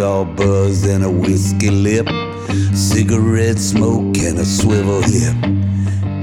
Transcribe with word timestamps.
chainsaw 0.00 0.24
buzz 0.36 0.86
and 0.86 1.04
a 1.04 1.10
whiskey 1.10 1.70
lip, 1.70 2.08
cigarette 2.74 3.58
smoke 3.58 4.16
and 4.18 4.38
a 4.38 4.44
swivel 4.44 5.02
hip. 5.02 5.34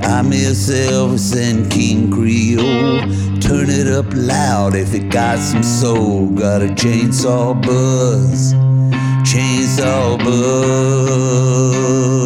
I 0.04 0.22
miss 0.24 0.70
Elvis 0.70 1.36
and 1.36 1.70
King 1.72 2.10
Creole. 2.10 3.02
Turn 3.40 3.70
it 3.70 3.88
up 3.88 4.08
loud 4.14 4.76
if 4.76 4.96
it 4.96 5.10
got 5.10 5.38
some 5.38 5.62
soul. 5.62 6.28
Got 6.30 6.64
a 6.64 6.68
chainsaw 6.68 7.62
buzz, 7.62 8.54
chainsaw 9.24 10.18
buzz, 10.18 12.17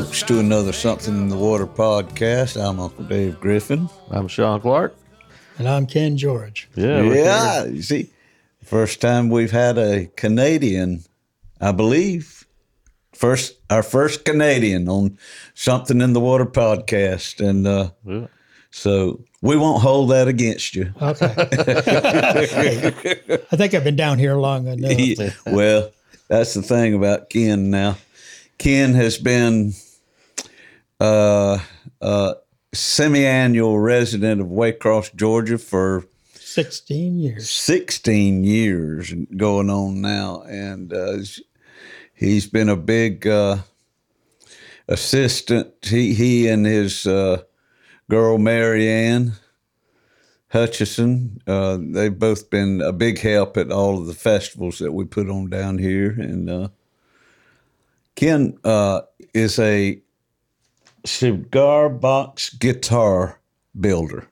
folks, 0.00 0.24
to 0.24 0.40
another 0.40 0.72
Something 0.72 1.14
in 1.14 1.28
the 1.28 1.36
Water 1.36 1.68
podcast. 1.68 2.60
I'm 2.60 2.80
Uncle 2.80 3.04
Dave 3.04 3.38
Griffin. 3.38 3.88
I'm 4.10 4.26
Sean 4.26 4.60
Clark. 4.60 4.96
And 5.56 5.68
I'm 5.68 5.86
Ken 5.86 6.16
George. 6.16 6.68
Yeah. 6.74 7.00
Yeah, 7.02 7.64
you 7.66 7.80
see, 7.80 8.10
first 8.64 9.00
time 9.00 9.28
we've 9.28 9.52
had 9.52 9.78
a 9.78 10.06
Canadian, 10.16 11.04
I 11.60 11.70
believe, 11.70 12.44
first 13.12 13.54
our 13.70 13.84
first 13.84 14.24
Canadian 14.24 14.88
on 14.88 15.16
Something 15.54 16.00
in 16.00 16.12
the 16.12 16.18
Water 16.18 16.46
podcast, 16.46 17.38
and 17.38 17.64
uh. 17.64 17.90
Yeah. 18.04 18.26
so 18.72 19.22
we 19.42 19.56
won't 19.56 19.80
hold 19.80 20.10
that 20.10 20.26
against 20.26 20.74
you. 20.74 20.92
Okay. 21.00 21.34
I 23.52 23.56
think 23.56 23.74
I've 23.74 23.84
been 23.84 23.94
down 23.94 24.18
here 24.18 24.34
long 24.34 24.66
enough. 24.66 24.90
Yeah, 24.90 25.30
well, 25.54 25.92
that's 26.26 26.54
the 26.54 26.62
thing 26.62 26.94
about 26.94 27.30
Ken 27.30 27.70
now. 27.70 27.96
Ken 28.58 28.94
has 28.94 29.18
been 29.18 29.72
uh, 31.00 31.58
a 32.00 32.34
semi-annual 32.72 33.78
resident 33.78 34.40
of 34.40 34.48
Waycross, 34.48 35.14
Georgia 35.14 35.58
for 35.58 36.06
16 36.34 37.18
years. 37.18 37.50
16 37.50 38.44
years 38.44 39.12
going 39.36 39.70
on 39.70 40.00
now, 40.00 40.42
and 40.42 40.92
uh, 40.92 41.18
he's 42.14 42.46
been 42.46 42.68
a 42.68 42.76
big 42.76 43.26
uh, 43.26 43.58
assistant. 44.88 45.74
He 45.82 46.14
he 46.14 46.48
and 46.48 46.64
his 46.64 47.06
uh, 47.06 47.42
girl 48.08 48.38
Marianne 48.38 49.32
Hutchison, 50.54 51.42
uh, 51.48 51.78
they've 51.80 52.16
both 52.16 52.48
been 52.48 52.80
a 52.80 52.92
big 52.92 53.18
help 53.18 53.56
at 53.56 53.72
all 53.72 53.98
of 53.98 54.06
the 54.06 54.14
festivals 54.14 54.78
that 54.78 54.92
we 54.92 55.04
put 55.04 55.28
on 55.28 55.50
down 55.50 55.78
here. 55.78 56.10
And 56.10 56.48
uh, 56.48 56.68
Ken 58.14 58.56
uh, 58.62 59.00
is 59.34 59.58
a 59.58 60.00
cigar 61.04 61.88
box 61.88 62.50
guitar 62.54 63.40
builder. 63.78 64.28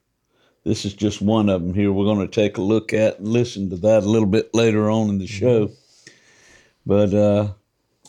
This 0.65 0.85
is 0.85 0.95
just 0.95 1.21
one 1.21 1.49
of 1.49 1.63
them 1.63 1.75
here. 1.75 1.93
We're 1.93 2.05
going 2.05 2.27
to 2.27 2.33
take 2.33 2.57
a 2.57 2.63
look 2.63 2.93
at 2.93 3.19
and 3.19 3.29
listen 3.29 3.71
to 3.71 3.77
that 3.79 4.05
a 4.05 4.09
little 4.09 4.29
bit 4.29 4.55
later 4.55 4.91
on 4.91 5.09
in 5.09 5.19
the 5.19 5.27
show. 5.27 5.71
But 6.87 7.13
uh, 7.13 7.53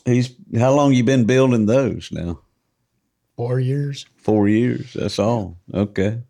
he's 0.05 0.35
how 0.57 0.73
long 0.73 0.93
you 0.93 1.03
been 1.03 1.25
building 1.25 1.65
those 1.65 2.11
now? 2.11 2.39
Four 3.35 3.59
years. 3.59 4.05
Four 4.17 4.47
years. 4.47 4.93
That's 4.93 5.17
all. 5.17 5.57
Okay. 5.73 6.21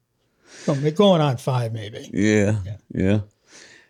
We're 0.67 0.91
going 0.91 1.21
on 1.21 1.37
five, 1.37 1.73
maybe. 1.73 2.09
Yeah. 2.13 2.59
Yeah. 2.93 3.21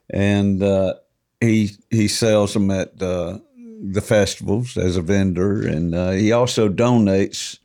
And 0.10 0.64
uh, 0.64 0.96
he 1.40 1.72
he 1.90 2.08
sells 2.08 2.54
them 2.54 2.72
at 2.72 3.00
uh, 3.02 3.40
the 3.58 4.02
festivals 4.02 4.78
as 4.78 4.98
a 4.98 5.02
vendor, 5.02 5.68
and 5.68 5.94
uh, 5.94 6.12
he 6.12 6.32
also 6.32 6.70
donates 6.70 7.60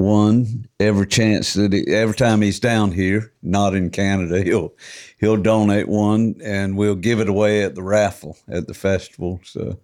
one 0.00 0.66
every 0.80 1.06
chance 1.06 1.52
that 1.54 1.72
he, 1.72 1.86
every 1.88 2.14
time 2.14 2.40
he's 2.40 2.58
down 2.58 2.90
here, 2.90 3.32
not 3.42 3.74
in 3.74 3.90
Canada, 3.90 4.42
he'll 4.42 4.72
he'll 5.18 5.36
donate 5.36 5.88
one, 5.88 6.36
and 6.42 6.76
we'll 6.76 6.96
give 6.96 7.20
it 7.20 7.28
away 7.28 7.62
at 7.62 7.74
the 7.74 7.82
raffle 7.82 8.36
at 8.48 8.66
the 8.66 8.74
festival. 8.74 9.40
So, 9.44 9.78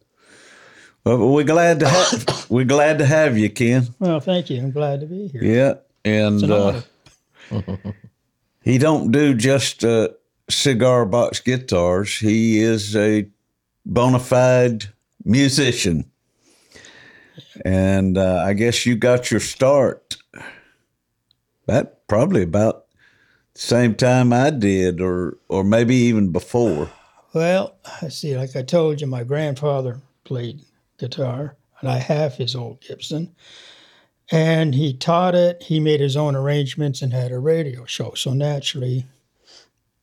well, 1.04 1.18
we're 1.28 1.44
glad 1.44 1.80
to 1.80 1.88
have 1.88 2.46
we're 2.50 2.64
glad 2.64 2.98
to 2.98 3.06
have 3.06 3.36
you, 3.36 3.50
Ken. 3.50 3.88
Well, 3.98 4.20
thank 4.20 4.48
you. 4.48 4.58
I'm 4.58 4.72
glad 4.72 5.00
to 5.00 5.06
be 5.06 5.28
here. 5.28 5.44
Yeah, 5.44 5.74
and 6.04 6.42
an 6.42 6.50
uh, 6.50 7.76
he 8.62 8.78
don't 8.78 9.12
do 9.12 9.34
just 9.34 9.84
uh, 9.84 10.08
cigar 10.48 11.04
box 11.04 11.40
guitars. 11.40 12.16
He 12.16 12.60
is 12.60 12.96
a 12.96 13.28
bona 13.84 14.18
fide 14.18 14.86
musician, 15.24 16.10
and 17.64 18.16
uh, 18.18 18.42
I 18.46 18.52
guess 18.52 18.86
you 18.86 18.96
got 18.96 19.30
your 19.30 19.40
start. 19.40 20.16
That 21.66 22.06
probably 22.06 22.42
about 22.42 22.84
the 23.54 23.60
same 23.60 23.94
time 23.94 24.32
I 24.32 24.50
did, 24.50 25.00
or 25.00 25.38
or 25.48 25.64
maybe 25.64 25.94
even 25.96 26.30
before. 26.32 26.90
Well, 27.34 27.76
I 28.00 28.08
see, 28.08 28.36
like 28.36 28.56
I 28.56 28.62
told 28.62 29.00
you, 29.00 29.06
my 29.06 29.24
grandfather 29.24 30.00
played 30.24 30.60
guitar, 30.98 31.56
and 31.80 31.90
I 31.90 31.98
have 31.98 32.34
his 32.34 32.54
old 32.54 32.80
Gibson. 32.80 33.34
And 34.32 34.74
he 34.74 34.92
taught 34.92 35.36
it, 35.36 35.62
he 35.62 35.78
made 35.78 36.00
his 36.00 36.16
own 36.16 36.34
arrangements 36.34 37.00
and 37.00 37.12
had 37.12 37.30
a 37.30 37.38
radio 37.38 37.84
show. 37.84 38.14
So 38.14 38.32
naturally, 38.32 39.06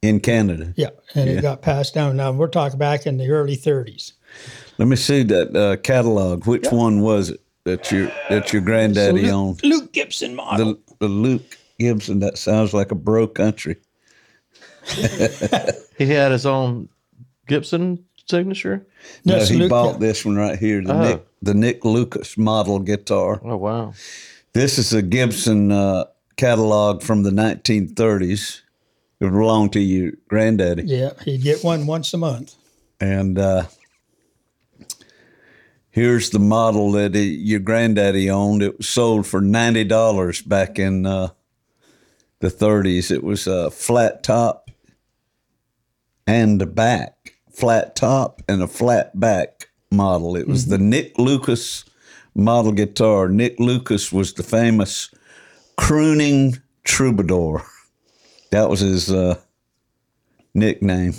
In 0.02 0.20
Canada, 0.22 0.74
yeah, 0.78 0.92
and 1.14 1.30
Yeah. 1.30 1.38
it 1.38 1.42
got 1.42 1.62
passed 1.62 1.94
down. 1.94 2.16
Now 2.18 2.32
we're 2.32 2.48
talking 2.48 2.80
back 2.80 3.06
in 3.06 3.18
the 3.18 3.30
early 3.30 3.58
30s. 3.58 4.14
Let 4.78 4.88
me 4.88 4.96
see 4.96 5.24
that 5.24 5.56
uh, 5.56 5.78
catalog. 5.82 6.46
Which 6.46 6.68
one 6.72 7.02
was 7.02 7.30
it 7.30 7.42
that 7.66 7.92
your 7.92 8.12
that 8.30 8.52
your 8.54 8.62
granddaddy 8.62 9.24
Luke, 9.24 9.32
owned? 9.34 9.64
Luke 9.64 9.92
Gibson 9.94 10.36
model. 10.36 10.74
the, 10.74 10.96
the 11.00 11.08
Luke 11.08 11.58
Gibson. 11.80 12.20
That 12.20 12.38
sounds 12.38 12.74
like 12.74 12.92
a 12.92 12.96
bro 12.96 13.28
country. 13.28 13.78
He 15.98 16.08
had 16.08 16.32
his 16.32 16.46
own 16.46 16.90
Gibson 17.48 18.04
signature. 18.28 18.86
No, 19.26 19.38
That's 19.38 19.50
he 19.50 19.58
Luke- 19.58 19.70
bought 19.70 20.00
this 20.00 20.26
one 20.26 20.36
right 20.36 20.58
here, 20.58 20.82
the 20.84 20.94
Oh. 20.94 21.02
Nick 21.02 21.26
the 21.42 21.54
Nick 21.54 21.86
Lucas 21.86 22.38
model 22.38 22.80
guitar. 22.80 23.40
Oh 23.44 23.58
wow. 23.58 23.94
This 24.54 24.78
is 24.80 24.92
a 24.94 25.02
Gibson 25.02 25.72
uh, 25.72 26.06
catalog 26.36 27.04
from 27.04 27.24
the 27.24 27.30
1930s. 27.32 28.62
It 29.20 29.32
belonged 29.32 29.74
to 29.74 29.80
your 29.80 30.14
granddaddy, 30.28 30.84
Yeah, 30.86 31.12
he'd 31.24 31.44
get 31.44 31.64
one 31.64 31.86
once 31.86 32.14
a 32.14 32.18
month. 32.18 32.56
and 33.00 33.38
uh, 33.38 33.66
here's 35.94 36.32
the 36.32 36.40
model 36.40 36.92
that 36.92 37.16
he, 37.16 37.36
your 37.36 37.62
granddaddy 37.62 38.30
owned. 38.30 38.62
It 38.62 38.80
was 38.80 38.90
sold 38.90 39.26
for 39.26 39.40
ninety 39.40 39.86
dollars 39.86 40.42
back 40.42 40.78
in 40.78 41.06
uh, 41.06 41.30
the 42.44 42.50
30s. 42.50 43.10
It 43.10 43.24
was 43.24 43.48
a 43.48 43.72
flat 43.72 44.22
top 44.22 44.70
and 46.28 46.62
a 46.62 46.66
back, 46.66 47.36
flat 47.50 47.96
top 47.96 48.42
and 48.50 48.62
a 48.62 48.68
flat 48.68 49.18
back 49.18 49.70
model. 49.90 50.36
It 50.36 50.46
was 50.46 50.66
the 50.66 50.78
Nick 50.78 51.18
Lucas 51.18 51.86
model 52.36 52.74
guitar. 52.74 53.30
Nick 53.30 53.60
Lucas 53.60 54.12
was 54.12 54.34
the 54.34 54.44
famous 54.44 55.10
crooning 55.78 56.58
troubadour. 56.84 57.64
That 58.52 58.70
was 58.70 58.82
his 58.82 59.10
uh, 59.10 59.40
nickname. 60.54 61.14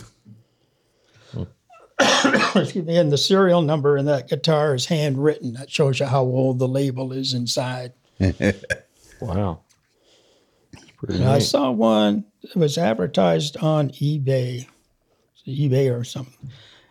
Excuse 2.54 2.86
me, 2.86 2.96
and 2.96 3.12
the 3.12 3.18
serial 3.18 3.62
number 3.62 3.96
in 3.96 4.06
that 4.06 4.28
guitar 4.28 4.74
is 4.74 4.86
handwritten. 4.86 5.54
That 5.54 5.70
shows 5.70 6.00
you 6.00 6.06
how 6.06 6.22
old 6.22 6.58
the 6.58 6.68
label 6.68 7.12
is 7.12 7.34
inside. 7.34 7.92
Wow. 9.20 9.60
I 11.08 11.38
saw 11.38 11.70
one 11.70 12.24
that 12.42 12.56
was 12.56 12.76
advertised 12.76 13.56
on 13.58 13.90
eBay, 13.90 14.66
eBay 15.46 15.98
or 15.98 16.04
something, 16.04 16.50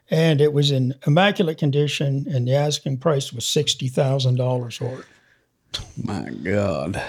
and 0.09 0.41
it 0.41 0.53
was 0.53 0.71
in 0.71 0.95
immaculate 1.05 1.57
condition, 1.57 2.25
and 2.29 2.47
the 2.47 2.55
asking 2.55 2.97
price 2.97 3.33
was 3.33 3.45
sixty 3.45 3.87
thousand 3.87 4.35
dollars 4.35 4.77
for 4.77 5.01
it. 5.01 5.79
My 6.03 6.29
God. 6.29 7.01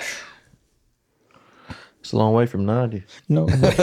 It's 2.04 2.12
a 2.12 2.18
long 2.18 2.34
way 2.34 2.44
from 2.44 2.66
ninety. 2.66 3.02
No, 3.30 3.46
but 3.60 3.76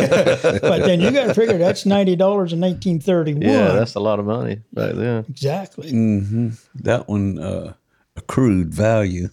then 0.62 1.02
you 1.02 1.10
got 1.10 1.26
to 1.26 1.34
figure 1.34 1.58
that's 1.58 1.88
ninety 1.88 2.16
dollars 2.16 2.54
in 2.54 2.60
nineteen 2.60 3.00
thirty-one. 3.00 3.42
Yeah, 3.42 3.72
that's 3.72 3.96
a 3.96 4.00
lot 4.00 4.20
of 4.20 4.28
money 4.28 4.62
back 4.72 4.94
then. 4.94 5.26
exactly. 5.28 5.92
Mm. 5.92 6.64
That 6.76 7.10
one, 7.10 7.40
uh, 7.40 7.74
accrued 8.16 8.72
value. 8.76 9.30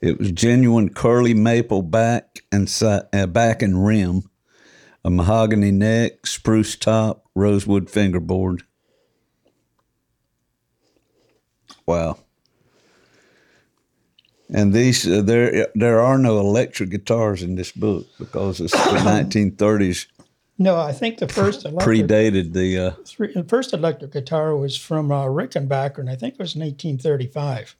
It 0.00 0.18
was 0.18 0.32
genuine 0.32 0.88
curly 0.94 1.34
maple 1.34 1.82
back 1.82 2.38
and 2.50 2.66
si- 2.66 3.00
uh, 3.12 3.26
back 3.26 3.60
and 3.60 3.84
rim, 3.86 4.22
a 5.04 5.10
mahogany 5.10 5.70
neck, 5.70 6.26
spruce 6.26 6.74
top, 6.76 7.26
rosewood 7.34 7.90
fingerboard. 7.90 8.62
Wow. 11.84 12.16
And 14.54 14.72
these 14.72 15.08
uh, 15.08 15.22
there 15.22 15.68
there 15.74 16.00
are 16.00 16.18
no 16.18 16.38
electric 16.38 16.90
guitars 16.90 17.42
in 17.42 17.54
this 17.56 17.72
book 17.72 18.06
because 18.18 18.60
it's 18.60 18.72
the 18.72 18.78
1930s 18.98 20.06
No, 20.58 20.76
I 20.78 20.92
think 20.92 21.18
the 21.18 21.28
first 21.28 21.64
electric, 21.66 22.06
predated 22.06 22.52
the 22.52 22.78
uh, 22.78 22.90
three, 23.06 23.32
the 23.32 23.44
first 23.44 23.72
electric 23.72 24.12
guitar 24.12 24.54
was 24.56 24.76
from 24.76 25.10
uh, 25.10 25.24
Rickenbacker, 25.24 25.98
and 25.98 26.10
I 26.10 26.16
think 26.16 26.34
it 26.34 26.40
was 26.40 26.54
in 26.54 26.60
1835. 26.60 27.76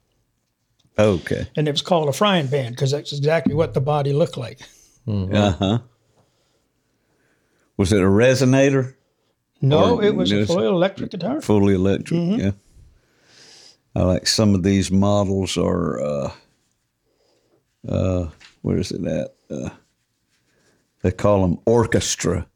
okay. 0.99 1.47
And 1.57 1.69
it 1.69 1.73
was 1.73 1.83
called 1.83 2.09
a 2.09 2.13
frying 2.13 2.49
pan 2.49 2.73
because 2.73 2.91
that's 2.91 3.13
exactly 3.13 3.55
what 3.55 3.75
the 3.75 3.81
body 3.81 4.13
looked 4.13 4.37
like. 4.37 4.61
Uh 5.07 5.53
huh. 5.53 5.79
Was 7.77 7.93
it 7.93 8.01
a 8.01 8.07
resonator? 8.07 8.95
No, 9.61 9.97
Or 9.97 10.05
it 10.05 10.15
was 10.15 10.33
a 10.33 10.47
fully 10.47 10.67
electric 10.67 11.11
guitar. 11.11 11.41
Fully 11.41 11.75
electric, 11.75 12.39
yeah. 12.41 12.53
I 13.95 14.03
like 14.05 14.27
some 14.27 14.55
of 14.55 14.63
these 14.63 14.91
models 14.91 15.57
are 15.59 16.01
uh 16.01 16.31
uh 17.89 18.29
where 18.63 18.79
is 18.79 18.93
it 18.93 19.05
at? 19.05 19.35
Uh, 19.51 19.71
they 21.03 21.11
call 21.11 21.43
them 21.43 21.59
orchestra 21.67 22.47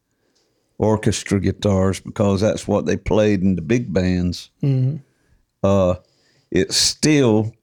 orchestra 0.77 1.39
guitars 1.39 1.99
because 1.99 2.39
that's 2.41 2.67
what 2.67 2.85
they 2.85 2.95
played 2.95 3.41
in 3.41 3.55
the 3.55 3.61
big 3.61 3.91
bands. 3.91 4.49
Uh 5.63 5.95
it 6.51 6.71
still 6.71 7.53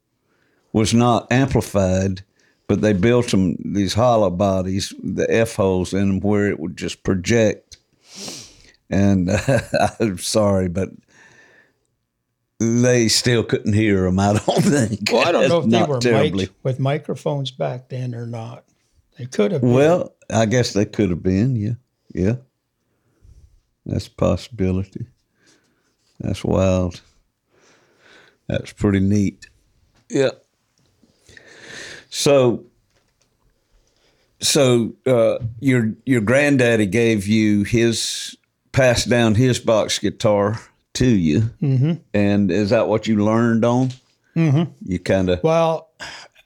was 0.72 0.92
not 0.92 1.30
amplified, 1.32 2.22
but 2.66 2.80
they 2.80 2.92
built 2.92 3.30
them 3.30 3.56
these 3.64 3.94
hollow 3.94 4.30
bodies, 4.30 4.92
the 5.02 5.26
F 5.30 5.54
holes 5.56 5.94
in 5.94 6.08
them, 6.08 6.20
where 6.20 6.48
it 6.48 6.58
would 6.58 6.76
just 6.76 7.02
project. 7.02 7.78
And 8.90 9.30
I'm 10.00 10.18
sorry, 10.18 10.68
but 10.68 10.90
they 12.60 13.08
still 13.08 13.42
couldn't 13.44 13.72
hear 13.72 14.02
them. 14.02 14.18
I 14.18 14.34
don't 14.34 14.62
think. 14.62 15.10
Well, 15.12 15.26
I 15.26 15.32
don't 15.32 15.48
know 15.48 15.60
if 15.60 15.70
they 15.70 15.82
were 15.92 15.98
terribly. 16.00 16.44
mic'd 16.44 16.54
with 16.62 16.78
microphones 16.80 17.50
back 17.50 17.88
then 17.88 18.14
or 18.14 18.26
not. 18.26 18.64
They 19.18 19.26
could 19.26 19.52
have. 19.52 19.60
been. 19.60 19.72
Well, 19.72 20.14
I 20.30 20.46
guess 20.46 20.72
they 20.72 20.84
could 20.84 21.10
have 21.10 21.22
been. 21.22 21.56
Yeah, 21.56 21.74
yeah. 22.14 22.36
That's 23.86 24.06
a 24.06 24.10
possibility. 24.10 25.06
That's 26.20 26.44
wild. 26.44 27.00
That's 28.48 28.72
pretty 28.72 29.00
neat. 29.00 29.48
Yeah. 30.08 30.30
So, 32.10 32.64
so 34.40 34.94
uh, 35.06 35.38
your 35.60 35.94
your 36.06 36.20
granddaddy 36.20 36.86
gave 36.86 37.26
you 37.26 37.64
his 37.64 38.36
passed 38.72 39.08
down 39.08 39.34
his 39.34 39.58
box 39.58 39.98
guitar 39.98 40.60
to 40.94 41.06
you, 41.06 41.40
mm-hmm. 41.60 41.94
and 42.12 42.50
is 42.50 42.70
that 42.70 42.88
what 42.88 43.06
you 43.06 43.24
learned 43.24 43.64
on? 43.64 43.90
Mm-hmm. 44.36 44.72
You 44.84 44.98
kind 44.98 45.28
of 45.28 45.42
Well, 45.42 45.90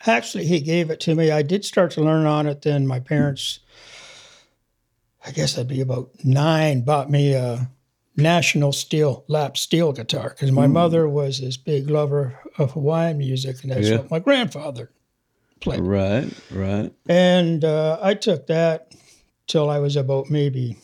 actually, 0.07 0.47
he 0.47 0.61
gave 0.61 0.91
it 0.91 1.01
to 1.01 1.15
me. 1.15 1.31
I 1.31 1.43
did 1.43 1.65
start 1.65 1.91
to 1.93 2.03
learn 2.03 2.27
on 2.27 2.47
it. 2.47 2.63
Then 2.63 2.87
my 2.87 3.01
parents, 3.01 3.61
I 5.25 5.31
guess 5.31 5.57
I'd 5.59 5.69
be 5.69 5.81
about 5.81 6.11
nine, 6.25 6.83
bought 6.83 7.11
me 7.11 7.33
a 7.35 7.71
national 8.17 8.73
steel 8.73 9.25
lap 9.29 9.57
steel 9.57 9.93
guitar 9.93 10.31
because 10.31 10.51
my 10.51 10.67
mother 10.67 11.09
was 11.09 11.41
this 11.41 11.57
big 11.57 11.89
lover 11.89 12.39
of 12.59 12.73
Hawaiian 12.73 13.19
music, 13.19 13.63
and 13.63 13.73
that's 13.73 13.89
Yeah. 13.89 13.99
what 13.99 14.11
my 14.11 14.19
grandfather 14.19 14.91
played. 15.61 15.81
right, 15.81 16.29
right. 16.51 16.93
And 17.09 17.65
uh, 17.65 17.99
I 18.03 18.15
took 18.15 18.47
that 18.49 18.93
till 19.47 19.71
I 19.71 19.79
was 19.79 19.95
about 19.97 20.31
maybe 20.31 20.77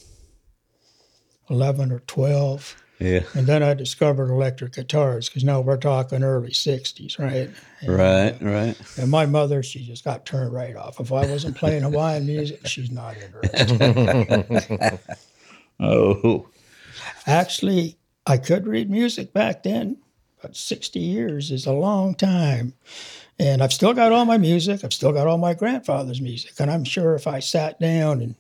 eleven 1.51 1.93
or 1.93 2.01
twelve. 2.01 2.77
Yeah, 3.01 3.21
And 3.35 3.47
then 3.47 3.63
I 3.63 3.75
discovered 3.75 4.31
electric 4.31 4.75
guitars 4.75 5.29
because 5.29 5.43
now 5.43 5.61
we're 5.61 5.77
talking 5.77 6.23
early 6.23 6.51
60s, 6.51 7.19
right? 7.19 7.51
And, 7.81 7.89
right, 7.89 8.41
uh, 8.41 8.45
right. 8.45 8.99
And 8.99 9.11
my 9.11 9.27
mother, 9.27 9.65
she 9.65 9.85
just 9.85 10.05
got 10.05 10.25
turned 10.25 10.53
right 10.53 10.77
off. 10.77 11.01
If 11.01 11.11
I 11.11 11.27
wasn't 11.27 11.57
playing 11.57 11.83
Hawaiian 11.83 12.25
music, 12.25 12.67
she's 12.67 12.91
not 12.91 13.17
interested. 13.17 15.01
Oh, 15.81 16.47
Actually, 17.27 17.97
I 18.27 18.39
could 18.39 18.67
read 18.67 18.91
music 18.91 19.33
back 19.33 19.65
then, 19.65 19.99
but 20.41 20.57
60 20.57 21.01
years 21.01 21.51
is 21.51 21.67
a 21.67 21.73
long 21.73 22.15
time. 22.15 22.75
And 23.39 23.63
I've 23.63 23.73
still 23.73 23.93
got 23.93 24.13
all 24.13 24.25
my 24.25 24.39
music. 24.39 24.85
I've 24.85 24.93
still 24.93 25.13
got 25.13 25.27
all 25.27 25.39
my 25.39 25.55
grandfather's 25.55 26.21
music. 26.21 26.53
And 26.61 26.71
I'm 26.71 26.85
sure 26.85 27.15
if 27.17 27.27
I 27.27 27.41
sat 27.41 27.81
down 27.81 28.23
and 28.23 28.37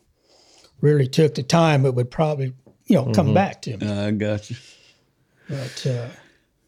really 0.80 1.08
took 1.08 1.34
the 1.34 1.42
time, 1.42 1.84
it 1.84 1.94
would 1.94 2.10
probably, 2.10 2.54
you 2.86 2.96
know, 2.96 3.12
come 3.12 3.34
back 3.34 3.62
to 3.62 3.76
me. 3.76 3.88
I 3.88 4.10
got 4.10 4.50
you. 4.50 4.56
But 5.48 5.86
uh, 5.86 6.08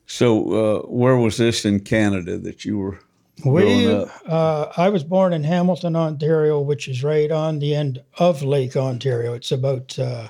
So, 0.06 0.52
uh, 0.52 0.86
where 0.86 1.16
was 1.16 1.36
this 1.36 1.64
in 1.64 1.80
Canada 1.80 2.38
that 2.38 2.64
you 2.64 2.78
were 2.78 3.00
We, 3.44 3.86
uh, 3.86 4.72
I 4.76 4.88
was 4.88 5.04
born 5.04 5.32
in 5.32 5.44
Hamilton, 5.44 5.96
Ontario, 5.96 6.60
which 6.60 6.88
is 6.88 7.02
right 7.02 7.30
on 7.30 7.58
the 7.58 7.74
end 7.74 8.02
of 8.18 8.42
Lake 8.42 8.76
Ontario. 8.76 9.34
It's 9.34 9.52
about 9.52 9.98
uh, 9.98 10.28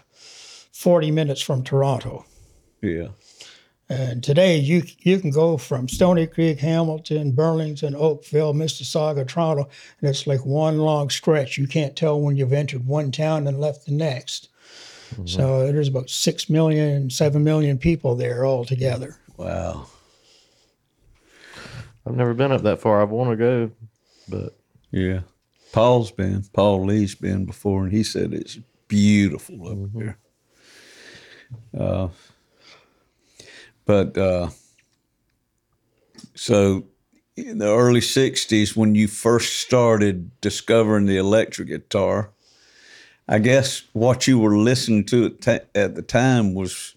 40 0.72 1.10
minutes 1.10 1.40
from 1.40 1.62
Toronto. 1.62 2.24
Yeah. 2.82 3.08
And 3.88 4.22
today 4.24 4.56
you 4.56 4.82
you 4.98 5.20
can 5.20 5.30
go 5.30 5.56
from 5.56 5.88
Stoney 5.88 6.26
Creek, 6.26 6.58
Hamilton, 6.58 7.30
Burlington, 7.32 7.94
Oakville, 7.94 8.52
Mississauga, 8.52 9.26
Toronto, 9.26 9.68
and 10.00 10.10
it's 10.10 10.26
like 10.26 10.44
one 10.44 10.78
long 10.78 11.08
stretch. 11.08 11.56
You 11.56 11.68
can't 11.68 11.94
tell 11.94 12.20
when 12.20 12.36
you've 12.36 12.52
entered 12.52 12.84
one 12.84 13.12
town 13.12 13.46
and 13.46 13.60
left 13.60 13.86
the 13.86 13.92
next. 13.92 14.48
So 15.24 15.70
there's 15.72 15.88
about 15.88 16.10
six 16.10 16.50
million, 16.50 17.10
seven 17.10 17.44
million 17.44 17.78
people 17.78 18.14
there 18.16 18.44
all 18.44 18.64
together. 18.64 19.18
Wow. 19.36 19.86
I've 22.06 22.16
never 22.16 22.34
been 22.34 22.52
up 22.52 22.62
that 22.62 22.80
far. 22.80 23.00
I 23.00 23.04
want 23.04 23.30
to 23.30 23.36
go, 23.36 23.70
but 24.28 24.56
Yeah. 24.90 25.20
Paul's 25.72 26.10
been, 26.10 26.42
Paul 26.52 26.86
Lee's 26.86 27.14
been 27.14 27.44
before, 27.44 27.84
and 27.84 27.92
he 27.92 28.02
said 28.02 28.32
it's 28.32 28.58
beautiful 28.88 29.68
up 29.68 29.92
there. 29.92 30.18
Uh, 31.78 32.08
but 33.84 34.16
uh, 34.16 34.48
so 36.34 36.86
in 37.36 37.58
the 37.58 37.66
early 37.68 38.00
60s, 38.00 38.76
when 38.76 38.94
you 38.94 39.06
first 39.08 39.58
started 39.60 40.40
discovering 40.40 41.06
the 41.06 41.16
electric 41.18 41.68
guitar, 41.68 42.30
I 43.28 43.38
guess 43.40 43.82
what 43.92 44.26
you 44.28 44.38
were 44.38 44.56
listening 44.56 45.04
to 45.06 45.26
at, 45.26 45.40
ta- 45.40 45.66
at 45.74 45.94
the 45.96 46.02
time 46.02 46.54
was 46.54 46.94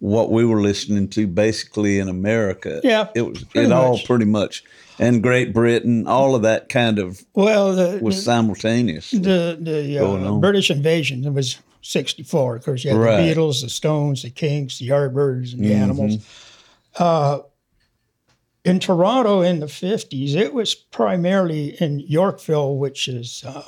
what 0.00 0.30
we 0.30 0.44
were 0.44 0.60
listening 0.60 1.08
to 1.08 1.26
basically 1.26 1.98
in 1.98 2.08
America. 2.08 2.80
Yeah, 2.84 3.08
It 3.14 3.22
was 3.22 3.44
it 3.54 3.72
all 3.72 3.98
pretty 4.00 4.24
much. 4.24 4.64
And 5.00 5.22
Great 5.22 5.52
Britain, 5.52 6.06
all 6.08 6.34
of 6.34 6.42
that 6.42 6.68
kind 6.68 6.98
of 6.98 7.24
Well, 7.34 7.74
the 7.74 7.98
was 8.02 8.22
simultaneous. 8.24 9.10
the 9.12 9.56
the 9.60 9.98
uh. 10.04 10.32
British 10.38 10.70
invasion 10.70 11.24
it 11.24 11.32
was 11.32 11.58
64 11.82 12.56
of 12.56 12.64
course 12.64 12.84
you 12.84 12.90
had 12.90 12.98
Right. 12.98 13.16
the 13.16 13.34
beatles 13.34 13.62
the 13.62 13.68
stones 13.68 14.22
the 14.22 14.30
kinks 14.30 14.78
the 14.80 14.88
yardbirds 14.88 15.52
and 15.54 15.62
the 15.64 15.70
Mm-hmm. 15.70 15.82
animals 15.82 16.16
uh, 16.98 17.38
in 18.64 18.80
toronto 18.80 19.40
in 19.40 19.60
the 19.60 19.66
50s 19.66 20.34
it 20.34 20.52
was 20.52 20.74
primarily 20.74 21.80
in 21.80 22.00
yorkville 22.00 22.76
which 22.76 23.06
is 23.08 23.44
uh, 23.46 23.62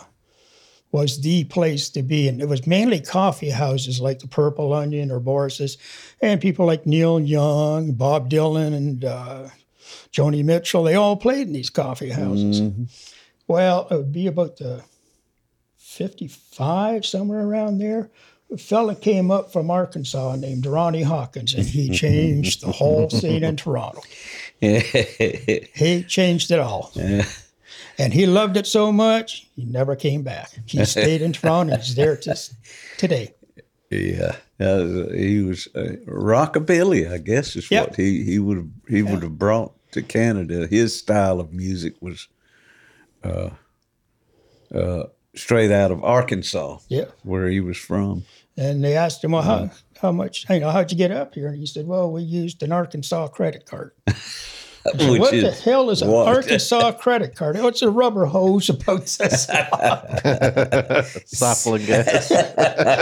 was 0.92 1.20
the 1.20 1.44
place 1.44 1.88
to 1.90 2.02
be 2.02 2.28
and 2.28 2.40
it 2.40 2.48
was 2.48 2.66
mainly 2.66 3.00
coffee 3.00 3.50
houses 3.50 4.00
like 4.00 4.18
the 4.18 4.26
purple 4.26 4.72
onion 4.72 5.10
or 5.10 5.20
boris's 5.20 5.78
and 6.20 6.40
people 6.40 6.66
like 6.66 6.86
neil 6.86 7.20
young 7.20 7.92
bob 7.92 8.28
dylan 8.28 8.74
and 8.74 9.04
uh, 9.04 9.46
joni 10.12 10.44
mitchell 10.44 10.82
they 10.82 10.94
all 10.94 11.16
played 11.16 11.46
in 11.46 11.52
these 11.52 11.70
coffee 11.70 12.10
houses 12.10 12.60
well 13.46 13.86
it 13.90 13.96
would 13.96 14.12
be 14.12 14.26
about 14.26 14.56
the 14.56 14.82
55, 15.90 17.04
somewhere 17.04 17.44
around 17.44 17.78
there. 17.78 18.10
A 18.52 18.56
fella 18.56 18.94
came 18.94 19.30
up 19.30 19.52
from 19.52 19.70
Arkansas 19.70 20.36
named 20.36 20.64
Ronnie 20.64 21.02
Hawkins, 21.02 21.52
and 21.52 21.66
he 21.66 21.90
changed 21.90 22.62
the 22.62 22.70
whole 22.70 23.10
scene 23.10 23.42
in 23.42 23.56
Toronto. 23.58 24.00
He 24.62 26.04
changed 26.06 26.50
it 26.50 26.58
all. 26.58 26.92
And 28.00 28.12
he 28.12 28.26
loved 28.26 28.56
it 28.56 28.66
so 28.66 28.90
much, 28.92 29.46
he 29.56 29.64
never 29.64 29.94
came 29.96 30.22
back. 30.22 30.50
He 30.66 30.84
stayed 30.96 31.22
in 31.22 31.32
Toronto. 31.32 31.76
He's 31.76 31.94
there 31.94 32.16
to 32.16 32.36
today. 32.96 33.34
yeah, 33.90 34.36
uh, 34.58 35.10
he 35.12 35.42
was 35.42 35.68
uh, 35.74 35.96
rockabilly. 36.06 37.10
I 37.12 37.18
guess 37.18 37.56
is 37.56 37.70
Yep. 37.70 37.86
what 37.88 37.96
he 37.96 38.24
he 38.24 38.38
would 38.38 38.56
have 38.56 38.68
he 38.88 39.02
would 39.02 39.22
have 39.22 39.38
brought 39.38 39.72
to 39.92 40.02
Canada. 40.02 40.66
His 40.66 40.96
style 40.98 41.40
of 41.40 41.52
music 41.52 41.94
was 42.00 42.28
uh, 43.22 43.50
uh, 44.74 45.04
straight 45.34 45.70
out 45.70 45.90
of 45.90 46.02
Arkansas, 46.02 46.78
Yeah. 46.88 47.06
where 47.22 47.48
he 47.48 47.60
was 47.60 47.76
from. 47.76 48.24
And 48.56 48.84
they 48.84 48.96
asked 48.96 49.24
him, 49.24 49.32
well, 49.32 49.42
how, 49.42 49.70
how 50.00 50.12
much, 50.12 50.44
you 50.50 50.60
know, 50.60 50.70
how'd 50.70 50.90
you 50.92 50.98
get 50.98 51.10
up 51.10 51.34
here? 51.34 51.48
And 51.48 51.56
he 51.56 51.66
said, 51.66 51.86
well, 51.86 52.10
we 52.12 52.22
used 52.22 52.62
an 52.62 52.72
Arkansas 52.72 53.28
credit 53.28 53.64
card. 53.66 53.92
Which 54.94 55.20
what 55.20 55.32
the 55.32 55.50
hell 55.50 55.90
is 55.90 56.00
an 56.00 56.08
what? 56.08 56.26
Arkansas 56.26 56.92
credit 57.00 57.36
card? 57.36 57.56
Oh, 57.56 57.66
it's 57.66 57.82
a 57.82 57.90
rubber 57.90 58.24
hose 58.24 58.70
about 58.70 59.02
this. 59.02 59.46
Siphoning 61.26 61.86
gas. 61.86 62.30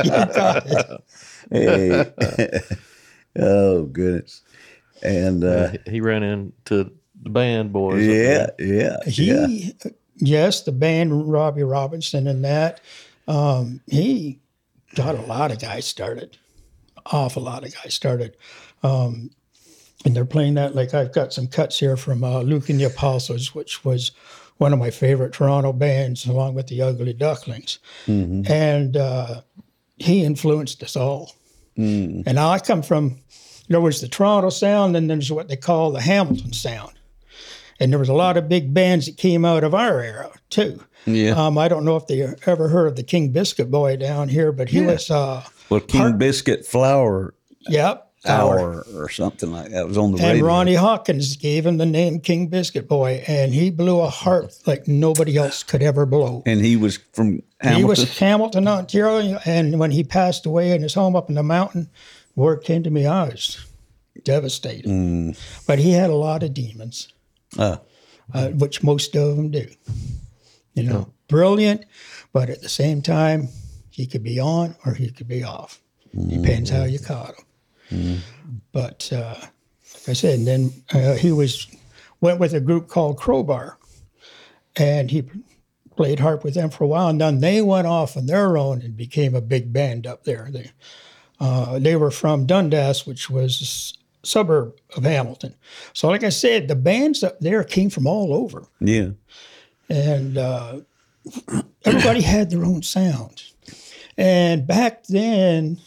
you 0.04 0.11
got 0.11 0.66
it. 0.66 1.02
Hey. 1.50 2.61
oh 3.38 3.85
goodness. 3.85 4.42
And 5.02 5.44
uh, 5.44 5.73
he 5.87 6.00
ran 6.00 6.25
into 6.25 6.90
the 7.23 7.30
band 7.30 7.73
boys. 7.73 8.02
up 8.02 8.14
yeah, 8.14 8.14
there. 8.14 8.54
yeah, 8.58 8.97
yeah. 9.06 9.47
He, 9.47 9.75
yes, 10.16 10.62
the 10.62 10.73
band 10.73 11.30
Robbie 11.30 11.62
Robertson 11.62 12.26
and 12.26 12.44
that. 12.44 12.80
Um, 13.28 13.82
he 13.87 14.40
got 14.94 15.14
a 15.14 15.23
lot 15.23 15.52
of 15.52 15.61
guys 15.61 15.87
started, 15.87 16.38
awful 17.06 17.42
lot 17.42 17.64
of 17.64 17.73
guys 17.75 17.94
started. 17.94 18.37
Um, 18.82 19.30
and 20.05 20.14
they're 20.14 20.25
playing 20.25 20.55
that 20.55 20.75
like 20.75 20.95
I've 20.95 21.12
got 21.12 21.33
some 21.33 21.47
cuts 21.47 21.78
here 21.78 21.97
from 21.97 22.23
uh, 22.23 22.40
Luke 22.43 22.69
and 22.69 22.78
the 22.78 22.85
Apostles, 22.85 23.55
which 23.55 23.85
was 23.85 24.12
one 24.59 24.73
of 24.73 24.78
my 24.78 24.90
favorite 24.90 25.33
Toronto 25.33 25.73
bands, 25.73 26.26
along 26.26 26.55
with 26.55 26.67
the 26.67 26.83
Ugly 26.83 27.14
Ducklings. 27.14 27.78
And 28.49 28.97
uh, 28.97 29.43
he 29.97 30.25
influenced 30.25 30.83
us 30.83 30.97
all. 30.97 31.33
And 32.26 32.40
I 32.40 32.59
come 32.59 32.83
from, 32.83 33.21
there 33.69 33.81
was 33.81 34.00
the 34.00 34.09
Toronto 34.09 34.50
sound, 34.50 34.97
and 34.97 35.09
there's 35.09 35.31
what 35.31 35.49
they 35.49 35.57
call 35.57 35.93
the 35.93 36.00
Hamilton 36.00 36.52
sound. 36.52 36.93
And 37.78 37.93
there 37.93 38.00
was 38.00 38.09
a 38.09 38.14
lot 38.14 38.37
of 38.37 38.49
big 38.49 38.75
bands 38.75 39.07
that 39.07 39.17
came 39.17 39.45
out 39.45 39.62
of 39.62 39.75
our 39.75 40.00
era 40.00 40.33
too. 40.50 40.83
Yeah. 41.07 41.31
Um, 41.31 41.57
I 41.57 41.69
don't 41.69 41.85
know 41.85 41.95
if 41.97 42.09
they 42.09 42.23
ever 42.47 42.69
heard 42.69 42.88
of 42.88 42.97
the 42.97 43.05
King 43.05 43.31
Biscuit 43.31 43.71
Boy 43.71 43.97
down 43.97 44.28
here, 44.28 44.50
but 44.50 44.69
he 44.69 44.83
was, 44.83 45.09
uh, 45.11 45.45
well, 45.71 45.81
King 45.81 46.19
Biscuit 46.19 46.67
Flower 46.67 47.35
yep, 47.69 48.08
Hour 48.27 48.85
or 48.95 49.09
something 49.09 49.53
like 49.53 49.71
that 49.71 49.87
was 49.87 49.97
on 49.97 50.13
the 50.13 50.19
And 50.19 50.33
radio. 50.33 50.47
Ronnie 50.47 50.75
Hawkins 50.75 51.37
gave 51.37 51.65
him 51.65 51.77
the 51.79 51.87
name 51.87 52.21
King 52.21 52.49
Biscuit 52.49 52.89
Boy, 52.89 53.23
and 53.29 53.55
he 53.55 53.71
blew 53.71 54.01
a 54.01 54.09
harp 54.11 54.51
like 54.67 54.89
nobody 54.89 55.37
else 55.37 55.63
could 55.63 55.83
ever 55.83 56.05
blow. 56.05 56.43
and 56.45 56.61
he 56.61 56.77
was 56.77 56.99
from 57.13 57.43
Hamilton. 57.61 57.79
He 57.79 57.85
was 57.85 58.19
Hamilton, 58.19 58.67
Ontario, 58.69 59.39
and 59.45 59.79
when 59.79 59.93
he 59.93 60.03
passed 60.03 60.47
away 60.47 60.73
in 60.73 60.83
his 60.83 60.95
home 60.95 61.15
up 61.15 61.29
in 61.29 61.37
the 61.37 61.43
mountain, 61.45 61.89
word 62.35 62.65
came 62.65 62.83
to 62.83 62.91
me, 62.91 63.07
I 63.07 63.29
was 63.29 63.65
devastated. 64.25 64.87
Mm. 64.87 65.39
But 65.67 65.79
he 65.79 65.93
had 65.93 66.11
a 66.11 66.15
lot 66.17 66.43
of 66.43 66.53
demons, 66.55 67.09
Uh, 67.57 67.77
uh, 68.35 68.49
which 68.49 68.83
most 68.83 69.15
of 69.17 69.37
them 69.37 69.51
do. 69.51 69.67
You 70.75 70.83
know, 70.83 71.13
brilliant, 71.29 71.85
but 72.33 72.51
at 72.51 72.63
the 72.63 72.69
same 72.69 73.01
time, 73.03 73.49
he 73.91 74.07
could 74.07 74.23
be 74.25 74.39
on 74.41 74.77
or 74.85 74.95
he 74.95 75.11
could 75.11 75.29
be 75.29 75.43
off. 75.45 75.81
Depends 76.13 76.71
how 76.71 76.85
you 76.85 76.99
caught 76.99 77.37
him. 77.37 77.45
But 78.73 79.11
uh, 79.12 79.35
like 79.38 80.09
I 80.09 80.12
said, 80.12 80.38
and 80.38 80.47
then 80.47 80.73
uh, 80.92 81.14
he 81.14 81.33
was 81.33 81.66
went 82.21 82.40
with 82.40 82.54
a 82.54 82.61
group 82.61 82.88
called 82.88 83.18
Crowbar, 83.18 83.78
and 84.76 85.11
he 85.11 85.28
played 85.97 86.21
harp 86.21 86.45
with 86.45 86.54
them 86.54 86.71
for 86.71 86.85
a 86.85 86.87
while, 86.87 87.09
and 87.09 87.21
then 87.21 87.40
they 87.40 87.61
went 87.61 87.87
off 87.87 88.16
on 88.16 88.26
their 88.26 88.57
own 88.57 88.83
and 88.83 88.97
became 88.97 89.35
a 89.35 89.40
big 89.40 89.73
band 89.73 90.07
up 90.07 90.25
there. 90.25 90.49
They 90.50 90.71
uh, 91.40 91.78
they 91.78 91.97
were 91.97 92.11
from 92.11 92.47
Dundas, 92.47 93.07
which 93.07 93.30
was 93.30 93.95
a 94.23 94.26
suburb 94.26 94.75
of 94.97 95.04
Hamilton. 95.04 95.54
So, 95.92 96.09
like 96.09 96.25
I 96.25 96.30
said, 96.30 96.68
the 96.68 96.76
bands 96.76 97.23
up 97.23 97.38
there 97.40 97.64
came 97.64 97.90
from 97.90 98.07
all 98.07 98.35
over, 98.35 98.66
yeah. 98.80 99.11
and 99.88 100.37
uh, 100.37 100.80
everybody 101.85 102.21
had 102.21 102.50
their 102.50 102.64
own 102.64 102.83
sound. 102.83 103.42
And 104.16 104.66
back 104.66 105.04
then, 105.04 105.78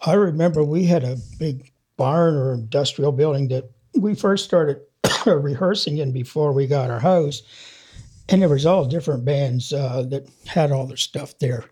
I 0.00 0.14
remember 0.14 0.62
we 0.62 0.84
had 0.84 1.04
a 1.04 1.18
big 1.38 1.72
barn 1.96 2.34
or 2.34 2.54
industrial 2.54 3.12
building 3.12 3.48
that 3.48 3.70
we 3.94 4.14
first 4.14 4.44
started 4.44 4.80
rehearsing 5.26 5.98
in 5.98 6.12
before 6.12 6.52
we 6.52 6.66
got 6.66 6.90
our 6.90 7.00
house. 7.00 7.42
And 8.28 8.42
there 8.42 8.48
was 8.48 8.66
all 8.66 8.84
different 8.84 9.24
bands 9.24 9.72
uh, 9.72 10.02
that 10.10 10.28
had 10.46 10.70
all 10.70 10.86
their 10.86 10.96
stuff 10.96 11.38
there. 11.38 11.64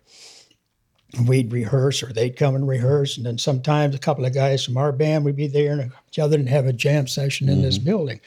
We'd 1.27 1.53
rehearse 1.53 2.03
or 2.03 2.13
they'd 2.13 2.37
come 2.37 2.55
and 2.55 2.67
rehearse. 2.67 3.17
And 3.17 3.25
then 3.25 3.39
sometimes 3.39 3.95
a 3.95 3.99
couple 3.99 4.25
of 4.25 4.35
guys 4.35 4.65
from 4.65 4.77
our 4.77 4.91
band 4.93 5.25
would 5.25 5.37
be 5.37 5.47
there 5.47 5.79
and 5.79 5.93
each 6.09 6.19
other 6.19 6.37
and 6.37 6.49
have 6.49 6.67
a 6.67 6.73
jam 6.73 7.07
session 7.07 7.49
in 7.49 7.63
this 7.63 7.79
building. 7.79 8.21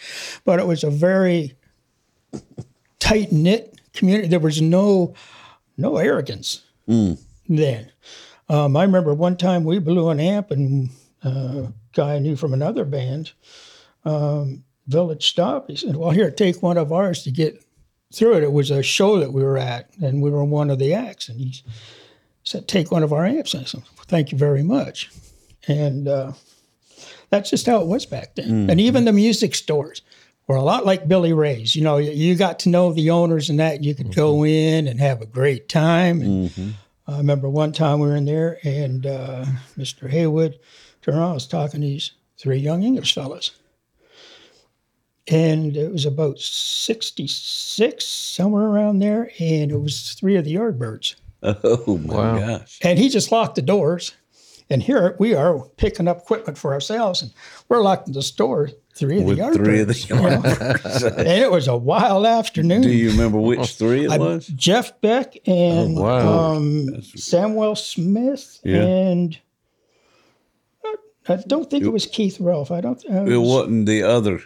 But 0.45 0.59
it 0.59 0.67
was 0.67 0.83
a 0.83 0.89
very 0.89 1.55
tight 2.99 3.31
knit 3.31 3.79
community. 3.93 4.27
There 4.29 4.39
was 4.39 4.61
no 4.61 5.13
no 5.77 5.97
arrogance 5.97 6.61
then. 7.47 7.91
Um, 8.49 8.75
I 8.75 8.83
remember 8.83 9.13
one 9.13 9.37
time 9.37 9.63
we 9.63 9.79
blew 9.79 10.09
an 10.09 10.19
amp, 10.19 10.51
and 10.51 10.89
uh, 11.23 11.29
a 11.29 11.73
guy 11.93 12.15
I 12.15 12.19
knew 12.19 12.35
from 12.35 12.53
another 12.53 12.83
band, 12.85 13.31
um, 14.05 14.63
Village 14.87 15.27
Stop, 15.27 15.69
he 15.69 15.75
said, 15.75 15.95
Well, 15.95 16.09
here, 16.11 16.31
take 16.31 16.63
one 16.63 16.77
of 16.77 16.91
ours 16.91 17.23
to 17.23 17.31
get 17.31 17.63
through 18.13 18.37
it. 18.37 18.43
It 18.43 18.51
was 18.51 18.71
a 18.71 18.81
show 18.81 19.19
that 19.19 19.33
we 19.33 19.43
were 19.43 19.57
at, 19.57 19.89
and 20.01 20.21
we 20.21 20.31
were 20.31 20.43
one 20.43 20.69
of 20.71 20.79
the 20.79 20.93
acts. 20.95 21.29
And 21.29 21.39
he 21.39 21.61
said, 22.43 22.67
Take 22.67 22.91
one 22.91 23.03
of 23.03 23.13
our 23.13 23.25
amps. 23.25 23.53
And 23.53 23.61
I 23.61 23.65
said, 23.65 23.83
Thank 24.07 24.31
you 24.31 24.37
very 24.37 24.63
much. 24.63 25.11
And 25.67 26.07
uh, 26.07 26.31
that's 27.29 27.51
just 27.51 27.67
how 27.67 27.81
it 27.81 27.87
was 27.87 28.07
back 28.07 28.33
then. 28.33 28.49
And 28.71 28.81
even 28.81 29.05
the 29.05 29.13
music 29.13 29.53
stores 29.53 30.01
were 30.47 30.55
a 30.55 30.63
lot 30.63 30.87
like 30.87 31.07
Billy 31.07 31.33
Ray's. 31.33 31.75
You 31.75 31.83
know, 31.83 31.97
you- 31.97 32.33
got 32.35 32.57
to 32.59 32.69
know 32.69 32.91
the 32.93 33.11
owners 33.11 33.51
and 33.51 33.59
that. 33.59 33.83
You 33.83 33.93
could 33.93 34.15
go 34.15 34.43
in 34.43 34.87
and 34.87 34.99
have 34.99 35.21
a 35.21 35.27
great 35.27 35.69
time. 35.69 36.21
And 36.23 36.73
I 37.09 37.17
remember 37.17 37.49
one 37.49 37.71
time 37.71 37.99
we 37.99 38.07
were 38.07 38.15
in 38.15 38.25
there, 38.25 38.59
and 38.63 39.05
uh, 39.05 39.45
Mr. 39.77 40.09
Haywood 40.09 40.59
turned 41.01 41.17
around, 41.17 41.33
was 41.33 41.47
talking 41.47 41.81
to 41.81 41.87
these 41.87 42.11
three 42.37 42.57
young 42.57 42.83
English 42.83 43.13
fellas. 43.15 43.51
And 45.27 45.75
it 45.77 45.91
was 45.91 46.05
about 46.05 46.39
66, 46.39 48.05
somewhere 48.05 48.65
around 48.65 48.99
there, 48.99 49.31
and 49.39 49.71
it 49.71 49.77
was 49.79 50.13
three 50.13 50.35
of 50.35 50.45
the 50.45 50.55
Yardbirds. 50.55 51.15
Oh 51.41 51.97
my 52.05 52.13
Wow. 52.15 52.39
gosh. 52.57 52.79
And 52.83 52.99
he 52.99 53.09
just 53.09 53.31
locked 53.31 53.55
the 53.55 53.61
doors. 53.61 54.13
And 54.69 54.83
here 54.83 55.15
we 55.19 55.33
are 55.33 55.63
picking 55.77 56.07
up 56.07 56.19
equipment 56.19 56.57
for 56.57 56.73
ourselves, 56.73 57.21
and 57.23 57.31
we're 57.69 57.81
locked 57.81 58.07
in 58.07 58.13
the 58.13 58.21
store, 58.21 58.69
three 58.99 59.19
of 59.19 59.23
With 59.25 59.37
the 59.37 59.43
Yardbirds. 59.43 59.55
three 59.55 59.79
of 59.81 59.87
the 59.87 59.95
you 60.09 60.15
know? 61.09 61.13
and 61.17 61.27
it 61.27 61.51
was 61.51 61.67
a 61.67 61.75
wild 61.77 62.25
afternoon. 62.25 62.81
Do 62.81 62.89
you 62.91 63.09
remember 63.11 63.39
which 63.39 63.75
three 63.75 64.05
it 64.05 64.11
I- 64.11 64.17
was? 64.17 64.47
Jeff 64.47 64.99
Beck 65.01 65.35
and 65.47 65.97
Oh, 65.97 66.01
wow. 66.01 66.53
um, 66.55 66.87
Samwell-Smith 67.01 68.59
Yeah. 68.63 68.83
and 68.83 69.37
I- 70.85 70.95
I 71.27 71.35
don't 71.47 71.69
think 71.69 71.83
it 71.83 71.89
was 71.89 72.05
Keith 72.05 72.37
Relf. 72.39 72.71
I 72.71 72.81
don't. 72.81 73.03
Uh, 73.09 73.25
It 73.25 73.37
wasn't 73.37 73.85
the 73.85 74.03
other 74.03 74.41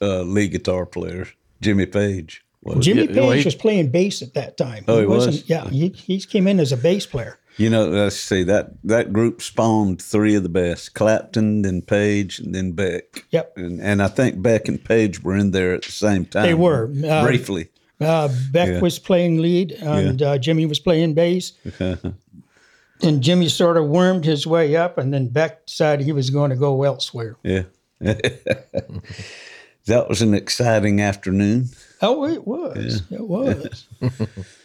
uh, 0.00 0.22
lead 0.22 0.52
guitar 0.52 0.86
player, 0.86 1.26
Jimmy 1.60 1.86
Page. 1.86 2.44
Was 2.64 2.76
it? 2.78 2.80
Jimmy 2.82 3.00
Yeah, 3.02 3.06
Page 3.08 3.16
well, 3.16 3.30
he- 3.32 3.44
was 3.44 3.54
playing 3.54 3.90
bass 3.90 4.22
at 4.22 4.34
that 4.34 4.56
time. 4.56 4.84
Oh, 4.88 5.00
he 5.00 5.06
was? 5.06 5.26
wasn't- 5.26 5.48
Yeah, 5.48 5.68
he, 5.68 5.88
he 5.88 6.20
came 6.20 6.46
in 6.46 6.60
as 6.60 6.72
a 6.72 6.76
bass 6.76 7.06
player. 7.06 7.38
You 7.58 7.68
know, 7.68 7.86
let's 7.86 8.16
see 8.16 8.42
that 8.44 8.70
that 8.84 9.12
group 9.12 9.42
spawned 9.42 10.00
three 10.00 10.34
of 10.34 10.42
the 10.42 10.48
best: 10.48 10.94
Clapton, 10.94 11.62
then 11.62 11.82
Page, 11.82 12.38
and 12.38 12.54
then 12.54 12.72
Beck. 12.72 13.24
Yep. 13.30 13.52
And 13.56 13.80
and 13.80 14.02
I 14.02 14.08
think 14.08 14.40
Beck 14.42 14.68
and 14.68 14.82
Page 14.82 15.22
were 15.22 15.36
in 15.36 15.50
there 15.50 15.74
at 15.74 15.82
the 15.82 15.92
same 15.92 16.24
time. 16.24 16.44
They 16.44 16.54
were. 16.54 16.90
Uh, 17.06 17.24
briefly. 17.24 17.68
Uh, 18.00 18.28
Beck 18.50 18.68
Yeah. 18.68 18.80
was 18.80 18.98
playing 18.98 19.42
lead, 19.42 19.72
and 19.72 20.22
uh, 20.22 20.38
Jimmy 20.38 20.66
was 20.66 20.80
playing 20.80 21.14
bass. 21.14 21.52
and 23.02 23.22
Jimmy 23.22 23.48
sort 23.48 23.76
of 23.76 23.86
wormed 23.86 24.24
his 24.24 24.46
way 24.46 24.74
up, 24.74 24.96
and 24.98 25.12
then 25.12 25.28
Beck 25.28 25.66
decided 25.66 26.04
he 26.06 26.12
was 26.12 26.30
going 26.30 26.50
to 26.50 26.56
go 26.56 26.82
elsewhere. 26.82 27.36
Yeah. 27.44 27.62
that 28.00 30.06
was 30.08 30.22
an 30.22 30.34
exciting 30.34 31.00
afternoon. 31.00 31.68
Oh, 32.00 32.26
it 32.26 32.46
was. 32.46 33.02
It 33.10 33.28
was. 33.28 33.86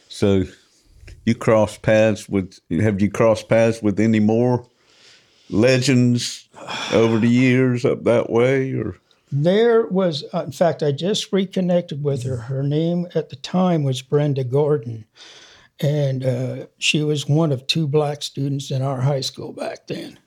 So, 0.09 0.43
you 1.27 1.35
crossed 1.35 1.81
paths 1.81 2.29
with? 2.29 2.57
Have 2.71 3.01
you 3.01 3.11
crossed 3.11 3.49
paths 3.49 3.81
with 3.83 3.99
any 3.99 4.21
more 4.21 4.65
legends 5.49 6.47
over 6.93 7.19
the 7.19 7.27
years 7.27 7.83
up 7.83 8.05
that 8.05 8.29
way, 8.29 8.71
or? 8.71 8.95
There 9.29 9.85
was, 9.87 10.23
uh, 10.33 10.43
in 10.45 10.53
fact, 10.53 10.81
I 10.81 10.93
just 10.93 11.33
reconnected 11.33 12.01
with 12.01 12.23
her. 12.23 12.37
Her 12.37 12.63
name 12.63 13.07
at 13.13 13.27
the 13.27 13.35
time 13.35 13.83
was 13.83 14.01
Brenda 14.01 14.45
Gordon, 14.45 15.03
and 15.81 16.25
uh, 16.25 16.67
she 16.77 17.03
was 17.03 17.27
one 17.27 17.51
of 17.51 17.67
two 17.67 17.89
black 17.89 18.23
students 18.23 18.71
in 18.71 18.81
our 18.81 19.01
high 19.01 19.19
school 19.19 19.51
back 19.51 19.87
then. 19.87 20.17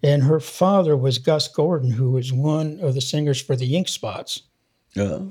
And 0.00 0.22
her 0.22 0.38
father 0.38 0.96
was 0.96 1.18
Gus 1.18 1.48
Gordon, 1.48 1.90
who 1.90 2.12
was 2.12 2.32
one 2.32 2.78
of 2.80 2.94
the 2.94 3.00
singers 3.00 3.42
for 3.42 3.56
the 3.56 3.74
Ink 3.74 3.88
Spots. 3.88 4.42
Uh, 4.96 5.22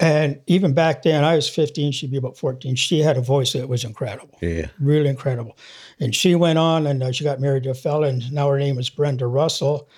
And 0.00 0.40
even 0.46 0.74
back 0.74 1.02
then, 1.02 1.22
I 1.22 1.36
was 1.36 1.48
15, 1.48 1.92
she'd 1.92 2.10
be 2.10 2.16
about 2.16 2.36
14. 2.36 2.74
She 2.74 2.98
had 3.00 3.16
a 3.16 3.20
voice 3.20 3.52
that 3.52 3.68
was 3.68 3.84
incredible, 3.84 4.36
yeah. 4.42 4.66
really 4.80 5.08
incredible. 5.08 5.56
And 6.00 6.14
she 6.14 6.34
went 6.34 6.58
on 6.58 6.86
and 6.86 7.02
uh, 7.02 7.12
she 7.12 7.22
got 7.22 7.40
married 7.40 7.62
to 7.64 7.70
a 7.70 7.74
fella, 7.74 8.08
and 8.08 8.32
now 8.32 8.48
her 8.48 8.58
name 8.58 8.78
is 8.78 8.90
Brenda 8.90 9.26
Russell. 9.26 9.88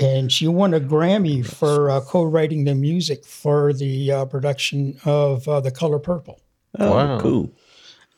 And 0.00 0.32
she 0.32 0.48
won 0.48 0.72
a 0.72 0.80
Grammy 0.80 1.44
for 1.44 1.90
uh, 1.90 2.00
co 2.00 2.24
writing 2.24 2.64
the 2.64 2.74
music 2.74 3.26
for 3.26 3.74
the 3.74 4.10
uh, 4.10 4.24
production 4.24 4.98
of 5.04 5.46
uh, 5.46 5.60
The 5.60 5.70
Color 5.70 5.98
Purple. 5.98 6.40
Oh, 6.78 6.90
Wow. 6.90 7.20
cool. 7.20 7.52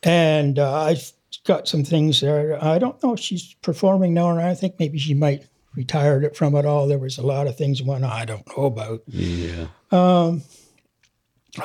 And 0.04 0.60
uh, 0.60 0.82
I've 0.82 1.10
got 1.44 1.66
some 1.66 1.82
things 1.82 2.20
there. 2.20 2.62
I 2.62 2.78
don't 2.78 3.02
know 3.02 3.14
if 3.14 3.18
she's 3.18 3.54
performing 3.54 4.14
now 4.14 4.26
or 4.26 4.34
not. 4.34 4.44
I 4.44 4.54
think 4.54 4.78
maybe 4.78 4.98
she 4.98 5.14
might 5.14 5.46
retired 5.74 6.22
it 6.22 6.36
from 6.36 6.54
it 6.54 6.64
all. 6.64 6.86
There 6.86 6.98
was 6.98 7.18
a 7.18 7.26
lot 7.26 7.48
of 7.48 7.56
things 7.56 7.82
went 7.82 8.04
on 8.04 8.10
I 8.12 8.24
don't 8.24 8.46
know 8.56 8.66
about. 8.66 9.02
Yeah. 9.08 9.66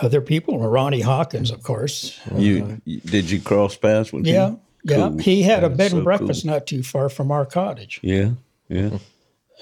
Other 0.01 0.21
people, 0.21 0.59
Ronnie 0.59 1.01
Hawkins, 1.01 1.51
of 1.51 1.63
course. 1.63 2.19
You, 2.35 2.79
you- 2.85 2.99
did 3.01 3.29
you 3.29 3.41
cross 3.41 3.75
paths 3.75 4.13
with 4.13 4.25
Yeah, 4.25 4.49
him? 4.49 4.59
yeah. 4.83 4.95
Cool. 5.09 5.17
He 5.17 5.41
had 5.43 5.63
a 5.63 5.69
That 5.69 5.71
is 5.73 5.77
bed 5.77 5.91
and 5.93 5.99
so 6.01 6.03
breakfast 6.03 6.45
not 6.45 6.67
too 6.67 6.83
far 6.83 7.09
from 7.09 7.31
our 7.31 7.45
cottage. 7.45 7.99
Yeah. 8.03 8.31
Yeah. 8.67 8.99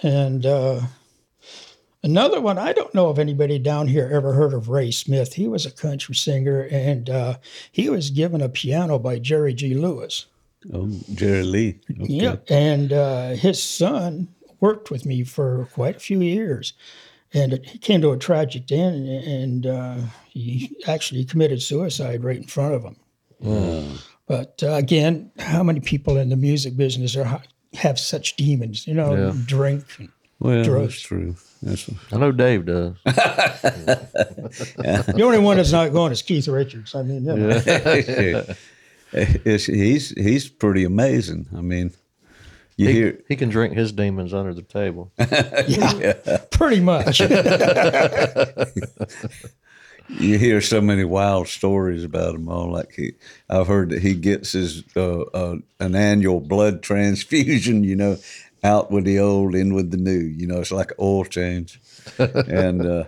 And 0.03 0.45
uh, 0.45 0.81
another 2.03 2.41
one, 2.41 2.57
I 2.57 2.73
don't 2.73 2.93
know 2.93 3.09
if 3.09 3.17
anybody 3.17 3.59
down 3.59 3.87
here 3.87 4.09
ever 4.11 4.33
heard 4.33 4.53
of 4.53 4.69
Ray 4.69 4.91
Smith. 4.91 5.33
He 5.33 5.47
was 5.47 5.65
a 5.65 5.71
country 5.71 6.15
singer, 6.15 6.61
and 6.71 7.09
uh, 7.09 7.37
he 7.71 7.89
was 7.89 8.09
given 8.09 8.41
a 8.41 8.49
piano 8.49 8.99
by 8.99 9.19
Jerry 9.19 9.53
G. 9.53 9.73
Lewis. 9.73 10.25
Oh, 10.73 10.89
Jerry 11.13 11.43
Lee. 11.43 11.79
Okay. 12.01 12.05
Yeah, 12.13 12.35
and 12.49 12.91
uh, 12.91 13.29
his 13.29 13.61
son 13.61 14.27
worked 14.59 14.91
with 14.91 15.05
me 15.05 15.23
for 15.23 15.67
quite 15.73 15.95
a 15.95 15.99
few 15.99 16.21
years, 16.21 16.73
and 17.33 17.53
it, 17.53 17.65
he 17.65 17.77
came 17.77 18.01
to 18.01 18.11
a 18.11 18.17
tragic 18.17 18.71
end, 18.71 19.07
and 19.07 19.65
uh, 19.65 19.95
he 20.29 20.75
actually 20.87 21.25
committed 21.25 21.61
suicide 21.61 22.23
right 22.23 22.37
in 22.37 22.43
front 22.47 22.73
of 22.75 22.83
him. 22.83 23.97
But 24.27 24.61
uh, 24.63 24.73
again, 24.73 25.31
how 25.39 25.63
many 25.63 25.79
people 25.79 26.17
in 26.17 26.29
the 26.29 26.35
music 26.35 26.75
business 26.75 27.15
are 27.15 27.41
have 27.73 27.99
such 27.99 28.35
demons? 28.35 28.87
You 28.87 28.93
know, 28.95 29.15
Yeah. 29.15 29.33
drink. 29.45 29.85
And, 29.99 30.09
Well, 30.39 30.63
Drugs. 30.63 30.93
that's 30.95 31.01
true. 31.01 31.35
That's 31.63 31.89
I 32.11 32.17
know 32.17 32.31
Dave 32.31 32.65
does. 32.65 32.93
the 33.05 34.09
only 35.23 35.39
one 35.39 35.57
that's 35.57 35.71
not 35.71 35.91
going 35.91 36.11
is 36.11 36.21
Keith 36.21 36.47
Richards. 36.47 36.93
I 36.93 37.01
mean, 37.03 37.25
you 37.25 37.35
know, 37.35 37.59
he's 39.13 40.09
he's 40.09 40.49
pretty 40.49 40.83
amazing. 40.83 41.47
I 41.55 41.61
mean, 41.61 41.91
you 42.77 42.87
He, 42.87 42.93
hear 42.93 43.19
he 43.27 43.35
can 43.35 43.49
drink 43.49 43.75
his 43.75 43.91
demons 43.91 44.33
under 44.33 44.53
the 44.53 44.61
table. 44.61 45.11
yeah, 45.67 46.37
pretty 46.51 46.79
much. 46.79 47.19
you 50.09 50.37
hear 50.37 50.61
so 50.61 50.79
many 50.79 51.03
wild 51.03 51.47
stories 51.47 52.03
about 52.03 52.35
him 52.35 52.47
all. 52.47 52.71
Like 52.71 52.93
he 52.93 53.13
i've 53.49 53.67
heard 53.67 53.89
that 53.89 54.01
he 54.01 54.13
gets 54.13 54.53
his 54.53 54.83
uh, 54.95 55.21
uh, 55.21 55.57
an 55.79 55.95
annual 55.95 56.39
blood 56.39 56.81
transfusion 56.89 57.83
you 57.83 57.95
know 57.95 58.17
out 58.63 58.91
with 58.91 59.05
the 59.05 59.19
old 59.19 59.55
in 59.55 59.73
with 59.73 59.91
the 59.91 59.97
new. 59.97 60.19
You 60.19 60.47
know 60.47 60.59
it's 60.59 60.71
like 60.71 60.91
an 60.91 60.97
oil 60.99 61.25
change. 61.25 61.79
And 62.17 62.85
uh 62.85 63.03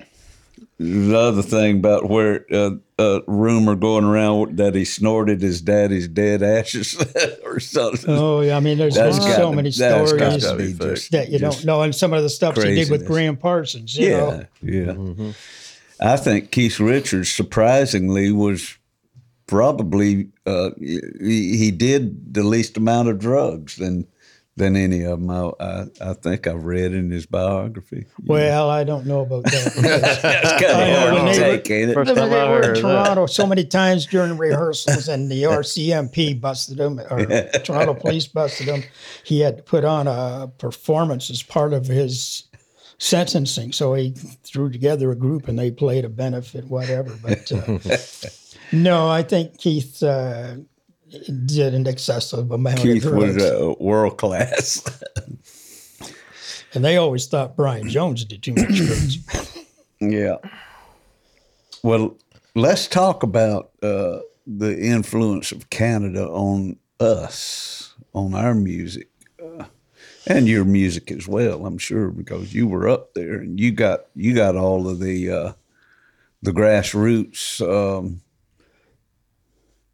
the 0.79 1.17
other 1.17 1.41
thing 1.41 1.77
about 1.79 2.09
where 2.09 2.45
uh, 2.51 2.71
uh, 2.97 3.19
rumor 3.27 3.75
going 3.75 4.05
around 4.05 4.57
that 4.57 4.75
he 4.75 4.85
snorted 4.85 5.41
his 5.41 5.61
daddy's 5.61 6.07
dead 6.07 6.41
ashes 6.41 6.95
or 7.43 7.59
something. 7.59 8.09
oh, 8.15 8.39
yeah. 8.41 8.55
I 8.55 8.61
mean, 8.61 8.77
there's 8.77 8.95
That's 8.95 9.17
so 9.17 9.23
gotta- 9.25 9.55
many 9.55 9.71
stories 9.71 10.13
gotta 10.13 10.55
be 10.57 10.73
just- 10.73 11.11
that 11.11 11.29
you 11.29 11.37
don't 11.39 11.65
know, 11.65 11.81
and 11.81 11.93
some 11.93 12.13
of 12.13 12.23
the 12.23 12.29
stuff 12.29 12.55
he 12.55 12.75
did 12.75 12.89
with. 12.89 13.05
Gram 13.05 13.35
Parsons. 13.35 13.97
You 13.97 14.09
know? 14.09 14.45
Yeah, 14.61 14.93
yeah. 14.93 15.31
I 15.99 16.15
think 16.15 16.51
Keith 16.51 16.79
Richards 16.79 17.29
surprisingly 17.29 18.31
was 18.31 18.77
probably 19.47 20.29
uh, 20.45 20.69
he, 20.79 21.57
he 21.57 21.71
did 21.71 22.33
the 22.33 22.43
least 22.43 22.77
amount 22.77 23.09
of 23.09 23.19
drugs 23.19 23.75
than 23.75 24.07
than 24.57 24.75
any 24.75 25.03
of 25.03 25.19
them. 25.21 25.29
I, 25.29 25.51
I, 25.59 25.85
I 26.01 26.13
think 26.13 26.45
I've 26.45 26.63
read 26.65 26.93
in 26.93 27.09
his 27.11 27.25
biography. 27.25 28.05
Well, 28.25 28.69
I 28.69 28.83
don't 28.83 29.05
know 29.05 29.21
about 29.21 29.43
that. 29.45 29.73
That's 29.75 30.21
kind 30.61 30.81
of 30.81 30.87
know, 30.87 30.99
hard 30.99 31.13
when 31.13 31.33
to 31.33 31.39
were- 31.41 31.57
take, 31.57 31.71
ain't 31.71 31.89
it? 31.91 31.93
First 31.93 32.13
they 32.15 32.21
I 32.21 32.49
were 32.49 32.61
in 32.61 32.69
of 32.71 32.75
that. 32.75 32.81
Toronto 32.81 33.25
so 33.25 33.47
many 33.47 33.63
times 33.63 34.05
during 34.05 34.37
rehearsals, 34.37 35.07
and 35.07 35.31
the 35.31 35.43
RCMP 35.43 36.39
busted 36.41 36.79
him, 36.79 36.99
or 36.99 37.25
Toronto 37.59 37.93
Police 37.93 38.27
busted 38.27 38.67
him. 38.67 38.83
He 39.23 39.39
had 39.39 39.57
to 39.57 39.63
put 39.63 39.85
on 39.85 40.07
a 40.07 40.51
performance 40.57 41.29
as 41.29 41.41
part 41.41 41.71
of 41.73 41.85
his 41.85 42.43
sentencing, 42.97 43.71
so 43.71 43.93
he 43.93 44.11
threw 44.43 44.69
together 44.69 45.09
a 45.11 45.15
group 45.15 45.47
and 45.47 45.57
they 45.57 45.71
played 45.71 46.03
a 46.03 46.09
benefit, 46.09 46.65
whatever. 46.65 47.17
But 47.23 47.49
uh, 47.51 47.79
no, 48.73 49.07
I 49.07 49.23
think 49.23 49.57
Keith 49.57 50.03
uh, 50.03 50.55
did 51.45 51.73
an 51.73 51.87
excessive 51.87 52.51
amount 52.51 52.79
Keith 52.79 53.05
of 53.05 53.13
was 53.13 53.35
drugs, 53.35 53.51
uh, 53.51 53.73
world 53.79 54.17
class. 54.17 54.83
and 56.73 56.83
they 56.83 56.97
always 56.97 57.27
thought 57.27 57.55
Brian 57.55 57.89
Jones 57.89 58.25
did 58.25 58.43
too 58.43 58.53
much 58.53 58.75
drugs. 58.75 59.17
Yeah. 60.01 60.37
Well, 61.83 62.17
let's 62.55 62.87
talk 62.87 63.21
about 63.21 63.71
uh, 63.83 64.19
the 64.47 64.79
influence 64.79 65.51
of 65.51 65.69
Canada 65.69 66.25
on 66.25 66.77
us, 67.01 67.93
on 68.13 68.33
our 68.33 68.53
music, 68.55 69.09
uh, 69.43 69.65
and 70.25 70.47
your 70.47 70.63
music 70.63 71.11
as 71.11 71.27
well. 71.27 71.65
I'm 71.65 71.77
sure 71.77 72.11
because 72.11 72.53
you 72.53 72.65
were 72.65 72.87
up 72.87 73.13
there 73.13 73.35
and 73.35 73.59
you 73.59 73.71
got 73.71 74.05
you 74.15 74.33
got 74.33 74.55
all 74.55 74.87
of 74.87 74.99
the 74.99 75.29
uh, 75.29 75.53
the 76.41 76.51
grassroots 76.51 77.59
um, 77.61 78.21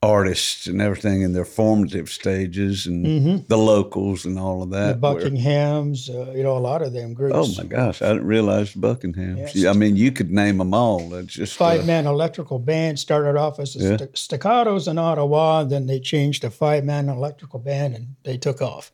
artists 0.05 0.67
and 0.67 0.81
everything 0.81 1.21
in 1.21 1.33
their 1.33 1.45
formative 1.45 2.09
stages, 2.09 2.85
and 2.85 3.45
the 3.47 3.57
locals 3.57 4.25
and 4.25 4.37
all 4.37 4.61
of 4.63 4.69
the 4.69 4.77
that. 4.77 4.99
where- 5.01 5.15
Buckinghams, 5.15 6.09
uh, 6.09 6.31
you 6.31 6.43
know, 6.43 6.57
a 6.57 6.59
lot 6.59 6.81
of 6.81 6.93
them 6.93 7.13
groups. 7.13 7.35
Oh 7.35 7.47
my 7.61 7.67
gosh, 7.67 8.01
I 8.01 8.09
didn't 8.13 8.27
realize 8.27 8.73
Buckinghams. 8.73 9.53
Yes. 9.55 9.65
I 9.65 9.73
mean, 9.77 9.95
you 9.95 10.11
could 10.11 10.31
name 10.31 10.57
them 10.59 10.73
all. 10.73 11.09
That's 11.09 11.33
just 11.33 11.59
uh, 11.59 11.65
five 11.65 11.85
man 11.87 12.05
electrical 12.05 12.59
band 12.59 12.99
started 12.99 13.35
off 13.37 13.59
as 13.59 13.75
a 13.75 13.79
Yeah. 13.79 13.97
st- 13.97 14.13
staccatos 14.13 14.87
in 14.87 14.97
Ottawa, 14.97 15.63
then 15.63 15.87
they 15.87 15.99
changed 15.99 16.41
to 16.43 16.49
five 16.49 16.83
man 16.85 17.09
electrical 17.09 17.59
band 17.59 17.95
and 17.95 18.07
they 18.23 18.37
took 18.37 18.61
off. 18.61 18.91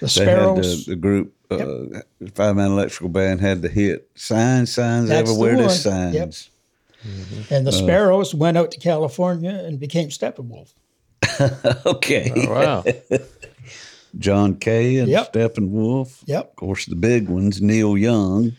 The 0.00 0.08
Sparrows, 0.08 0.86
the, 0.86 0.90
the 0.92 0.96
group, 0.96 1.32
uh, 1.48 2.00
Five 2.34 2.56
Man 2.56 2.72
Electrical 2.72 3.08
Band 3.08 3.40
had 3.40 3.62
the 3.62 3.68
hit 3.68 4.08
Signs, 4.16 4.72
Signs, 4.72 5.08
That's 5.08 5.28
the 5.30 5.34
Everywhere 5.34 5.56
There's. 5.58 5.80
Signs. 5.82 6.14
Yep. 6.14 6.34
And 7.50 7.66
the 7.66 7.72
Sparrows 7.72 8.34
went 8.34 8.56
out 8.56 8.70
to 8.72 8.78
California 8.78 9.50
and 9.50 9.78
became 9.80 10.08
Steppenwolf. 10.10 10.72
Okay. 11.86 12.32
Oh, 12.34 12.50
Wow. 12.50 12.84
John 14.18 14.56
Kay 14.56 14.98
and 14.98 15.08
Yep. 15.08 15.32
Steppenwolf. 15.32 16.22
Yep. 16.26 16.50
Of 16.50 16.56
course, 16.56 16.86
the 16.86 16.96
big 16.96 17.28
ones, 17.28 17.62
Neil 17.62 17.96
Young. 17.96 18.52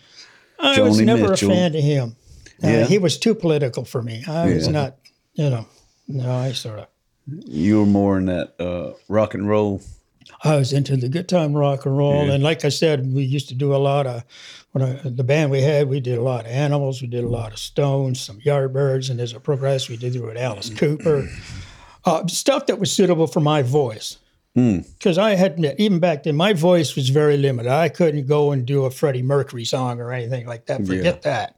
I 0.60 0.80
was 0.82 1.00
never 1.02 1.30
Mitchell. 1.30 1.52
a 1.52 1.54
fan 1.54 1.76
of 1.76 1.84
him. 1.84 2.16
Uh, 2.64 2.68
Yeah. 2.68 2.86
He 2.86 2.98
was 2.98 3.18
too 3.18 3.36
political 3.36 3.86
for 3.86 4.02
me. 4.02 4.24
I 4.28 4.54
was 4.54 4.68
not, 4.68 4.98
you 5.34 5.50
know, 5.50 5.66
no, 6.08 6.32
I 6.32 6.54
sort 6.54 6.80
of. 6.80 6.88
You 7.28 7.80
were 7.80 7.86
more 7.86 8.18
in 8.18 8.26
that 8.26 8.56
uh, 8.60 8.94
rock 9.08 9.34
and 9.34 9.48
roll. 9.48 9.82
I 10.44 10.58
was 10.58 10.74
into 10.74 10.98
the 10.98 11.08
good 11.10 11.30
time 11.30 11.54
rock 11.54 11.86
and 11.86 11.98
roll, 11.98 12.26
Yeah. 12.28 12.34
and 12.34 12.44
like 12.44 12.66
I 12.66 12.70
said, 12.70 13.14
we 13.14 13.24
used 13.24 13.48
to 13.50 13.56
do 13.56 13.74
a 13.74 13.78
lot 13.78 14.06
of 14.06 14.24
when 14.72 14.84
I, 14.84 15.00
the 15.04 15.24
band 15.24 15.52
we 15.52 15.62
had. 15.62 15.88
We 15.88 16.00
did 16.00 16.18
a 16.18 16.22
lot 16.22 16.46
of 16.46 16.52
Animals, 16.52 17.02
we 17.02 17.08
did 17.08 17.24
a 17.24 17.30
lot 17.30 17.54
of 17.54 17.60
Stones, 17.60 18.20
some 18.20 18.40
Yardbirds, 18.42 19.10
and 19.10 19.20
as 19.22 19.34
it 19.34 19.42
progressed, 19.44 19.90
we 19.90 19.98
did 19.98 20.16
it 20.16 20.22
with 20.22 20.38
Alice 20.38 20.70
Cooper, 20.70 21.30
uh, 22.06 22.28
stuff 22.28 22.66
that 22.66 22.80
was 22.80 22.92
suitable 22.92 23.28
for 23.28 23.40
my 23.40 23.62
voice. 23.62 24.18
Hmm. 24.56 24.80
Because 24.80 25.18
I 25.18 25.32
had 25.36 25.60
even 25.80 26.00
back 26.00 26.24
then, 26.24 26.36
my 26.36 26.54
voice 26.54 26.96
was 26.96 27.10
very 27.10 27.38
limited. 27.38 27.72
I 27.72 27.90
couldn't 27.90 28.28
go 28.28 28.52
and 28.52 28.66
do 28.66 28.86
a 28.86 28.92
Freddie 28.92 29.24
Mercury 29.24 29.66
song 29.66 30.00
or 30.00 30.12
anything 30.12 30.46
like 30.46 30.68
that. 30.68 30.86
Forget 30.86 31.24
that. 31.24 31.56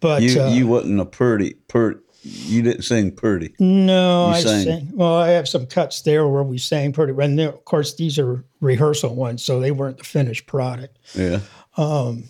But 0.00 0.22
You 0.22 0.40
uh, 0.40 0.48
you 0.48 0.66
wasn't 0.66 0.98
a 1.00 1.04
pretty, 1.04 1.54
pretty, 1.68 2.00
you 2.22 2.62
didn't 2.62 2.82
sing 2.82 3.12
pretty. 3.12 3.54
No, 3.58 4.28
You 4.28 4.34
I 4.34 4.40
sang. 4.40 4.90
Well, 4.94 5.14
I 5.14 5.28
have 5.30 5.48
some 5.48 5.66
cuts 5.66 6.02
there 6.02 6.26
where 6.28 6.42
we 6.42 6.58
sang 6.58 6.92
pretty. 6.92 7.12
And 7.12 7.38
then, 7.38 7.48
of 7.48 7.64
course, 7.64 7.94
these 7.94 8.18
are 8.18 8.44
rehearsal 8.60 9.14
ones, 9.14 9.42
so 9.44 9.58
they 9.60 9.70
weren't 9.70 9.98
the 9.98 10.04
finished 10.04 10.46
product. 10.46 10.98
Yeah. 11.14 11.40
Um, 11.76 12.24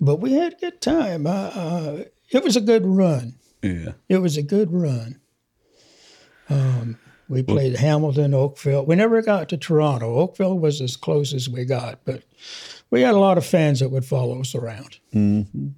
But 0.00 0.16
we 0.16 0.32
had 0.32 0.54
a 0.54 0.56
good 0.56 0.80
time. 0.80 1.26
Uh, 1.26 1.50
uh, 1.54 2.04
it 2.30 2.42
was 2.42 2.56
a 2.56 2.60
good 2.60 2.86
run. 2.86 3.34
Yeah. 3.62 3.92
It 4.08 4.18
was 4.18 4.36
a 4.36 4.42
good 4.42 4.72
run. 4.72 5.20
Um, 6.48 6.98
we 7.28 7.42
played 7.42 7.76
Hamilton, 7.76 8.34
Oakville. 8.34 8.84
We 8.86 8.96
never 8.96 9.22
got 9.22 9.48
to 9.50 9.56
Toronto. 9.56 10.16
Oakville 10.16 10.58
was 10.58 10.80
as 10.80 10.96
close 10.96 11.32
as 11.32 11.48
we 11.48 11.64
got, 11.64 12.00
but 12.04 12.22
we 12.90 13.02
had 13.02 13.14
a 13.14 13.18
lot 13.20 13.38
of 13.38 13.46
fans 13.46 13.78
that 13.80 13.90
would 13.90 14.04
follow 14.04 14.40
us 14.40 14.54
around. 14.54 14.98
Mm-hmm. 15.14 15.68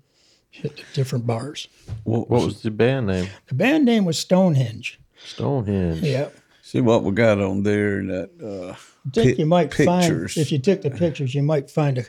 Hit 0.52 0.76
the 0.76 0.82
different 0.94 1.26
bars. 1.26 1.66
What, 2.04 2.28
What 2.30 2.44
was 2.44 2.62
the 2.62 2.70
band 2.70 3.06
name? 3.06 3.28
The 3.48 3.54
band 3.54 3.84
name 3.86 4.04
was 4.04 4.18
Stonehenge. 4.18 5.00
Stonehenge. 5.24 6.00
Yeah. 6.02 6.28
See 6.62 6.80
what 6.80 7.02
we 7.04 7.12
got 7.12 7.40
on 7.40 7.62
there 7.62 8.04
that 8.04 8.30
uh, 8.42 8.72
I 8.72 9.10
think 9.10 9.36
Pi- 9.36 9.40
you 9.40 9.46
might 9.46 9.70
pictures. 9.70 10.34
find 10.34 10.42
if 10.46 10.52
you 10.52 10.58
took 10.58 10.82
the 10.82 10.90
pictures, 10.90 11.34
you 11.34 11.42
might 11.42 11.70
find 11.70 11.98
a. 11.98 12.04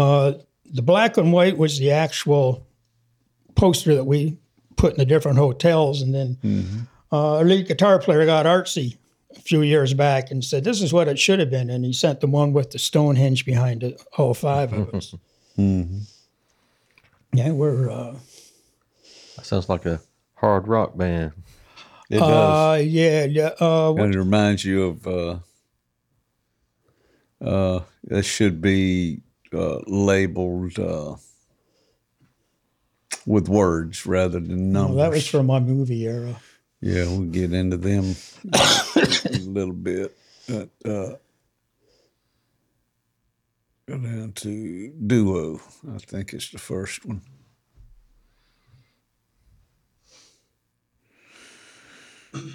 Uh, 0.00 0.32
the 0.72 0.80
black 0.82 1.16
and 1.18 1.32
white 1.32 1.58
was 1.58 1.78
the 1.78 1.90
actual 1.90 2.66
poster 3.56 3.94
that 3.96 4.04
we 4.04 4.38
put 4.76 4.92
in 4.92 4.98
the 4.98 5.04
different 5.04 5.38
hotels, 5.38 6.00
and 6.02 6.14
then 6.14 6.38
Mm-hmm. 6.42 6.78
uh, 7.12 7.36
our 7.38 7.44
lead 7.44 7.66
guitar 7.68 7.98
player 7.98 8.24
got 8.24 8.46
artsy 8.46 8.96
a 9.36 9.40
few 9.40 9.62
years 9.62 9.92
back 9.92 10.30
and 10.30 10.42
said, 10.44 10.64
"This 10.64 10.80
is 10.82 10.92
what 10.92 11.08
it 11.08 11.18
should 11.18 11.40
have 11.40 11.50
been," 11.50 11.68
and 11.68 11.84
he 11.84 11.92
sent 11.92 12.20
the 12.20 12.26
one 12.28 12.52
with 12.52 12.70
the 12.70 12.78
Stonehenge 12.78 13.44
behind 13.44 13.82
it, 13.82 14.00
all 14.16 14.34
five 14.34 14.72
of 14.72 14.94
us. 14.94 15.14
Mm-hmm. 15.58 15.98
Yeah, 17.32 17.50
we're. 17.52 17.90
Uh, 17.90 18.14
That 19.36 19.46
sounds 19.46 19.68
like 19.68 19.86
a 19.86 20.00
hard 20.34 20.68
rock 20.68 20.96
band. 20.96 21.32
it 22.10 22.18
does. 22.18 22.80
uh, 22.80 22.82
yeah, 22.82 23.24
yeah. 23.24 23.50
Uh, 23.60 23.94
And 23.96 24.14
it 24.14 24.18
reminds 24.18 24.64
you 24.64 24.82
of 24.84 25.06
uh, 25.06 25.38
Uh, 27.40 27.80
it 28.10 28.24
should 28.24 28.60
be 28.60 29.20
uh, 29.52 29.78
labeled 29.86 30.78
uh, 30.78 31.16
with 33.26 33.48
words 33.48 34.06
rather 34.06 34.38
than 34.40 34.72
Well, 34.72 34.82
numbers. 34.88 34.96
that 34.98 35.10
was 35.10 35.26
from 35.26 35.46
my 35.46 35.58
movie 35.60 36.06
era. 36.06 36.36
Yeah, 36.80 37.04
we'll 37.06 37.26
get 37.30 37.52
into 37.52 37.76
them 37.76 38.14
a 38.52 39.38
little 39.46 39.74
bit. 39.74 40.16
But, 40.48 40.68
uh, 40.84 41.14
go 43.92 43.98
down 43.98 44.32
to 44.32 44.92
duo. 45.06 45.60
I 45.94 45.98
think 45.98 46.32
it's 46.32 46.50
the 46.50 46.58
first 46.58 47.04
one. 47.04 47.22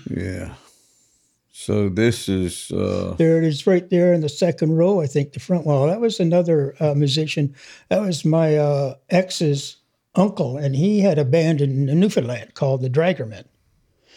Yeah. 0.10 0.56
So 1.52 1.90
this 1.90 2.30
is 2.30 2.72
uh, 2.72 3.16
There 3.18 3.38
it 3.38 3.44
is, 3.44 3.68
right 3.68 3.88
there 3.90 4.14
in 4.14 4.22
the 4.22 4.30
second 4.30 4.76
row. 4.78 5.02
I 5.02 5.08
think 5.08 5.34
the 5.34 5.40
front. 5.40 5.66
wall. 5.66 5.88
that 5.88 6.02
was 6.02 6.20
another 6.20 6.76
uh, 6.80 6.94
musician. 6.96 7.56
That 7.90 8.02
was 8.02 8.26
my 8.26 8.58
uh, 8.58 8.96
ex's 9.10 9.78
uncle, 10.16 10.58
and 10.58 10.76
he 10.76 11.02
had 11.02 11.20
a 11.20 11.26
band 11.26 11.62
in 11.62 11.86
Newfoundland 11.86 12.54
called 12.56 12.82
the 12.82 12.90
Dragermen. 12.90 13.46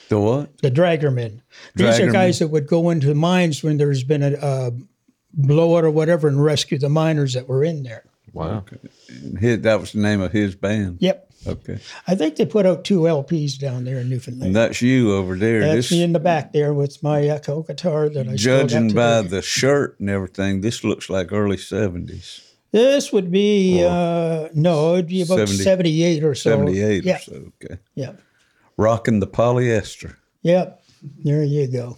the 0.09 0.21
what? 0.21 0.59
The 0.59 0.71
Dragermen. 0.71 1.43
These 1.75 2.01
are 2.01 2.11
guys 2.11 2.39
that 2.39 2.49
would 2.49 2.67
go 2.67 2.89
into 2.91 3.15
mines 3.15 3.63
when 3.63 3.77
there's 3.77 4.05
been 4.05 4.23
a, 4.23 4.33
a 4.41 4.73
blowout 5.35 5.85
or 5.85 5.91
whatever 5.91 6.29
and 6.29 6.43
rescue 6.43 6.79
the 6.79 6.89
miners 6.89 7.35
that 7.35 7.49
were 7.49 7.65
in 7.65 7.83
there. 7.83 8.05
Wow. 8.33 8.65
His, 9.39 9.61
that 9.63 9.81
was 9.81 9.93
the 9.93 9.99
name 10.01 10.21
of 10.21 10.31
his 10.33 10.55
band. 10.55 10.99
Yep. 11.01 11.27
Okay. 11.47 11.79
I 12.07 12.15
think 12.15 12.37
they 12.37 12.45
put 12.45 12.67
out 12.67 12.85
two 12.85 13.01
LPs 13.01 13.59
down 13.59 13.85
there 13.85 13.95
in 13.97 14.03
And 14.03 14.11
Newfoundland. 14.11 14.55
that's 14.55 14.83
you 14.83 15.15
over 15.15 15.37
there. 15.37 15.61
That's 15.61 15.75
this, 15.89 15.91
me 15.93 16.03
in 16.03 16.13
the 16.13 16.21
back 16.21 16.53
there 16.53 16.75
with 16.75 17.03
my 17.03 17.23
echo 17.23 17.63
guitar 17.63 18.09
that 18.11 18.29
I 18.29 18.37
still 18.37 18.61
got 18.61 18.69
judging 18.69 18.93
by 18.95 19.23
today. 19.23 19.29
the 19.37 19.43
shirt 19.43 19.99
and 19.99 20.11
everything, 20.11 20.61
this 20.61 20.85
looks 20.85 21.09
like 21.09 21.33
early 21.33 21.57
70s, 21.57 22.43
This 22.73 23.11
would 23.13 23.31
be 23.33 23.83
uh, 23.83 24.49
no, 24.55 24.95
it'd 24.95 25.09
be 25.09 25.23
about 25.23 25.39
70 25.49 25.57
seventy-eight 25.65 26.23
or 26.23 26.35
so. 26.35 26.51
78 26.51 27.05
Yeah, 27.05 27.17
or 27.17 27.19
so. 27.21 27.53
Okay. 27.65 27.79
yeah, 27.95 28.13
Rocking 28.77 29.21
the 29.21 29.27
polyester. 29.27 30.17
Yep. 30.43 30.83
There 31.25 31.43
you 31.43 31.67
go. 31.69 31.97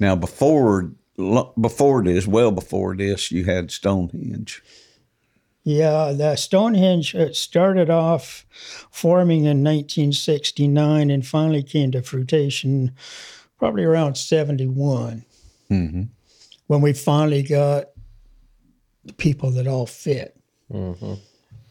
Now, 0.00 0.16
before 0.16 0.82
lo- 0.82 0.90
before 1.16 2.02
this, 2.02 2.26
well 2.26 2.50
before 2.50 2.96
this, 2.96 3.30
you 3.30 3.44
had 3.44 3.70
Stonehenge. 3.70 4.62
Yeah, 5.64 6.12
the 6.12 6.34
Stonehenge 6.36 7.14
uh, 7.14 7.32
started 7.32 7.88
off 7.88 8.44
forming 8.90 9.40
in 9.40 9.62
1969 9.62 11.10
and 11.10 11.24
finally 11.26 11.62
came 11.62 11.92
to 11.92 12.02
fruition 12.02 12.92
probably 13.58 13.84
around 13.84 14.16
71 14.16 15.24
Mm-hmm. 15.70 16.02
when 16.66 16.80
we 16.82 16.92
finally 16.92 17.42
got 17.42 17.86
the 19.04 19.12
people 19.14 19.50
that 19.52 19.66
all 19.66 19.86
fit. 19.86 20.36
hmm 20.70 21.14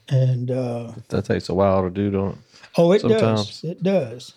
And 0.10 0.50
uh, 0.50 0.94
That 1.10 1.26
takes 1.26 1.50
a 1.50 1.54
while 1.54 1.84
to 1.84 1.90
do, 1.92 2.10
don't 2.10 2.32
it? 2.32 2.38
oh, 2.78 2.92
it 2.94 3.02
Sometimes. 3.02 3.62
does. 3.62 3.64
It 3.72 3.84
does. 3.84 4.34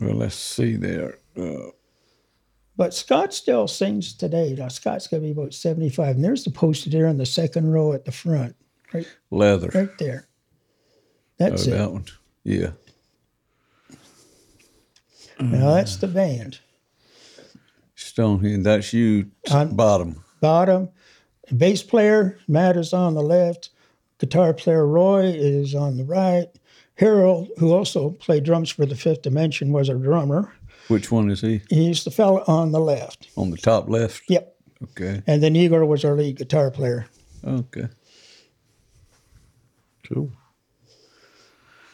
Well, 0.00 0.14
let's 0.16 0.34
see 0.34 0.76
there. 0.76 1.18
Uh, 1.38 1.70
But 2.76 2.92
Scott 2.92 3.32
still 3.32 3.68
sings 3.68 4.12
today. 4.14 4.54
Now, 4.58 4.68
Scott's 4.68 5.06
going 5.06 5.22
to 5.22 5.26
be 5.26 5.32
about 5.32 5.54
75. 5.54 6.16
And 6.16 6.24
there's 6.24 6.42
the 6.44 6.50
poster 6.50 6.90
there 6.90 7.06
in 7.06 7.18
the 7.18 7.26
second 7.26 7.70
row 7.72 7.92
at 7.92 8.04
the 8.04 8.10
front, 8.12 8.56
right, 8.92 9.06
leather. 9.30 9.70
right 9.74 9.96
there. 9.98 10.26
Oh, 10.26 10.30
That's 11.38 11.66
it. 11.66 11.70
that 11.70 11.92
one. 11.92 12.04
Yeah. 12.42 12.70
Now, 15.40 15.74
that's 15.74 15.96
the 15.96 16.06
band. 16.08 16.60
Stonehenge. 17.96 18.64
That's 18.64 18.92
you. 18.92 19.30
On- 19.50 19.74
bottom. 19.74 20.22
bottom. 20.40 20.88
Bass 21.56 21.82
player, 21.82 22.38
Matt 22.48 22.76
is 22.76 22.92
on 22.92 23.14
the 23.14 23.22
left. 23.22 23.70
Guitar 24.18 24.54
player, 24.54 24.86
Roy, 24.86 25.24
is 25.26 25.74
on 25.74 25.96
the 25.96 26.04
right. 26.04 26.46
Harold, 26.96 27.50
who 27.58 27.72
also 27.72 28.10
played 28.10 28.44
drums 28.44 28.70
for 28.70 28.86
the 28.86 28.94
Fifth 28.94 29.22
Dimension, 29.22 29.72
was 29.72 29.88
a 29.88 29.94
drummer. 29.94 30.52
Which 30.88 31.10
one 31.10 31.30
is 31.30 31.40
he? 31.40 31.62
He's 31.70 32.04
the 32.04 32.10
fella 32.10 32.44
on 32.46 32.72
the 32.72 32.80
left. 32.80 33.28
On 33.36 33.50
the 33.50 33.56
top 33.56 33.88
left. 33.88 34.22
Yep. 34.28 34.56
Okay. 34.82 35.22
And 35.26 35.42
then 35.42 35.56
Igor 35.56 35.84
was 35.86 36.04
our 36.04 36.14
lead 36.14 36.36
guitar 36.36 36.70
player. 36.70 37.06
Okay. 37.44 37.88
Cool. 40.06 40.30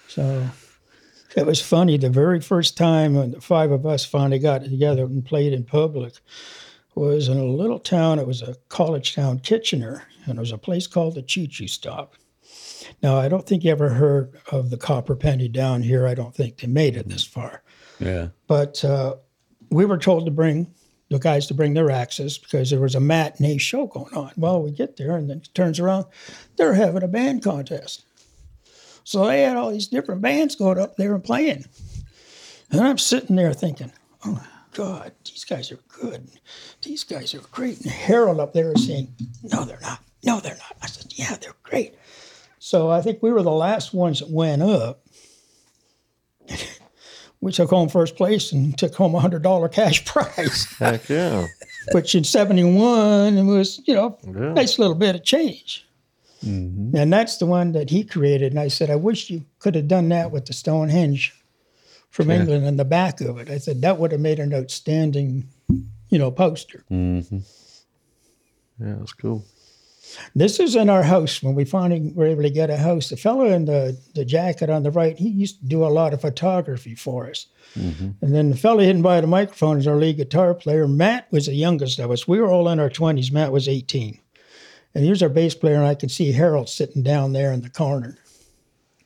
So 0.09 0.49
it 1.37 1.47
was 1.47 1.61
funny. 1.61 1.97
The 1.97 2.11
very 2.11 2.41
first 2.41 2.77
time 2.77 3.15
when 3.15 3.31
the 3.33 3.41
five 3.41 3.71
of 3.71 3.87
us 3.87 4.05
finally 4.05 4.41
got 4.41 4.65
together 4.65 5.05
and 5.05 5.25
played 5.25 5.53
in 5.53 5.65
public 5.65 6.15
was 6.97 7.29
in 7.29 7.39
a 7.39 7.45
little 7.45 7.79
town. 7.79 8.19
It 8.19 8.27
was 8.27 8.43
a 8.43 8.57
college 8.69 9.15
town, 9.15 9.39
Kitchener, 9.39 10.03
and 10.27 10.39
it 10.39 10.41
was 10.41 10.53
a 10.53 10.59
place 10.59 10.89
called 10.89 11.15
the 11.15 11.23
Choo 11.23 11.47
Choo 11.47 11.69
Stop. 11.69 12.17
Now, 13.03 13.17
I 13.17 13.29
don't 13.29 13.47
think 13.47 13.63
you 13.63 13.71
ever 13.71 13.91
heard 13.91 14.41
of 14.51 14.71
the 14.71 14.77
Copper 14.77 15.15
Penny 15.15 15.47
down 15.47 15.83
here. 15.83 16.07
I 16.07 16.15
don't 16.15 16.35
think 16.35 16.59
they 16.59 16.67
made 16.67 16.97
it 16.97 17.09
this 17.09 17.25
far. 17.25 17.63
Yeah. 18.01 18.29
But 18.47 18.85
uh, 18.85 19.17
we 19.71 19.85
were 19.85 19.99
told 19.99 20.25
to 20.25 20.31
bring 20.31 20.73
the 21.11 21.19
guys 21.19 21.47
to 21.49 21.55
bring 21.55 21.75
their 21.75 21.91
axes 21.91 22.39
because 22.39 22.71
there 22.71 22.81
was 22.81 22.95
a 22.95 23.01
matinee 23.01 23.59
show 23.59 23.87
going 23.87 24.15
on. 24.15 24.33
Well, 24.37 24.63
we 24.63 24.71
get 24.71 24.97
there 24.97 25.17
and 25.17 25.29
then 25.29 25.39
it 25.39 25.51
turns 25.55 25.81
around, 25.81 26.07
they're 26.57 26.75
having 26.75 27.03
a 27.03 27.09
band 27.09 27.43
contest. 27.43 28.05
So 29.05 29.27
they 29.27 29.43
had 29.43 29.57
all 29.57 29.73
these 29.73 29.89
different 29.89 30.23
bands 30.23 30.55
going 30.55 30.79
up 30.79 30.97
there 30.97 31.15
and 31.15 31.25
playing. 31.25 31.65
And 32.71 32.81
I'm 32.81 32.99
sitting 32.99 33.35
there 33.35 33.53
thinking, 33.53 33.93
oh 34.25 34.47
God, 34.73 35.13
these 35.25 35.45
guys 35.45 35.73
are 35.73 35.81
good. 35.89 36.31
These 36.83 37.03
guys 37.03 37.35
are 37.35 37.41
great. 37.51 37.81
And 37.81 37.91
Harold 37.91 38.39
up 38.39 38.53
there 38.53 38.73
is 38.73 38.87
saying, 38.87 39.13
no, 39.43 39.65
they're 39.65 39.81
not. 39.81 40.01
No, 40.25 40.39
they're 40.39 40.57
not. 40.57 40.77
I 40.81 40.87
said, 40.87 41.13
yeah, 41.17 41.37
they're 41.41 41.57
great. 41.65 41.97
So 42.61 42.91
I 42.91 43.01
think 43.01 43.23
we 43.23 43.33
were 43.33 43.43
the 43.43 43.51
last 43.51 43.93
ones 43.93 44.21
that 44.21 44.31
went 44.31 44.63
up. 44.63 45.05
we 47.41 47.53
took 47.53 47.71
home 47.71 47.89
first 47.89 48.17
place 48.17 48.53
and 48.53 48.77
took 48.77 48.95
home 48.95 49.15
a 49.15 49.21
hundred 49.21 49.43
dollar 49.43 49.69
cash 49.69 50.05
prize, 50.11 50.67
Heck 50.79 51.09
yeah. 51.09 51.47
which 51.93 52.15
in 52.15 52.25
'71 52.25 53.39
it 53.39 53.43
was 53.45 53.81
you 53.87 53.95
know 53.95 54.19
Yeah. 54.25 54.53
nice 54.53 54.79
little 54.79 54.95
bit 54.97 55.15
of 55.17 55.25
change. 55.25 55.87
And 56.43 57.13
that's 57.13 57.37
the 57.37 57.45
one 57.45 57.73
that 57.73 57.91
he 57.91 58.03
created. 58.03 58.53
And 58.53 58.59
I 58.61 58.69
said, 58.69 58.89
I 58.89 58.97
wish 58.97 59.29
you 59.29 59.45
could 59.59 59.75
have 59.75 59.89
done 59.89 60.09
that 60.09 60.31
with 60.31 60.47
the 60.47 60.55
Stonehenge 60.55 61.35
from 62.09 62.31
England 62.31 62.65
in 62.65 62.79
the 62.79 62.85
back 62.87 63.21
of 63.21 63.37
it. 63.39 63.51
I 63.51 63.59
said 63.59 63.83
that 63.83 63.99
would 63.99 64.11
have 64.13 64.23
made 64.23 64.39
an 64.39 64.55
outstanding, 64.55 65.47
you 66.09 66.19
know, 66.19 66.31
poster. 66.31 66.83
Mm-hmm. 66.91 67.41
Yeah, 68.83 68.95
that's 68.99 69.13
cool. 69.13 69.45
This 70.35 70.61
is 70.61 70.77
in 70.77 70.89
our 70.89 71.03
house 71.03 71.43
when 71.43 71.55
we 71.55 71.65
finally 71.65 72.13
were 72.15 72.27
able 72.27 72.43
to 72.43 72.51
get 72.51 72.71
a 72.71 72.77
house. 72.77 73.09
The 73.09 73.17
fellow 73.17 73.45
in 73.47 73.65
the, 73.65 73.99
the 74.15 74.25
jacket 74.25 74.71
on 74.71 74.83
the 74.83 74.91
right, 74.91 75.19
he 75.19 75.29
used 75.29 75.61
to 75.61 75.67
do 75.67 75.85
a 75.85 75.89
lot 75.89 76.13
of 76.13 76.21
photography 76.21 76.95
for 76.95 77.29
us. 77.29 77.47
Mm-hmm. 77.79 78.11
And 78.21 78.35
then 78.35 78.51
the 78.51 78.57
fellow 78.57 78.81
hidden 78.81 79.03
by 79.03 79.21
the 79.21 79.27
microphone 79.27 79.79
is 79.79 79.87
our 79.87 79.97
lead 79.97 80.17
guitar 80.17 80.55
player. 80.55 80.89
Matt 80.89 81.31
was 81.31 81.47
the 81.47 81.55
youngest 81.55 81.99
of 81.99 82.11
us. 82.11 82.27
We 82.27 82.41
were 82.41 82.51
all 82.51 82.69
in 82.69 82.81
our 82.81 82.91
20s. 82.91 83.33
Matt 83.33 83.53
was 83.53 83.69
18. 83.69 84.19
And 84.95 85.05
here's 85.05 85.23
our 85.23 85.29
bass 85.29 85.55
player, 85.55 85.77
and 85.77 85.87
I 85.87 85.95
can 85.95 86.09
see 86.09 86.33
Harold 86.33 86.69
sitting 86.69 87.03
down 87.03 87.33
there 87.33 87.53
in 87.53 87.61
the 87.63 87.71
corner. 87.71 88.19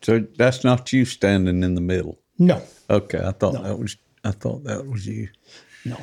So 0.02 0.20
that's 0.36 0.64
not 0.64 0.92
you 0.92 1.04
standing 1.04 1.62
in 1.62 1.74
the 1.74 1.80
middle. 1.80 2.18
No, 2.38 2.62
Okay, 2.90 3.18
I 3.18 3.32
thought 3.32 3.62
that 3.62 3.78
was 3.78 3.96
I 4.24 4.30
thought 4.32 4.64
that 4.64 4.86
was 4.86 5.06
you. 5.06 5.28
no. 5.84 5.96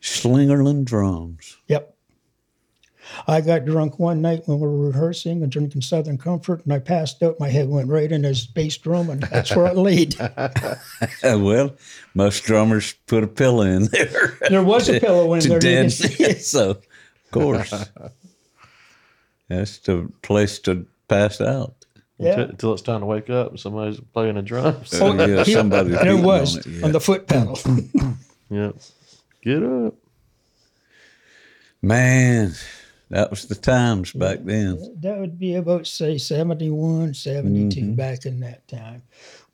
Slingerland 0.00 0.84
drums. 0.84 1.58
Yep. 1.68 1.94
I 3.26 3.40
got 3.40 3.64
drunk 3.64 3.98
one 3.98 4.20
night 4.22 4.42
when 4.46 4.60
we 4.60 4.66
were 4.66 4.86
rehearsing 4.88 5.42
and 5.42 5.50
drinking 5.50 5.82
Southern 5.82 6.18
Comfort, 6.18 6.64
and 6.64 6.72
I 6.72 6.78
passed 6.78 7.22
out. 7.22 7.40
My 7.40 7.48
head 7.48 7.68
went 7.68 7.88
right 7.88 8.10
in 8.10 8.24
his 8.24 8.46
bass 8.46 8.76
drum, 8.76 9.10
and 9.10 9.22
that's 9.22 9.54
where 9.54 9.66
it 9.66 9.76
laid. 9.76 10.16
Well, 11.22 11.74
most 12.14 12.44
drummers 12.44 12.94
put 13.06 13.24
a 13.24 13.26
pillow 13.26 13.62
in 13.62 13.86
there 13.86 14.38
There 14.48 14.62
was 14.62 14.88
a 14.88 15.00
pillow 15.00 15.32
in 15.34 15.40
to 15.42 15.48
there. 15.48 15.84
you 15.84 15.88
dead. 15.90 16.42
so, 16.42 16.70
of 16.70 16.86
course, 17.30 17.72
that's 19.48 19.78
the 19.78 20.10
place 20.22 20.58
to 20.60 20.86
pass 21.08 21.40
out. 21.40 21.74
Yeah. 22.18 22.32
Until, 22.32 22.50
until 22.50 22.72
it's 22.74 22.82
time 22.82 23.00
to 23.00 23.06
wake 23.06 23.30
up 23.30 23.50
and 23.50 23.60
somebody's 23.60 23.98
playing 24.12 24.34
the 24.34 24.42
drums. 24.42 24.92
Uh, 24.92 25.14
yeah, 25.26 25.42
somebody 25.44 25.90
there 25.90 26.16
was 26.16 26.56
on, 26.56 26.60
it, 26.60 26.66
yeah. 26.66 26.84
on 26.84 26.92
the 26.92 27.00
foot 27.00 27.26
pedal. 27.26 27.58
Yep. 28.50 28.76
Get 29.42 29.62
up. 29.62 29.94
Man, 31.82 32.52
that 33.10 33.30
was 33.30 33.46
the 33.46 33.56
times 33.56 34.12
back 34.12 34.38
then. 34.44 34.78
that 35.00 35.18
would 35.18 35.38
be 35.38 35.56
about 35.56 35.86
say 35.86 36.16
71 36.16 37.14
72 37.14 37.80
mm-hmm. 37.80 37.94
back 37.94 38.24
in 38.24 38.40
that 38.40 38.66
time. 38.68 39.02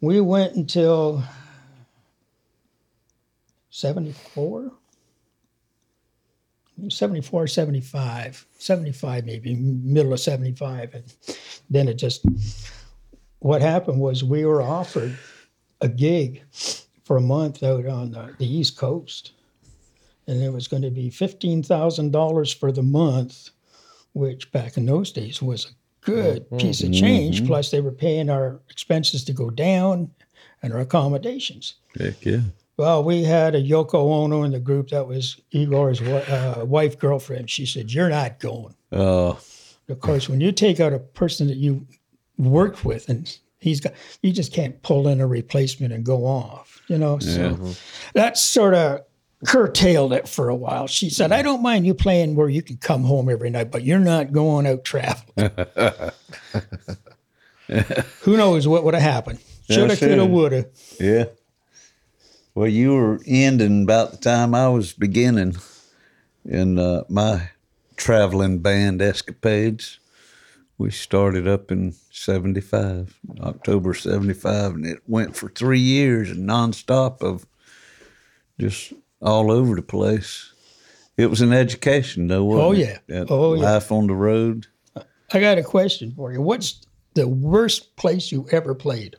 We 0.01 0.21
went 0.21 0.55
until 0.55 1.25
74 3.71 4.73
74 6.89 7.47
75 7.47 8.47
75 8.59 9.25
maybe 9.25 9.55
middle 9.55 10.13
of 10.13 10.21
75 10.21 10.95
and 10.95 11.17
then 11.71 11.89
it 11.89 11.95
just 11.95 12.25
what 13.39 13.63
happened 13.63 14.01
was 14.01 14.23
we 14.23 14.45
were 14.45 14.63
offered 14.63 15.17
a 15.81 15.89
gig 15.89 16.43
for 17.05 17.17
a 17.17 17.21
month 17.21 17.63
out 17.63 17.87
on 17.87 18.11
the, 18.11 18.35
the 18.39 18.47
east 18.47 18.77
coast 18.77 19.33
and 20.27 20.43
it 20.43 20.53
was 20.53 20.69
going 20.69 20.83
to 20.83 20.91
be 20.91 21.11
fifteen 21.11 21.63
thousand 21.63 22.13
dollars 22.13 22.53
for 22.53 22.73
the 22.73 22.83
month, 22.83 23.51
which 24.13 24.51
back 24.53 24.77
in 24.77 24.87
those 24.87 25.13
days 25.13 25.41
was 25.43 25.65
a 25.67 25.69
good 26.05 26.49
piece 26.59 26.83
of 26.83 26.93
change. 26.93 27.47
Plus, 27.47 27.71
they 27.71 27.81
were 27.81 27.93
paying 27.93 28.31
our 28.31 28.61
expenses 28.71 29.25
to 29.25 29.33
go 29.33 29.51
down 29.51 30.11
and 30.63 30.73
our 30.73 30.81
accommodations. 30.81 31.75
Heck 31.99 32.25
yeah. 32.25 32.41
Well, 32.77 33.03
we 33.03 33.25
had 33.25 33.55
a 33.55 33.63
Yoko 33.63 33.95
Ono 33.95 34.43
in 34.43 34.53
the 34.53 34.61
group 34.61 34.91
that 34.91 35.07
was 35.09 35.41
Igor's 35.51 36.03
uh, 36.03 36.63
wife 36.67 36.99
girlfriend. 36.99 37.49
She 37.49 37.65
said, 37.65 37.91
"You're 37.93 38.11
not 38.11 38.39
going." 38.39 38.75
Oh, 38.93 39.39
Of 39.89 40.01
course, 40.01 40.29
when 40.29 40.41
you 40.41 40.53
take 40.53 40.79
out 40.81 40.93
a 40.93 40.99
person 40.99 41.47
that 41.47 41.57
you 41.57 41.87
worked 42.37 42.85
with, 42.85 43.09
and 43.09 43.35
he's 43.61 43.81
got, 43.81 43.95
you 44.23 44.31
just 44.31 44.53
can't 44.53 44.81
pull 44.83 45.09
in 45.09 45.23
a 45.23 45.27
replacement 45.27 45.93
and 45.95 46.05
go 46.05 46.27
off. 46.27 46.83
You 46.89 46.99
know, 46.99 47.19
so 47.19 47.57
that 48.13 48.37
sort 48.37 48.75
of 48.75 49.01
curtailed 49.45 50.13
it 50.13 50.29
for 50.29 50.49
a 50.49 50.55
while. 50.55 50.87
She 50.87 51.11
said, 51.11 51.33
"I 51.33 51.43
don't 51.43 51.63
mind 51.63 51.87
you 51.87 51.95
playing 51.95 52.37
where 52.37 52.49
you 52.49 52.63
can 52.63 52.77
come 52.79 53.05
home 53.05 53.29
every 53.29 53.51
night, 53.51 53.71
but 53.71 53.85
you're 53.85 53.99
not 53.99 54.33
going 54.33 54.67
out 54.67 54.85
traveling." 54.85 55.51
Who 58.23 58.37
knows 58.37 58.69
what 58.69 58.85
would 58.85 58.95
have 58.95 59.03
happened? 59.03 59.41
Shoulda, 59.69 59.97
coulda, 59.97 60.25
woulda. 60.25 60.67
yeah. 61.01 61.25
Well, 62.55 62.69
you 62.69 62.95
were 62.95 63.21
ending 63.27 63.83
about 63.83 64.13
the 64.13 64.17
time 64.17 64.55
I 64.55 64.69
was 64.69 64.93
beginning 64.93 65.57
in 66.45 66.79
uh, 66.79 67.03
my 67.09 67.51
traveling 67.97 68.61
band 68.61 69.03
escapades. 69.03 69.99
We 70.79 70.91
started 70.91 71.49
up 71.49 71.73
in 71.73 71.95
75, 72.11 73.19
October 73.41 73.95
75, 73.95 74.75
and 74.75 74.87
it 74.87 75.03
went 75.07 75.37
for 75.37 75.49
three 75.49 75.81
years 75.81 76.31
and 76.31 76.49
nonstop 76.49 77.23
of 77.23 77.47
just 78.59 78.93
all 79.21 79.51
over 79.51 79.75
the 79.75 79.83
place. 79.83 80.53
It 81.17 81.31
was 81.31 81.41
an 81.41 81.53
education, 81.53 82.29
though, 82.29 82.53
Oh, 82.61 82.73
yeah. 82.73 82.99
That 83.09 83.31
Oh, 83.31 83.55
yeah. 83.55 83.63
Life 83.63 83.91
on 83.91 84.07
the 84.07 84.15
road. 84.15 84.67
I 85.33 85.41
got 85.41 85.59
a 85.59 85.63
question 85.63 86.13
for 86.15 86.33
you. 86.33 86.41
What's 86.41 86.83
the 87.15 87.27
worst 87.27 87.97
place 87.97 88.31
you 88.31 88.47
ever 88.53 88.75
played? 88.75 89.17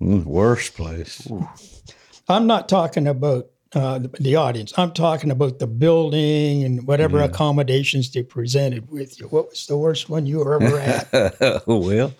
Mm, 0.00 0.24
worst 0.24 0.74
place. 0.74 1.26
I'm 2.28 2.46
not 2.46 2.68
talking 2.68 3.06
about 3.08 3.46
uh, 3.74 4.00
the, 4.00 4.08
the 4.20 4.36
audience. 4.36 4.72
I'm 4.76 4.92
talking 4.92 5.30
about 5.30 5.58
the 5.58 5.66
building 5.66 6.62
and 6.62 6.86
whatever 6.86 7.22
accommodations 7.22 8.10
they 8.10 8.22
presented 8.22 8.90
with 8.90 9.18
you. 9.18 9.28
What 9.28 9.48
was 9.50 9.66
the 9.66 9.78
worst 9.78 10.10
one 10.10 10.26
you 10.26 10.38
were 10.38 10.62
ever 10.62 10.78
at? 11.40 11.66
well, 11.66 12.12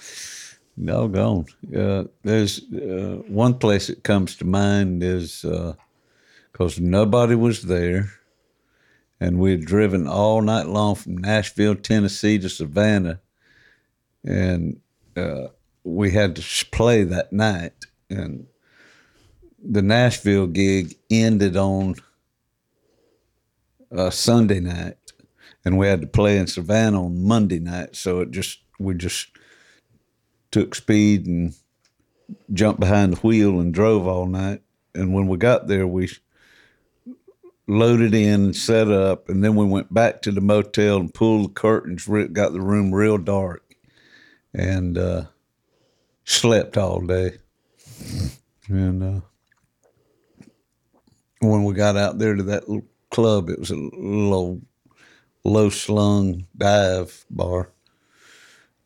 doggone. 0.83 1.47
Uh, 1.77 2.05
there's 2.23 2.63
uh, 2.73 3.21
one 3.29 3.59
place 3.59 3.89
that 3.89 4.03
comes 4.03 4.37
to 4.37 4.47
mind 4.47 5.03
is 5.03 5.45
because 6.63 6.79
nobody 6.79 7.35
was 7.35 7.63
there, 7.63 8.13
and 9.19 9.41
we 9.41 9.51
had 9.51 9.65
driven 9.65 10.07
all 10.07 10.41
night 10.41 10.69
long 10.69 10.95
from 10.95 11.19
Nashville, 11.19 11.75
Tennessee 11.75 12.39
to 12.39 12.49
Savannah, 12.49 13.21
and 14.25 14.81
uh, 15.17 15.49
we 15.83 16.13
had 16.13 16.37
to 16.37 16.67
play 16.67 17.03
that 17.03 17.33
night, 17.33 17.73
and 18.09 18.47
the 19.61 19.83
Nashville 19.83 20.47
gig 20.47 20.95
ended 21.11 21.57
on 21.57 21.97
uh, 23.91 24.11
Sunday 24.11 24.61
night, 24.61 24.99
and 25.65 25.77
we 25.77 25.89
had 25.89 26.01
to 26.03 26.07
play 26.07 26.39
in 26.39 26.47
Savannah 26.47 27.05
on 27.05 27.25
Monday 27.25 27.59
night. 27.59 27.97
So 27.97 28.21
it 28.21 28.31
just 28.31 28.61
we 28.79 28.95
just 28.95 29.31
took 30.53 30.77
speed 30.77 31.27
and 31.27 31.55
jumped 32.53 32.79
behind 32.79 33.15
the 33.15 33.21
wheel 33.21 33.59
and 33.59 33.75
drove 33.75 34.07
all 34.07 34.27
night. 34.27 34.63
And 34.95 35.13
when 35.13 35.27
we 35.27 35.39
got 35.39 35.67
there, 35.69 35.87
we 35.87 36.09
loaded 37.73 38.15
in 38.15 38.45
and 38.45 38.57
set 38.57 38.91
up, 38.91 39.29
and 39.29 39.43
then 39.43 39.57
we 39.57 39.65
went 39.65 39.93
back 39.93 40.23
to 40.23 40.33
the 40.33 40.41
motel 40.41 40.99
and 40.99 41.15
pulled 41.15 41.51
the 41.51 41.55
curtains. 41.55 42.07
Got 42.07 42.53
the 42.53 42.61
room 42.61 42.95
real 42.95 43.19
dark, 43.19 43.77
and 44.55 44.97
uh, 44.99 45.25
slept 46.25 46.77
all 46.77 47.01
day. 47.01 47.39
And 48.69 49.03
uh, 49.03 49.21
when 51.41 51.65
we 51.65 51.75
got 51.75 51.97
out 51.97 52.19
there 52.19 52.35
to 52.35 52.43
that 52.45 52.69
little 52.69 52.87
club, 53.11 53.49
it 53.49 53.59
was 53.59 53.71
a 53.71 53.77
little 53.77 54.63
low 55.45 55.71
slung 55.71 56.47
dive 56.57 57.25
bar, 57.31 57.71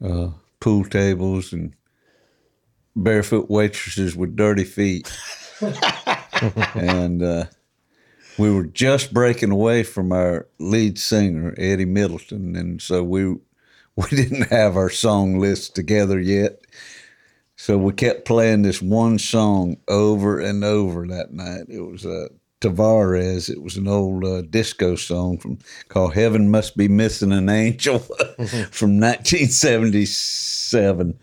uh, 0.02 0.30
pool 0.60 0.84
tables, 0.84 1.52
and 1.52 1.74
barefoot 2.94 3.50
waitresses 3.50 4.16
with 4.16 4.36
dirty 4.36 4.64
feet. 4.64 5.10
and 6.74 7.22
uh, 7.22 7.44
we 8.38 8.50
were 8.50 8.66
just 8.66 9.14
breaking 9.14 9.50
away 9.50 9.82
from 9.82 10.12
our 10.12 10.46
lead 10.58 10.98
singer, 10.98 11.54
Eddie 11.56 11.84
Middleton. 11.84 12.56
And 12.56 12.80
so 12.80 13.02
we, 13.02 13.24
we 13.96 14.08
didn't 14.10 14.50
have 14.50 14.76
our 14.76 14.90
song 14.90 15.38
list 15.38 15.74
together 15.74 16.20
yet. 16.20 16.60
So 17.56 17.78
we 17.78 17.94
kept 17.94 18.26
playing 18.26 18.62
this 18.62 18.82
one 18.82 19.18
song 19.18 19.78
over 19.88 20.38
and 20.38 20.62
over 20.62 21.06
that 21.06 21.32
night. 21.32 21.64
It 21.68 21.80
was 21.80 22.04
uh, 22.04 22.28
Tavares. 22.60 23.48
It 23.48 23.62
was 23.62 23.76
an 23.76 23.88
old 23.88 24.24
uh, 24.24 24.42
disco 24.42 24.96
song 24.96 25.38
from 25.38 25.58
called 25.88 26.14
"Heaven 26.14 26.50
Must 26.50 26.76
Be 26.76 26.88
Missing 26.88 27.32
an 27.32 27.48
Angel" 27.48 27.98
from 28.70 29.00
1977, 29.00 31.18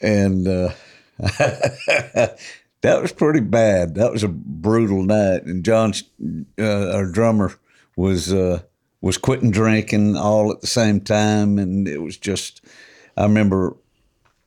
and 0.00 0.48
uh, 0.48 0.70
that 2.82 3.02
was 3.02 3.12
pretty 3.12 3.40
bad. 3.40 3.94
That 3.94 4.12
was 4.12 4.22
a 4.22 4.28
brutal 4.28 5.02
night. 5.02 5.44
And 5.44 5.64
John, 5.64 5.92
uh, 6.58 6.92
our 6.92 7.06
drummer, 7.06 7.54
was 7.96 8.32
uh, 8.32 8.62
was 9.00 9.18
quitting 9.18 9.50
drinking 9.50 10.16
all 10.16 10.52
at 10.52 10.60
the 10.60 10.66
same 10.66 11.00
time, 11.00 11.58
and 11.58 11.88
it 11.88 11.98
was 11.98 12.16
just. 12.16 12.60
I 13.16 13.22
remember 13.22 13.74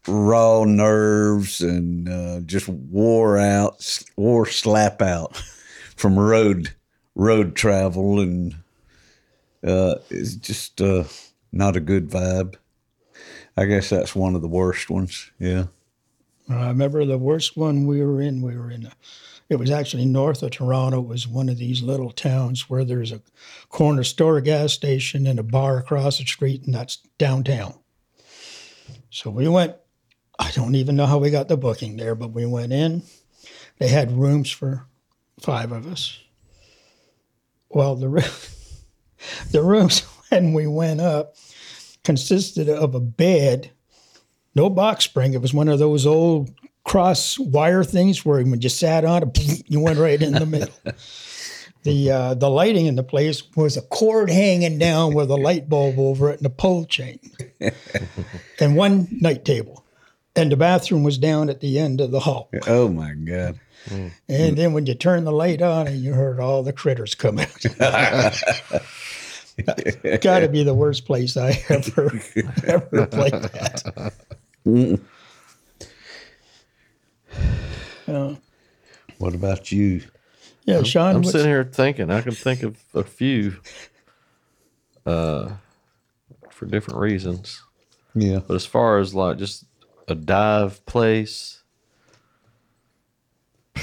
raw 0.08 0.64
nerves 0.64 1.62
and 1.62 2.08
uh, 2.08 2.40
just 2.42 2.70
wore 2.70 3.38
out, 3.38 4.04
wore 4.16 4.46
slap 4.46 5.02
out 5.02 5.36
from 5.96 6.18
road 6.18 6.76
road 7.16 7.56
travel, 7.56 8.20
and 8.20 8.56
uh, 9.66 9.96
it's 10.10 10.36
just 10.36 10.82
uh, 10.82 11.04
not 11.52 11.76
a 11.76 11.82
good 11.82 12.10
vibe. 12.10 12.56
I 13.58 13.66
guess 13.66 13.90
that's 13.90 14.16
one 14.16 14.36
of 14.36 14.42
the 14.42 14.48
worst 14.48 14.90
ones. 14.90 15.32
Yeah. 15.40 15.66
I 16.50 16.68
remember 16.68 17.06
the 17.06 17.18
worst 17.18 17.56
one 17.56 17.86
we 17.86 18.04
were 18.04 18.22
in. 18.22 18.42
We 18.42 18.58
were 18.58 18.72
in 18.72 18.86
a, 18.86 18.92
it 19.50 19.58
was 19.58 19.70
actually 19.70 20.06
north 20.06 20.42
of 20.42 20.52
Toronto. 20.52 21.00
It 21.00 21.08
was 21.08 21.28
one 21.28 21.50
of 21.50 21.58
these 21.58 21.82
little 21.82 22.12
towns 22.12 22.70
where 22.70 22.84
there's 22.84 23.12
a 23.12 23.22
corner 23.70 24.04
store, 24.04 24.42
gas 24.42 24.74
station, 24.74 25.28
and 25.28 25.40
a 25.40 25.44
bar 25.44 25.78
across 25.78 26.18
the 26.18 26.26
street, 26.26 26.64
and 26.64 26.74
that's 26.74 26.98
downtown. 27.18 27.76
So 29.10 29.30
we 29.30 29.48
went. 29.48 29.76
I 30.38 30.52
don't 30.52 30.76
even 30.76 30.96
know 30.96 31.06
how 31.06 31.18
we 31.18 31.32
got 31.32 31.50
the 31.50 31.58
booking 31.58 31.98
there, 31.98 32.16
but 32.16 32.32
we 32.32 32.46
went 32.46 32.72
in. 32.72 33.04
They 33.78 33.90
had 33.90 34.12
rooms 34.12 34.50
for 34.50 34.86
five 35.42 35.72
of 35.72 35.86
us. 35.86 36.20
Well, 37.70 37.96
the 37.96 38.08
the 39.52 39.64
rooms 39.64 40.00
when 40.30 40.54
we 40.54 40.68
went 40.68 41.02
up 41.02 41.36
consisted 42.04 42.70
of 42.70 42.96
a 42.96 43.00
bed 43.00 43.72
no 44.56 44.70
box 44.70 45.06
spring. 45.06 45.34
It 45.34 45.42
was 45.42 45.54
one 45.54 45.68
of 45.68 45.80
those 45.80 46.06
old 46.06 46.52
cross 46.84 47.38
wire 47.38 47.84
things 47.84 48.26
where 48.26 48.44
when 48.44 48.62
you 48.62 48.70
sat 48.70 49.06
on 49.06 49.24
it, 49.24 49.64
you 49.70 49.80
went 49.80 50.00
right 50.00 50.22
in 50.22 50.34
the 50.34 50.46
middle. 50.46 50.74
The 51.84 52.12
uh, 52.12 52.34
the 52.34 52.50
lighting 52.50 52.88
in 52.88 52.96
the 52.98 53.04
place 53.04 53.42
was 53.56 53.78
a 53.78 53.82
cord 53.82 54.30
hanging 54.30 54.80
down 54.80 55.14
with 55.14 55.32
a 55.32 55.38
light 55.38 55.70
bulb 55.70 55.98
over 55.98 56.30
it 56.30 56.40
and 56.40 56.46
a 56.46 56.50
pole 56.50 56.84
chain, 56.84 57.22
and 58.60 58.76
one 58.76 59.08
night 59.22 59.46
table, 59.46 59.86
and 60.36 60.52
the 60.52 60.58
bathroom 60.58 61.04
was 61.04 61.18
down 61.18 61.50
at 61.50 61.62
the 61.62 61.80
end 61.80 62.02
of 62.02 62.12
the 62.12 62.20
hall. 62.20 62.50
Oh 62.68 62.90
my 62.90 63.14
God. 63.14 63.62
And 64.28 64.58
then 64.58 64.74
when 64.74 64.88
you 64.88 64.94
turn 64.94 65.24
the 65.24 65.32
light 65.32 65.62
on, 65.62 65.88
and 65.88 66.02
you 66.02 66.14
heard 66.14 66.42
all 66.42 66.64
the 66.64 66.74
critters 66.74 67.16
come 67.16 67.40
out. 67.40 67.66
Got 70.22 70.40
to 70.40 70.48
be 70.50 70.64
the 70.64 70.74
worst 70.74 71.06
place 71.06 71.36
I 71.38 71.62
ever 71.70 72.12
ever 72.66 73.06
played 73.12 73.34
at. 73.34 74.14
Uh, 78.08 78.36
What 79.18 79.34
about 79.36 79.72
you? 79.72 80.02
yeah, 80.66 80.84
Sean. 80.84 81.10
I'm 81.16 81.16
what's- 81.18 81.32
sitting 81.32 81.48
here 81.48 81.64
thinking. 81.64 82.10
I 82.12 82.22
can 82.22 82.34
think 82.34 82.64
of 82.64 82.78
a 82.94 83.04
few 83.04 83.58
uh, 85.06 85.52
for 86.50 86.66
different 86.66 87.00
reasons. 87.00 87.62
Yeah. 88.16 88.40
But 88.46 88.56
as 88.56 88.66
far 88.66 89.00
as 89.00 89.14
like 89.14 89.38
just 89.38 89.66
a 90.08 90.16
dive 90.16 90.84
place, 90.86 91.62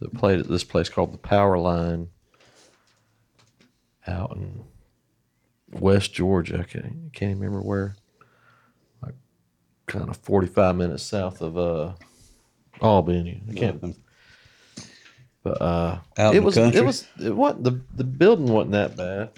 the 0.00 0.08
played 0.14 0.40
at 0.40 0.48
this 0.48 0.64
place 0.64 0.88
called 0.88 1.12
the 1.12 1.18
Power 1.18 1.58
Line 1.58 2.08
out 4.06 4.36
in 4.36 4.64
West 5.70 6.12
Georgia. 6.12 6.60
I 6.60 6.64
can't, 6.64 7.12
can't 7.12 7.30
even 7.30 7.40
remember 7.42 7.66
where. 7.66 7.96
Like 9.02 9.14
kind 9.86 10.08
of 10.08 10.16
45 10.18 10.76
minutes 10.76 11.02
south 11.02 11.40
of 11.40 11.56
uh, 11.58 11.92
Albany. 12.80 13.42
I 13.48 13.52
can't. 13.54 13.96
But 15.42 15.60
uh, 15.60 15.98
Out 16.18 16.34
it 16.36 16.40
the 16.40 16.44
was 16.44 16.54
country? 16.54 16.80
it 16.80 16.84
was 16.84 17.06
it 17.20 17.34
wasn't 17.34 17.64
the 17.64 17.80
the 17.96 18.04
building 18.04 18.46
wasn't 18.46 18.72
that 18.72 18.96
bad. 18.96 19.30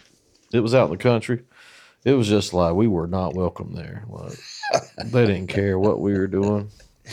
It 0.52 0.60
was 0.60 0.74
out 0.74 0.84
in 0.84 0.90
the 0.90 0.96
country. 0.98 1.42
It 2.04 2.12
was 2.12 2.28
just 2.28 2.52
like 2.52 2.74
we 2.74 2.86
were 2.86 3.06
not 3.06 3.34
welcome 3.34 3.72
there. 3.74 4.04
Like 4.08 4.34
they 5.06 5.24
didn't 5.26 5.46
care 5.46 5.78
what 5.78 6.00
we 6.00 6.12
were 6.12 6.26
doing. 6.26 6.70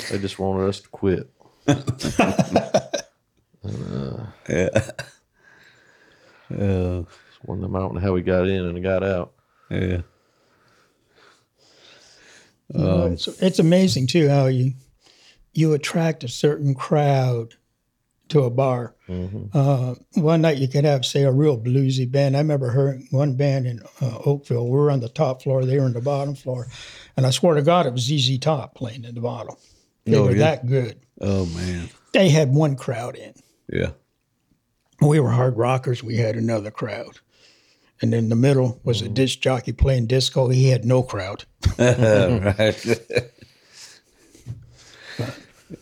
They 0.10 0.20
just 0.20 0.40
wanted 0.40 0.68
us 0.68 0.82
to 0.82 0.90
quit. 0.90 1.30
Yeah. 4.50 4.68
Yeah. 6.50 7.04
It's 7.30 7.31
one 7.44 7.58
of 7.60 7.62
them. 7.64 7.76
I 7.76 7.80
don't 7.80 7.96
know 7.96 8.02
how 8.02 8.14
we 8.14 8.22
got 8.22 8.48
in 8.48 8.66
and 8.66 8.84
got 8.84 9.04
out. 9.04 9.34
Yeah. 9.70 10.02
You 12.74 12.80
know, 12.84 13.06
it's, 13.08 13.28
it's 13.28 13.60
amazing 13.60 14.08
too 14.08 14.30
how 14.30 14.46
you 14.48 14.74
you 15.54 15.74
attract 15.74 16.24
a 16.24 16.30
certain 16.30 16.74
crowd 16.74 17.56
to 18.30 18.44
a 18.44 18.50
bar. 18.50 18.96
Uh, 19.54 19.96
one 20.14 20.42
night 20.42 20.58
you 20.58 20.70
could 20.70 20.86
have, 20.86 21.04
say, 21.06 21.24
a 21.24 21.32
real 21.34 21.60
bluesy 21.60 22.10
band. 22.10 22.38
I 22.38 22.40
remember 22.40 22.72
hearing 22.72 23.06
one 23.12 23.36
band 23.36 23.68
in 23.68 23.82
uh, 24.00 24.20
Oakville. 24.26 24.64
We 24.70 24.72
were 24.78 24.90
on 24.90 25.02
the 25.02 25.10
top 25.10 25.42
floor; 25.42 25.66
they 25.66 25.78
were 25.78 25.84
on 25.84 25.92
the 25.92 26.00
bottom 26.00 26.34
floor, 26.36 26.68
and 27.18 27.26
I 27.26 27.32
swear 27.32 27.56
to 27.56 27.62
God, 27.62 27.86
it 27.88 27.92
was 27.94 28.04
ZZ 28.08 28.38
Top 28.40 28.74
playing 28.74 29.04
in 29.04 29.16
the 29.16 29.22
bottom. 29.22 29.56
They 30.06 30.16
Oh, 30.16 30.24
were 30.24 30.32
yeah? 30.32 30.38
that 30.38 30.66
good. 30.68 30.98
Oh 31.20 31.46
man. 31.48 31.90
They 32.14 32.30
had 32.30 32.54
one 32.54 32.78
crowd 32.78 33.16
in. 33.18 33.34
Yeah. 33.72 33.92
We 35.02 35.20
were 35.20 35.32
hard 35.32 35.58
rockers. 35.58 36.02
We 36.02 36.16
had 36.18 36.36
another 36.38 36.72
crowd. 36.72 37.20
And 38.02 38.14
in 38.14 38.30
the 38.30 38.36
middle 38.36 38.80
was 38.84 39.02
a 39.02 39.10
disc 39.10 39.42
jockey 39.42 39.74
playing 39.74 40.08
disco. 40.08 40.48
He 40.48 40.70
had 40.70 40.86
no 40.86 41.04
crowd. 41.04 41.46
right. 41.80 42.86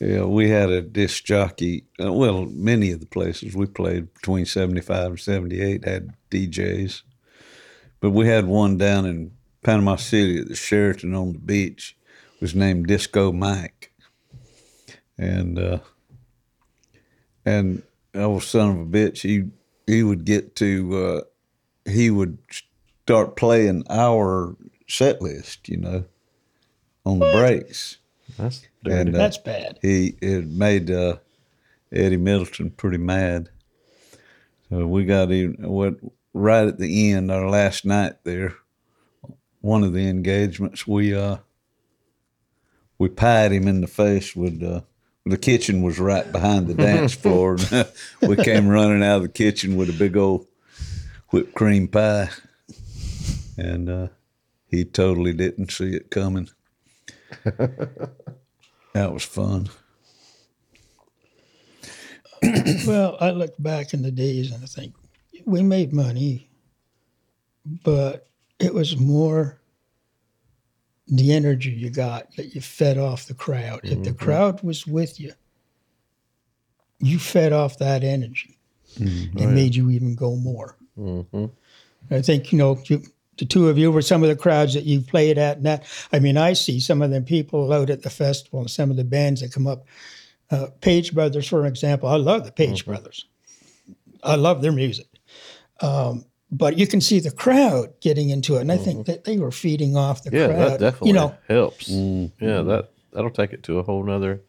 yeah, 0.02 0.24
we 0.24 0.50
had 0.50 0.70
a 0.70 0.82
disc 0.82 1.24
jockey. 1.24 1.86
Uh, 2.02 2.12
well, 2.12 2.46
many 2.46 2.92
of 2.92 3.00
the 3.00 3.06
places 3.06 3.56
we 3.56 3.68
played 3.68 4.14
between 4.14 4.46
75 4.46 5.06
and 5.06 5.20
78 5.20 5.86
had 5.86 6.14
DJs. 6.30 7.04
But 8.02 8.12
we 8.12 8.28
had 8.28 8.46
one 8.46 8.78
down 8.78 9.06
in 9.06 9.32
Panama 9.64 9.96
City 9.96 10.40
at 10.40 10.48
the 10.50 10.56
Sheraton 10.56 11.14
on 11.14 11.34
the 11.34 11.40
beach. 11.40 11.96
It 12.36 12.42
was 12.42 12.56
named 12.56 12.88
Disco 12.88 13.32
Mike. 13.32 13.92
And 15.18 15.60
uh 15.60 15.80
and 17.46 17.84
old 18.16 18.44
son 18.44 18.72
of 18.72 18.80
a 18.80 18.86
bitch, 18.86 19.22
he 19.22 19.50
he 19.86 20.04
would 20.04 20.24
get 20.24 20.56
to 20.58 20.98
uh 20.98 21.22
he 21.90 22.10
would 22.10 22.38
start 23.04 23.36
playing 23.36 23.84
our 23.90 24.56
set 24.88 25.22
list, 25.22 25.68
you 25.70 25.78
know, 25.78 26.06
on 27.06 27.20
the 27.20 27.32
breaks. 27.32 27.98
That's 28.38 28.62
dirty. 28.84 29.00
And 29.00 29.16
uh, 29.16 29.18
That's 29.18 29.38
bad. 29.38 29.80
he 29.82 30.16
it 30.22 30.48
made 30.48 30.92
uh, 30.92 31.18
Eddie 31.92 32.18
Middleton 32.18 32.72
pretty 32.72 32.98
mad. 32.98 33.50
So 34.70 34.86
we 34.86 35.06
got 35.06 35.32
him 35.32 35.56
what 35.60 35.96
right 36.34 36.68
at 36.68 36.78
the 36.78 37.12
end, 37.12 37.32
our 37.32 37.50
last 37.50 37.86
night 37.86 38.24
there, 38.24 38.56
one 39.62 39.84
of 39.84 39.94
the 39.94 40.08
engagements, 40.08 40.86
we 40.86 41.16
uh 41.16 41.38
we 43.00 43.10
pied 43.10 43.52
him 43.52 43.68
in 43.68 43.82
the 43.82 43.88
face 43.88 44.36
with 44.36 44.62
uh 44.62 44.82
the 45.26 45.38
kitchen 45.38 45.82
was 45.82 46.00
right 46.00 46.32
behind 46.32 46.68
the 46.68 46.74
dance 46.74 47.14
floor. 47.24 47.58
We 48.22 48.36
came 48.36 48.68
running 48.68 49.04
out 49.04 49.18
of 49.18 49.22
the 49.24 49.30
kitchen 49.30 49.76
with 49.76 49.90
a 49.90 49.94
big 49.94 50.16
old 50.16 50.46
whipped 51.32 51.56
cream 51.56 51.88
pie. 51.88 52.30
And 53.58 53.90
uh, 53.90 54.08
he 54.68 54.86
totally 54.86 55.34
didn't 55.34 55.72
see 55.72 55.96
it 55.96 56.12
coming. 56.12 56.50
that 57.44 59.14
was 59.14 59.24
fun. 59.24 59.70
Well, 62.88 63.18
I 63.20 63.32
look 63.32 63.54
back 63.60 63.94
in 63.94 64.02
the 64.02 64.12
days 64.12 64.52
and 64.52 64.64
I 64.64 64.68
think 64.68 64.94
we 65.46 65.62
made 65.62 65.94
money, 65.94 66.50
but 67.84 68.28
it 68.60 68.74
was 68.74 68.98
more 68.98 69.60
the 71.08 71.34
energy 71.34 71.72
you 71.72 71.90
got 71.90 72.36
that 72.36 72.56
you 72.56 72.62
fed 72.62 72.98
off 72.98 73.26
the 73.26 73.34
crowd. 73.34 73.82
If 73.84 74.04
the 74.04 74.14
crowd 74.14 74.62
was 74.64 74.88
with 74.88 75.20
you, 75.20 75.34
you 77.00 77.20
fed 77.20 77.52
off 77.52 77.80
that 77.80 78.04
energy. 78.04 78.58
It 79.44 79.48
made 79.48 79.76
you 79.76 79.90
even 79.90 80.16
go 80.16 80.36
more. 80.36 80.78
I 82.12 82.22
think, 82.22 82.52
you 82.52 82.58
know, 82.58 82.80
you, 82.86 83.04
the 83.38 83.46
two 83.46 83.70
of 83.70 83.78
you 83.78 83.92
were 83.92 84.02
some 84.02 84.24
of 84.24 84.30
the 84.30 84.36
crowds 84.36 84.74
that 84.74 84.84
you 84.84 85.02
played 85.02 85.38
at. 85.38 85.58
And 85.58 85.66
that, 85.66 85.86
I 86.12 86.20
mean, 86.20 86.38
I 86.38 86.54
see 86.54 86.80
some 86.80 87.02
of 87.02 87.12
them 87.12 87.24
people 87.24 87.72
out 87.72 87.90
at 87.90 88.04
the 88.04 88.10
festival 88.10 88.60
and 88.62 88.70
some 88.70 88.92
of 88.92 88.98
the 88.98 89.04
bands 89.04 89.42
that 89.42 89.54
come 89.54 89.68
up. 89.68 89.86
Uh, 90.52 90.68
Page 90.82 91.14
Brothers, 91.14 91.48
for 91.48 91.66
example, 91.66 92.10
I 92.10 92.16
love 92.16 92.44
the 92.44 92.52
Page 92.52 92.86
Brothers. 92.86 93.26
I 94.24 94.36
love 94.36 94.62
their 94.62 94.72
music. 94.72 95.08
Um, 95.82 96.26
but 96.52 96.78
you 96.78 96.88
can 96.88 97.02
see 97.02 97.20
the 97.20 97.32
crowd 97.32 97.94
getting 98.02 98.30
into 98.30 98.58
it. 98.58 98.62
And 98.62 98.72
I 98.72 98.78
think 98.78 99.06
that 99.06 99.24
they 99.24 99.38
were 99.38 99.52
feeding 99.52 99.96
off 99.96 100.24
the 100.24 100.32
yeah, 100.32 100.48
crowd. 100.48 100.72
that 100.72 100.80
definitely 100.80 101.10
You 101.10 101.14
know, 101.14 101.36
helps. 101.48 101.88
Yeah, 101.88 102.62
that 102.64 102.90
that'll 103.14 103.30
take 103.30 103.54
it 103.54 103.64
to 103.64 103.78
a 103.78 103.84
whole 103.84 104.04
nother. 104.04 104.42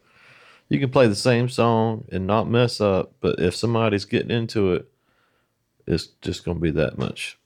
You 0.69 0.79
can 0.79 0.89
play 0.89 1.07
the 1.07 1.15
same 1.15 1.49
song 1.49 2.05
and 2.11 2.25
not 2.25 2.49
mess 2.49 2.81
up, 2.81 3.13
but 3.21 3.39
if 3.39 3.55
somebody's 3.55 4.05
getting 4.05 4.31
into 4.31 4.73
it, 4.73 4.90
it's 5.87 6.07
just 6.21 6.43
going 6.45 6.57
to 6.57 6.61
be 6.61 6.71
that 6.71 6.97
much 6.97 7.37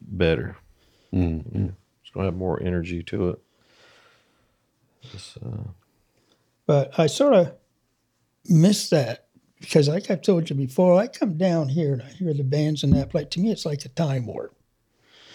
better. 0.00 0.56
Mm-hmm. 1.12 1.68
It's 2.02 2.10
going 2.12 2.24
to 2.24 2.30
have 2.30 2.36
more 2.36 2.62
energy 2.62 3.02
to 3.04 3.30
it. 3.30 3.38
Uh, 5.44 5.70
But 6.66 6.98
I 6.98 7.06
sort 7.06 7.34
of 7.34 7.52
miss 8.48 8.90
that 8.90 9.26
because, 9.60 9.88
like 9.88 10.10
I've 10.10 10.22
told 10.22 10.48
you 10.50 10.56
before, 10.56 10.98
I 11.00 11.06
come 11.08 11.36
down 11.36 11.68
here 11.68 11.92
and 11.94 12.02
I 12.02 12.06
hear 12.08 12.32
the 12.32 12.44
bands 12.44 12.84
in 12.84 12.90
that 12.90 13.10
play. 13.10 13.24
To 13.24 13.40
me, 13.40 13.50
it's 13.50 13.66
like 13.66 13.84
a 13.84 13.88
time 13.90 14.26
warp. 14.26 14.54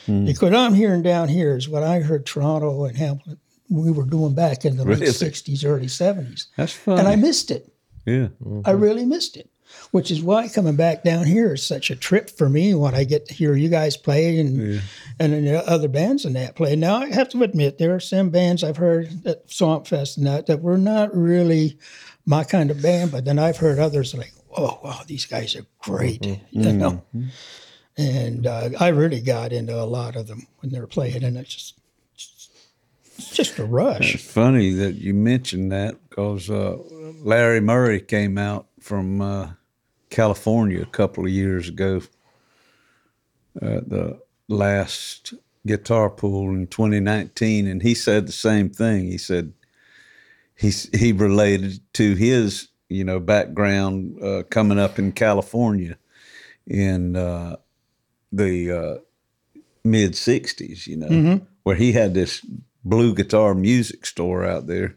Because 0.08 0.54
I'm 0.54 0.76
hearing 0.76 1.02
down 1.02 1.30
here 1.30 1.58
is 1.58 1.68
what 1.68 1.82
I 1.82 2.00
heard 2.00 2.28
Toronto 2.28 2.86
and 2.86 2.96
Hamilton 2.96 3.40
we 3.72 3.90
were 3.90 4.06
doing 4.06 4.36
back 4.36 4.64
in 4.64 4.78
the 4.78 4.86
Really? 4.86 5.08
late 5.08 5.16
60s, 5.16 5.66
early 5.66 5.88
70s. 5.88 6.46
That's 6.56 6.72
fun. 6.74 7.00
And 7.00 7.08
I 7.08 7.16
missed 7.16 7.50
it. 7.50 7.74
yeah. 8.06 8.28
I 8.66 8.72
really 8.72 9.04
missed 9.04 9.36
it, 9.36 9.50
which 9.92 10.12
is 10.12 10.22
why 10.22 10.48
coming 10.48 10.76
back 10.76 11.04
down 11.04 11.26
here 11.26 11.54
is 11.54 11.64
such 11.64 11.90
a 11.90 11.96
trip 11.96 12.30
for 12.30 12.50
me 12.50 12.74
when 12.74 12.96
I 12.96 13.04
get 13.04 13.28
to 13.28 13.34
hear 13.34 13.56
you 13.56 13.70
guys 13.70 13.98
play 13.98 14.40
and 14.40 14.82
and 15.20 15.34
then 15.34 15.64
other 15.66 15.88
bands 15.88 16.26
in 16.26 16.34
that 16.34 16.56
play. 16.56 16.76
Now 16.76 16.98
I 16.98 17.10
have 17.14 17.30
to 17.30 17.44
admit 17.44 17.78
there 17.78 17.96
are 17.96 18.00
some 18.00 18.30
bands 18.30 18.64
I've 18.64 18.78
heard 18.78 19.26
at 19.26 19.50
Swamp 19.50 19.88
Fest 19.88 20.18
and 20.18 20.28
that 20.28 20.48
that 20.48 20.62
were 20.62 20.78
not 20.78 21.16
really 21.16 21.78
my 22.26 22.44
kind 22.44 22.72
of 22.72 22.82
band, 22.82 23.12
but 23.12 23.26
then 23.26 23.40
I've 23.40 23.58
heard 23.58 23.80
others 23.80 24.14
like, 24.16 24.34
oh 24.58 24.80
wow, 24.84 25.02
these 25.08 25.26
guys 25.26 25.56
are 25.56 25.66
great, 25.80 26.26
you 26.52 26.74
know. 26.74 27.04
And 27.98 28.46
uh, 28.46 28.72
I 28.80 28.90
really 28.90 29.22
got 29.22 29.54
into 29.54 29.74
a 29.80 29.86
lot 29.86 30.16
of 30.18 30.28
them 30.28 30.48
when 30.60 30.72
they 30.72 30.80
were 30.80 30.88
playing, 30.88 31.24
and 31.24 31.38
it's 31.38 31.54
just 31.54 31.80
it's 33.18 33.30
just 33.32 33.60
a 33.60 33.64
rush. 33.66 34.16
It's 34.16 34.30
funny 34.30 34.72
that 34.72 34.96
you 34.96 35.14
mentioned 35.14 35.72
that 35.72 35.96
because 36.10 36.50
uh, 36.50 36.78
Larry 37.24 37.62
Murray 37.62 38.02
came 38.02 38.38
out 38.38 38.68
from 38.82 39.22
uh, 39.22 39.52
California 40.16 40.82
a 40.82 40.86
couple 40.86 41.26
of 41.26 41.32
years 41.32 41.68
ago 41.68 42.02
at 43.62 43.90
the 43.90 44.18
last 44.48 45.34
guitar 45.68 46.10
pool 46.10 46.50
in 46.52 46.68
2019, 46.68 47.68
and 47.68 47.82
he 47.82 47.94
said 47.94 48.26
the 48.26 48.32
same 48.32 48.70
thing. 48.70 49.08
He 49.08 49.18
said 49.18 49.52
he 50.56 50.72
he 50.98 51.12
related 51.12 51.82
to 51.96 52.16
his 52.16 52.70
you 52.88 53.04
know 53.04 53.20
background 53.20 54.24
uh, 54.24 54.44
coming 54.50 54.80
up 54.80 54.98
in 54.98 55.12
California 55.12 55.98
in 56.66 57.18
uh, 57.18 57.58
the 58.32 58.72
uh, 58.72 58.96
mid 59.84 60.14
60s, 60.14 60.88
you 60.88 60.96
know, 60.98 61.08
where 61.64 61.76
he 61.76 61.92
had 61.92 62.14
this 62.14 62.46
blue 62.86 63.14
guitar 63.14 63.54
music 63.54 64.06
store 64.06 64.46
out 64.46 64.68
there 64.68 64.96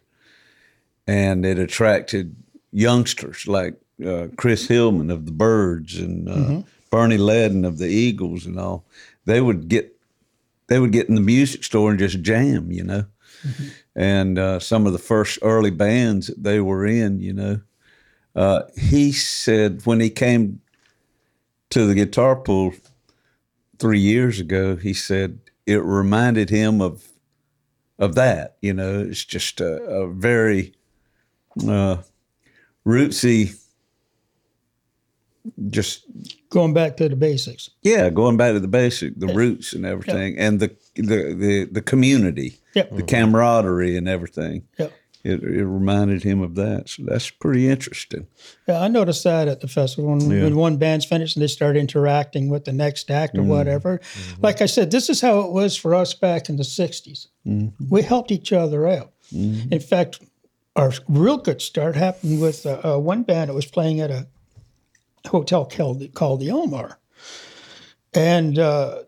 and 1.09 1.45
it 1.45 1.59
attracted 1.59 2.37
youngsters 2.71 3.49
like 3.49 3.75
uh, 4.05 4.29
Chris 4.37 4.69
Hillman 4.69 5.11
of 5.11 5.27
the 5.27 5.33
Byrds 5.33 5.99
and 5.99 6.29
uh, 6.29 6.63
Bernie 6.91 7.19
Leadon 7.19 7.65
of 7.67 7.79
the 7.79 7.89
Eagles 7.89 8.47
and 8.47 8.59
all. 8.59 8.85
They 9.25 9.41
would 9.41 9.69
get 9.69 9.95
they 10.69 10.79
would 10.79 10.93
get 10.93 11.09
in 11.09 11.15
the 11.15 11.21
music 11.21 11.65
store 11.65 11.91
and 11.91 11.99
just 11.99 12.23
jam, 12.23 12.71
you 12.71 12.85
know. 12.85 13.05
And 13.97 14.39
uh, 14.39 14.61
some 14.61 14.87
of 14.87 14.93
the 14.93 14.99
first 14.99 15.39
early 15.43 15.71
bands 15.71 16.29
that 16.29 16.43
they 16.43 16.61
were 16.61 16.87
in, 16.87 17.21
you 17.21 17.33
know, 17.33 17.61
uh, 18.37 18.63
he 18.77 19.13
said 19.13 19.85
when 19.85 20.01
he 20.01 20.11
came 20.11 20.61
to 21.71 21.87
the 21.87 21.95
guitar 21.95 22.37
pool 22.37 22.75
three 23.79 23.99
years 23.99 24.41
ago, 24.41 24.77
he 24.77 24.93
said 24.93 25.41
it 25.67 25.83
reminded 25.83 26.51
him 26.51 26.81
of 26.81 27.09
of 27.99 28.15
that. 28.15 28.57
You 28.61 28.75
know, 28.75 29.01
it's 29.01 29.25
just 29.25 29.61
a, 29.61 29.83
a 29.83 30.09
very 30.09 30.75
uh, 31.67 31.99
rootsy, 32.87 33.59
just 35.71 36.05
Going 36.51 36.73
back 36.73 36.97
to 36.97 37.09
the 37.09 37.17
basics. 37.17 37.71
yeah, 37.83 38.09
going 38.11 38.37
back 38.37 38.53
to 38.55 38.61
the 38.61 38.69
basic, 38.69 39.19
the 39.19 39.29
roots 39.29 39.73
and 39.75 39.85
everything, 39.85 40.39
and 40.39 40.61
the 40.61 40.75
the 40.97 41.35
the, 41.35 41.69
the 41.71 41.83
community, 41.83 42.59
Yep. 42.75 42.97
the 42.97 43.03
camaraderie 43.03 43.97
and 43.97 44.09
everything. 44.09 44.63
Yep. 44.79 44.93
it, 45.25 45.43
it 45.43 45.65
reminded 45.67 46.23
him 46.23 46.41
of 46.41 46.55
that. 46.55 46.89
So 46.89 47.03
that's 47.07 47.29
pretty 47.31 47.69
interesting. 47.69 48.27
Yeah, 48.69 48.81
I 48.81 48.89
noticed 48.89 49.25
that 49.25 49.49
at 49.49 49.61
the 49.61 49.69
festival 49.69 50.11
when, 50.11 50.29
when 50.29 50.57
one 50.57 50.77
band's 50.79 51.05
finished 51.05 51.37
and 51.37 51.43
they 51.43 51.49
start 51.49 51.77
interacting 51.77 52.49
with 52.49 52.65
the 52.65 52.73
next 52.73 53.11
act 53.11 53.37
or 53.37 53.43
whatever. 53.43 54.01
Like 54.41 54.63
I 54.63 54.67
said, 54.67 54.91
this 54.91 55.11
is 55.11 55.21
how 55.21 55.41
it 55.41 55.51
was 55.53 55.77
for 55.77 55.95
us 55.95 56.15
back 56.15 56.49
in 56.49 56.57
the 56.57 56.63
60s. 56.63 57.27
We 57.91 58.03
helped 58.03 58.31
each 58.31 58.53
other 58.53 58.87
out. 58.87 59.13
In 59.33 59.81
fact, 59.81 60.21
our 60.77 60.93
real 61.09 61.37
good 61.39 61.61
start 61.61 61.97
happened 61.97 62.41
with 62.41 62.65
uh, 62.65 62.81
uh, 62.95 62.99
one 62.99 63.25
band 63.25 63.51
that 63.51 63.55
was 63.55 63.67
playing 63.67 64.01
at 64.01 64.11
a 64.11 64.29
hotel 65.27 65.67
called, 65.67 66.03
called 66.15 66.41
the 66.41 66.49
Elmar. 66.49 66.97
And 68.15 68.59
uh, 68.59 69.03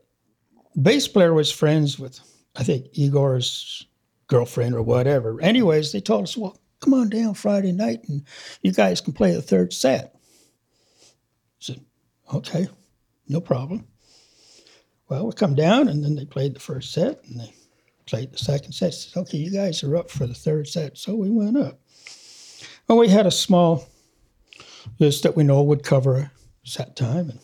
bass 0.81 1.09
player 1.09 1.35
was 1.35 1.51
friends 1.51 1.99
with, 1.99 2.21
I 2.57 2.63
think, 2.63 2.93
Igor's 2.95 3.87
girlfriend 4.27 4.75
or 4.75 4.83
whatever. 4.83 5.41
Anyways, 5.41 5.93
they 5.93 6.01
told 6.01 6.25
us, 6.25 6.37
well, 6.37 6.61
come 6.81 6.95
on 6.95 7.09
down 7.11 7.35
Friday 7.35 7.73
night 7.73 8.01
and 8.09 8.25
you 8.63 8.73
guys 8.73 9.01
can 9.01 9.13
play 9.13 9.33
the 9.33 9.43
third 9.43 9.73
set. 9.73 10.15
I 10.15 11.59
said, 11.59 11.81
okay, 12.33 12.69
no 13.29 13.41
problem. 13.41 13.87
Well, 15.09 15.27
we 15.27 15.33
come 15.33 15.55
down 15.55 15.89
and 15.89 16.05
then 16.05 16.15
they 16.15 16.25
played 16.25 16.55
the 16.55 16.61
first 16.61 16.93
set 16.93 17.25
and 17.25 17.41
they 17.41 17.53
played 18.07 18.33
the 18.33 18.39
second 18.39 18.73
set. 18.73 18.95
Said, 18.95 19.21
okay, 19.23 19.39
you 19.39 19.51
guys 19.51 19.83
are 19.83 19.97
up 19.97 20.11
for 20.11 20.27
the 20.27 20.35
third 20.35 20.69
set. 20.69 20.97
So 20.97 21.15
we 21.15 21.31
went 21.31 21.57
up. 21.57 21.81
Well, 22.89 22.99
we 22.99 23.09
had 23.09 23.27
a 23.27 23.31
small 23.31 23.89
list 24.99 25.23
that 25.23 25.37
we 25.37 25.45
know 25.45 25.63
would 25.63 25.83
cover 25.83 26.31
set 26.65 26.97
time. 26.97 27.31
And 27.31 27.41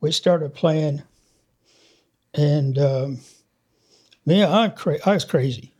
we 0.00 0.12
started 0.12 0.54
playing 0.54 1.02
and 2.34 2.78
um, 2.78 3.18
me, 4.24 4.44
I'm 4.44 4.72
cra- 4.72 4.98
I 5.04 5.14
was 5.14 5.24
crazy. 5.24 5.74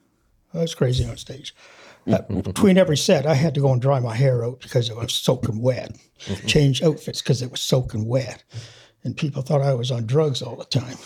I 0.55 0.59
was 0.59 0.74
crazy 0.74 1.05
on 1.05 1.16
stage. 1.16 1.55
Uh, 2.09 2.22
between 2.22 2.78
every 2.78 2.97
set, 2.97 3.26
I 3.26 3.34
had 3.34 3.55
to 3.55 3.61
go 3.61 3.70
and 3.70 3.82
dry 3.82 4.01
my 4.01 4.14
hair 4.16 4.43
out 4.43 4.61
because 4.61 4.89
it 4.89 4.97
was 4.97 5.12
soaking 5.12 5.61
wet. 5.61 5.95
Change 6.47 6.82
outfits 6.82 7.20
because 7.20 7.43
it 7.43 7.51
was 7.51 7.61
soaking 7.61 8.09
wet, 8.09 8.45
and 9.05 9.16
people 9.16 9.42
thought 9.42 9.62
I 9.62 9.74
was 9.74 9.90
on 9.90 10.07
drugs 10.07 10.42
all 10.42 10.57
the 10.57 10.64
time. 10.64 10.96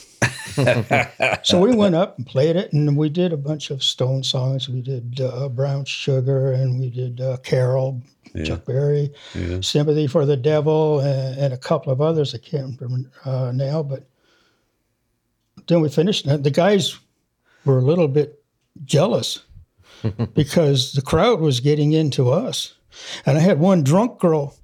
so 1.43 1.61
we 1.61 1.75
went 1.75 1.95
up 1.95 2.17
and 2.17 2.27
played 2.27 2.57
it, 2.57 2.73
and 2.73 2.97
we 2.97 3.09
did 3.09 3.33
a 3.33 3.37
bunch 3.37 3.71
of 3.71 3.83
Stone 3.83 4.23
songs. 4.23 4.69
We 4.69 4.81
did 4.81 5.21
uh, 5.21 5.49
Brown 5.49 5.85
Sugar, 5.85 6.53
and 6.53 6.81
we 6.81 6.91
did 6.91 7.21
uh, 7.21 7.37
Carol, 7.39 8.03
Chuck 8.45 8.65
Berry, 8.65 9.13
Sympathy 9.61 10.07
for 10.07 10.25
the 10.25 10.37
Devil, 10.37 11.01
and, 11.01 11.39
and 11.39 11.55
a 11.55 11.59
couple 11.59 11.93
of 11.93 12.01
others 12.01 12.35
I 12.35 12.39
can't 12.39 12.81
remember 12.81 13.11
uh, 13.25 13.53
now. 13.55 13.83
But 13.83 14.09
then 15.69 15.81
we 15.81 15.89
finished, 15.89 16.27
and 16.27 16.43
the 16.43 16.51
guys 16.51 16.99
were 17.65 17.79
a 17.79 17.83
little 17.83 18.09
bit 18.09 18.43
jealous 18.85 19.41
because 20.35 20.93
the 20.93 21.03
crowd 21.03 21.41
was 21.41 21.61
getting 21.61 21.93
into 21.93 22.31
us. 22.31 22.75
And 23.25 23.39
I 23.39 23.41
had 23.41 23.59
one 23.59 23.83
drunk 23.83 24.19
girl 24.19 24.57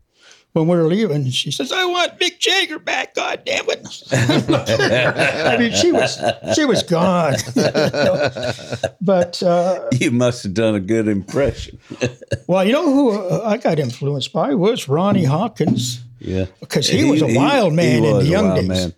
when 0.53 0.67
we 0.67 0.77
were 0.77 0.85
leaving. 0.87 1.29
She 1.31 1.51
says, 1.51 1.71
"I 1.73 1.85
want 1.85 2.19
Mick 2.19 2.39
Jagger 2.39 2.79
back. 2.79 3.15
God 3.15 3.43
damn 3.45 3.67
it!" 3.69 4.03
I 4.13 5.57
mean, 5.59 5.73
she 5.73 5.93
was 5.93 6.19
she 6.55 6.65
was 6.65 6.83
gone. 6.83 7.35
but 9.01 9.43
uh, 9.43 9.89
You 9.93 10.11
must 10.11 10.43
have 10.45 10.55
done 10.55 10.75
a 10.75 10.81
good 10.81 11.09
impression. 11.09 11.79
well, 12.47 12.65
you 12.65 12.73
know 12.73 12.85
who 12.93 13.11
uh, 13.13 13.43
I 13.45 13.57
got 13.57 13.79
influenced 13.79 14.33
by 14.33 14.55
was 14.55 14.89
Ronnie 14.89 15.25
Hawkins 15.25 16.01
Yeah. 16.19 16.47
because 16.61 16.89
he, 16.89 17.05
was 17.05 17.23
a 17.23 17.35
wild 17.35 17.75
man 17.75 18.05
in 18.05 18.15
was 18.15 18.25
the 18.25 18.31
young 18.31 18.55
days. 18.55 18.69
man. 18.69 18.95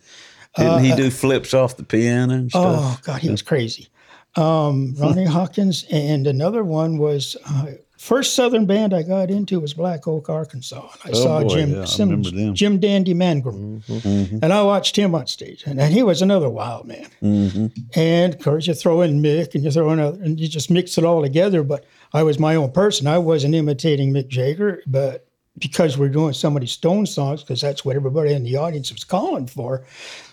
Didn't 0.57 0.85
he 0.85 0.95
do 0.97 1.11
flips 1.11 1.55
off 1.55 1.77
the 1.77 1.85
piano 1.85 2.35
and 2.35 2.51
stuff? 2.51 2.65
Oh 2.81 2.99
God, 3.05 3.21
he 3.21 3.31
was 3.31 3.43
crazy. 3.43 3.89
Um, 4.37 4.95
Ronnie 4.99 5.25
Hawkins, 5.25 5.85
and 5.91 6.27
another 6.27 6.63
one 6.65 6.99
was 6.99 7.37
uh, 7.49 7.67
first 8.01 8.35
Southern 8.35 8.65
band 8.65 8.95
I 8.95 9.03
got 9.03 9.31
into 9.31 9.61
was 9.61 9.75
Black 9.75 10.09
Oak, 10.09 10.31
Arkansas. 10.31 10.89
And 11.05 11.15
I 11.15 11.19
oh, 11.19 11.23
saw 11.23 11.43
boy, 11.43 11.49
Jim 11.49 11.73
yeah, 11.73 11.83
I 11.83 11.85
Simmons, 11.85 12.31
remember 12.31 12.47
them. 12.47 12.55
Jim 12.55 12.81
Dandy 12.81 13.13
Mangrum, 13.13 13.85
mm-hmm. 13.85 14.39
and 14.43 14.53
I 14.53 14.63
watched 14.63 14.97
him 14.97 15.15
on 15.15 15.27
stage, 15.27 15.65
and, 15.67 15.79
and 15.79 15.93
he 15.93 16.03
was 16.03 16.23
another 16.23 16.49
wild 16.49 16.87
man. 16.89 17.09
Mm-hmm. 17.23 17.67
And 17.95 18.35
of 18.35 18.41
course, 18.41 18.67
you 18.67 18.73
throw 18.73 19.03
in 19.03 19.21
Mick, 19.23 19.55
and 19.55 19.63
you 19.63 19.71
throw 19.71 19.91
in 19.91 20.01
other, 20.01 20.21
and 20.23 20.41
you 20.41 20.49
just 20.49 20.71
mix 20.71 20.97
it 20.97 21.05
all 21.05 21.21
together. 21.21 21.63
But 21.63 21.85
I 22.15 22.23
was 22.23 22.39
my 22.39 22.55
own 22.55 22.73
person. 22.73 23.07
I 23.07 23.19
wasn't 23.19 23.55
imitating 23.55 24.15
Mick 24.15 24.29
Jagger, 24.29 24.83
but 24.87 25.27
because 25.59 25.99
we're 25.99 26.09
doing 26.09 26.33
so 26.33 26.51
many 26.51 26.67
Stone 26.67 27.05
songs, 27.05 27.43
because 27.43 27.61
that's 27.61 27.85
what 27.85 27.97
everybody 27.97 28.33
in 28.33 28.45
the 28.45 28.57
audience 28.57 28.91
was 28.91 29.05
calling 29.05 29.47
for, 29.47 29.85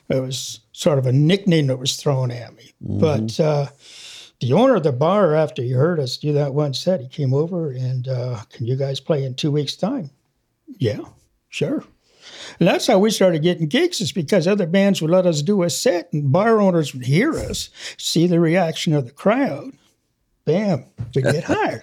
it 0.07 0.21
was 0.21 0.61
sort 0.71 0.99
of 0.99 1.05
a 1.05 1.11
nickname 1.11 1.67
that 1.67 1.77
was 1.77 1.97
thrown 1.97 2.31
at 2.31 2.55
me. 2.55 2.73
Mm-hmm. 2.81 2.99
But 2.99 3.39
uh, 3.41 3.67
the 4.39 4.53
owner 4.53 4.75
of 4.75 4.83
the 4.83 4.91
bar, 4.91 5.35
after 5.35 5.61
he 5.61 5.71
heard 5.71 5.99
us 5.99 6.17
do 6.17 6.33
that 6.33 6.53
one 6.53 6.73
set, 6.73 7.01
he 7.01 7.07
came 7.07 7.33
over 7.33 7.71
and, 7.71 8.07
uh, 8.07 8.41
can 8.51 8.65
you 8.65 8.75
guys 8.75 8.99
play 8.99 9.23
in 9.23 9.33
two 9.35 9.51
weeks' 9.51 9.75
time? 9.75 10.09
Yeah, 10.77 10.99
sure. 11.49 11.83
And 12.59 12.67
that's 12.67 12.87
how 12.87 12.99
we 12.99 13.09
started 13.09 13.41
getting 13.41 13.67
gigs, 13.67 14.01
is 14.01 14.11
because 14.11 14.47
other 14.47 14.67
bands 14.67 15.01
would 15.01 15.11
let 15.11 15.25
us 15.25 15.41
do 15.41 15.63
a 15.63 15.69
set 15.69 16.11
and 16.13 16.31
bar 16.31 16.59
owners 16.61 16.93
would 16.93 17.05
hear 17.05 17.33
us, 17.33 17.69
see 17.97 18.27
the 18.27 18.39
reaction 18.39 18.93
of 18.93 19.05
the 19.05 19.11
crowd. 19.11 19.71
Bam, 20.45 20.85
we 21.15 21.21
get 21.21 21.43
hired. 21.45 21.81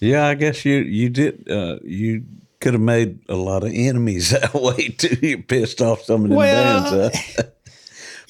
Yeah, 0.00 0.26
I 0.26 0.34
guess 0.34 0.64
you 0.64 0.76
you 0.78 1.10
did. 1.10 1.48
Uh, 1.50 1.78
you 1.82 2.24
could 2.60 2.74
have 2.74 2.82
made 2.82 3.18
a 3.28 3.34
lot 3.34 3.62
of 3.64 3.70
enemies 3.72 4.30
that 4.40 4.54
way 4.54 4.88
too. 4.88 5.16
You 5.26 5.42
pissed 5.42 5.80
off 5.80 6.02
some 6.02 6.24
of 6.24 6.30
the 6.30 6.36
Well, 6.36 7.10
bands, 7.10 7.36
huh? 7.36 7.42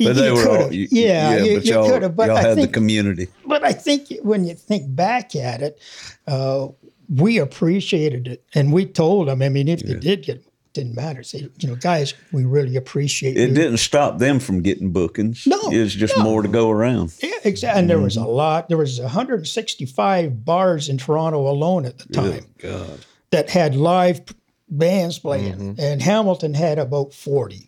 But 0.05 0.17
they 0.17 0.31
were 0.33 0.49
all 0.49 0.73
you, 0.73 0.89
yeah, 0.91 1.37
you, 1.43 1.57
but 1.57 1.65
you 1.67 1.73
y'all, 1.75 1.89
could 1.89 2.03
have. 2.03 2.17
But 2.17 2.29
y'all 2.29 2.37
I 2.39 2.43
had 2.43 2.55
think, 2.57 2.69
the 2.69 2.73
community. 2.75 3.29
but 3.47 3.65
I 3.65 3.73
think 3.73 4.09
when 4.23 4.45
you 4.45 4.55
think 4.55 4.95
back 4.95 5.35
at 5.37 5.63
it, 5.63 5.79
uh, 6.27 6.69
we 7.15 7.39
appreciated 7.39 8.27
it, 8.29 8.45
and 8.55 8.73
we 8.73 8.87
told 8.87 9.29
them. 9.29 9.43
I 9.43 9.49
mean, 9.49 9.69
if 9.69 9.81
they 9.81 9.95
did 9.95 10.23
get, 10.23 10.45
didn't 10.73 10.95
matter. 10.95 11.23
Say, 11.25 11.49
you 11.59 11.69
know, 11.69 11.75
guys, 11.75 12.15
we 12.33 12.45
really 12.45 12.77
appreciate 12.77 13.37
It 13.37 13.49
you. 13.49 13.55
didn't 13.57 13.79
stop 13.79 14.19
them 14.19 14.39
from 14.39 14.63
getting 14.63 14.93
bookings. 14.93 15.45
No, 15.47 15.59
it 15.73 15.81
was 15.81 15.95
just 15.95 16.17
no. 16.17 16.23
more 16.23 16.43
to 16.43 16.49
go 16.49 16.71
around. 16.71 17.13
Yeah, 17.21 17.31
exactly. 17.43 17.81
And 17.81 17.91
there 17.91 17.99
was 17.99 18.17
a 18.17 18.21
Mm-hmm. 18.21 18.29
lot. 18.31 18.69
There 18.69 18.79
was 18.79 19.01
165 19.01 20.45
bars 20.45 20.89
in 20.89 20.99
Toronto 20.99 21.49
alone 21.49 21.85
at 21.87 21.99
the 21.99 22.13
time 22.13 22.45
God, 22.59 23.01
that 23.31 23.51
had 23.51 23.75
live 23.75 24.21
bands 24.69 25.19
playing, 25.19 25.55
Mm-hmm. 25.57 25.81
and 25.81 26.01
Hamilton 26.03 26.55
had 26.55 26.79
about 26.79 27.13
40 27.13 27.67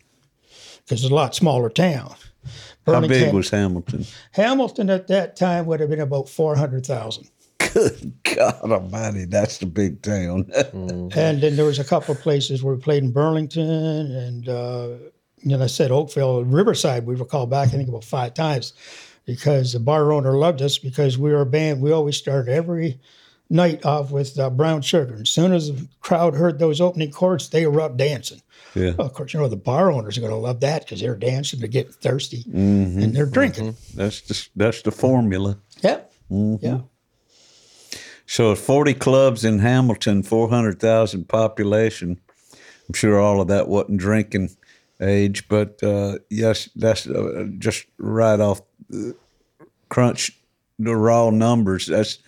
because 0.84 1.02
it's 1.02 1.10
a 1.10 1.14
lot 1.14 1.34
smaller 1.34 1.70
town. 1.70 2.14
how 2.86 3.00
big 3.00 3.32
was 3.32 3.50
Hamilton? 3.50 4.04
Hamilton 4.32 4.90
at 4.90 5.08
that 5.08 5.36
time 5.36 5.66
would 5.66 5.80
have 5.80 5.90
been 5.90 6.00
about 6.00 6.28
400,000. 6.28 7.28
Good 7.58 8.12
God 8.24 8.60
Almighty, 8.62 9.24
that's 9.24 9.58
the 9.58 9.66
big 9.66 10.02
town. 10.02 10.50
And 11.14 11.40
then 11.40 11.56
there 11.56 11.64
was 11.64 11.78
a 11.78 11.84
couple 11.84 12.14
of 12.14 12.20
places 12.20 12.62
where 12.62 12.74
we 12.74 12.80
played 12.80 13.02
in 13.02 13.12
Burlington 13.12 13.68
and, 13.70 14.48
uh, 14.48 14.88
you 15.38 15.56
know, 15.56 15.62
I 15.62 15.66
said 15.66 15.90
Oakville, 15.90 16.44
Riverside, 16.44 17.06
we 17.06 17.16
were 17.16 17.24
called 17.24 17.50
back, 17.50 17.68
I 17.68 17.70
think, 17.72 17.88
about 17.88 18.04
five 18.04 18.34
times 18.34 18.74
because 19.24 19.72
the 19.72 19.80
bar 19.80 20.12
owner 20.12 20.36
loved 20.36 20.62
us 20.62 20.78
because 20.78 21.18
we 21.18 21.30
were 21.30 21.42
a 21.42 21.46
band. 21.46 21.80
We 21.80 21.92
always 21.92 22.16
started 22.16 22.52
every 22.52 23.00
night 23.52 23.84
off 23.84 24.10
with 24.10 24.38
uh, 24.38 24.50
Brown 24.50 24.80
Sugar. 24.82 25.12
And 25.12 25.22
as 25.22 25.30
soon 25.30 25.52
as 25.52 25.70
the 25.70 25.86
crowd 26.00 26.34
heard 26.34 26.58
those 26.58 26.80
opening 26.80 27.10
chords, 27.12 27.50
they 27.50 27.66
were 27.66 27.80
up 27.80 27.96
dancing. 27.96 28.40
yeah, 28.74 28.92
Well, 28.96 29.06
of 29.06 29.12
course, 29.12 29.34
you 29.34 29.40
know, 29.40 29.48
the 29.48 29.56
bar 29.56 29.92
owners 29.92 30.16
are 30.16 30.22
going 30.22 30.32
to 30.32 30.36
love 30.38 30.60
that 30.60 30.84
because 30.84 31.00
they're 31.00 31.14
dancing, 31.14 31.60
they're 31.60 31.68
getting 31.68 31.92
thirsty, 31.92 32.44
and 32.52 33.14
they're 33.14 33.26
drinking. 33.26 33.76
that's 33.94 34.22
the 34.22 34.48
that's 34.56 34.82
the 34.82 34.90
formula. 34.90 35.58
Yeah. 35.82 36.00
Mm-hmm. 36.30 36.64
Yeah. 36.64 36.80
So 38.26 38.54
40 38.54 38.94
clubs 38.94 39.44
in 39.44 39.58
Hamilton, 39.58 40.22
400,000 40.22 41.28
population. 41.28 42.18
I'm 42.88 42.94
sure 42.94 43.20
all 43.20 43.42
of 43.42 43.48
that 43.48 43.68
wasn't 43.68 43.98
drinking 43.98 44.50
age, 45.00 45.48
but 45.48 45.82
uh, 45.82 46.18
yes, 46.30 46.70
that's 46.74 47.06
uh, 47.06 47.46
just 47.58 47.84
right 47.98 48.40
off 48.40 48.62
the 48.88 49.14
crunch 49.90 50.32
the 50.78 50.96
raw 50.96 51.30
numbers. 51.30 51.86
That's 51.86 52.18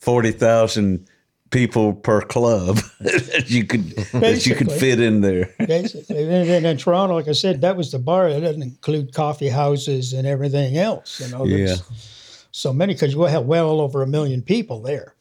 40,000 0.00 1.06
people 1.50 1.92
per 1.94 2.20
club 2.22 2.76
that 3.00 3.44
you 3.48 3.64
could 3.64 3.90
that 4.12 4.46
you 4.46 4.54
could 4.54 4.70
fit 4.70 5.00
in 5.00 5.20
there. 5.20 5.52
Basically, 5.58 6.22
and 6.22 6.48
then 6.48 6.64
in 6.64 6.76
Toronto, 6.76 7.14
like 7.16 7.28
I 7.28 7.32
said, 7.32 7.60
that 7.62 7.76
was 7.76 7.90
the 7.92 7.98
bar. 7.98 8.32
That 8.32 8.40
doesn't 8.40 8.62
include 8.62 9.12
coffee 9.14 9.48
houses 9.48 10.12
and 10.12 10.26
everything 10.26 10.76
else. 10.76 11.20
You 11.20 11.28
know, 11.36 11.44
Yeah. 11.44 11.66
there's 11.66 12.46
so 12.52 12.72
many 12.72 12.94
because 12.94 13.12
you 13.14 13.22
have 13.22 13.46
well 13.46 13.80
over 13.80 14.02
a 14.02 14.06
million 14.06 14.42
people 14.42 14.80
there. 14.80 15.14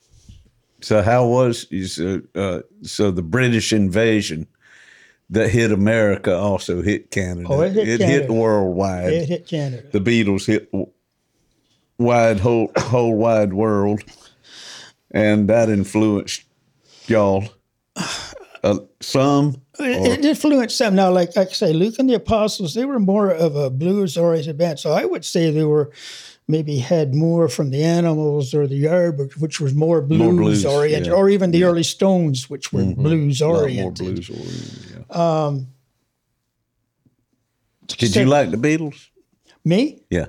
So 0.82 1.01
how 1.01 1.27
was 1.27 1.67
so, 1.93 2.21
uh, 2.36 2.61
so 2.84 3.11
the 3.11 3.21
British 3.23 3.73
invasion 3.73 4.47
that 5.32 5.49
hit 5.49 5.71
America 5.71 6.36
also 6.36 6.82
hit 6.82 7.11
Canada. 7.11 7.47
Oh, 7.49 7.61
it 7.61 7.73
hit 7.73 7.88
hit 7.88 7.99
Canada. 8.01 8.34
worldwide. 8.34 9.13
It 9.13 9.27
hit 9.27 9.47
Canada. 9.47 9.84
the 9.91 9.99
Beatles 9.99 10.45
hit 10.45 10.71
wide 11.97 12.39
whole 12.39 12.71
whole 12.77 13.15
wide 13.15 13.53
world, 13.53 14.01
and 15.12 15.49
that 15.49 15.70
influenced 15.70 16.43
y'all. 17.07 17.47
Uh, 18.64 18.80
some, 18.99 19.62
It, 19.80 20.20
it 20.20 20.26
influenced 20.26 20.78
some. 20.78 20.93
Now, 20.93 21.12
like, 21.12 21.34
like 21.38 21.49
I 21.49 21.51
say, 21.53 21.72
Luke 21.72 21.95
and 21.97 22.10
the 22.10 22.16
Apostles, 22.16 22.74
they 22.74 22.84
were 22.84 22.99
more 22.99 23.30
of 23.32 23.55
a 23.55 23.70
blues 23.70 24.18
oriented 24.18 24.57
band. 24.57 24.80
So 24.80 24.91
I 24.91 25.05
would 25.05 25.24
say 25.24 25.49
they 25.49 25.64
were 25.64 25.91
maybe 26.49 26.78
had 26.80 27.14
more 27.16 27.47
from 27.47 27.70
the 27.70 27.84
Animals 27.84 28.53
or 28.53 28.68
the 28.68 28.84
Yardbirds, 28.84 29.38
which 29.38 29.62
was 29.62 29.74
more 29.74 30.01
blues, 30.01 30.36
blues, 30.36 30.66
oriented, 30.66 31.05
yeah. 31.05 31.12
Mm-hmm. 31.14 31.22
or 31.22 31.30
even 31.30 31.51
the 31.51 31.64
early 31.64 31.84
Stones, 31.84 32.49
which 32.49 32.74
were 32.74 32.84
blues 32.84 33.39
lot 33.39 33.47
more 33.49 33.62
oriented. 33.62 34.05
blues 34.16 34.30
oriented. 34.30 35.05
Yeah. 35.10 35.51
Did 37.88 38.12
say- 38.12 38.22
you 38.22 38.28
like 38.28 38.51
the 38.51 38.57
Beatles? 38.57 39.07
Me, 39.64 40.01
Yeah. 40.10 40.28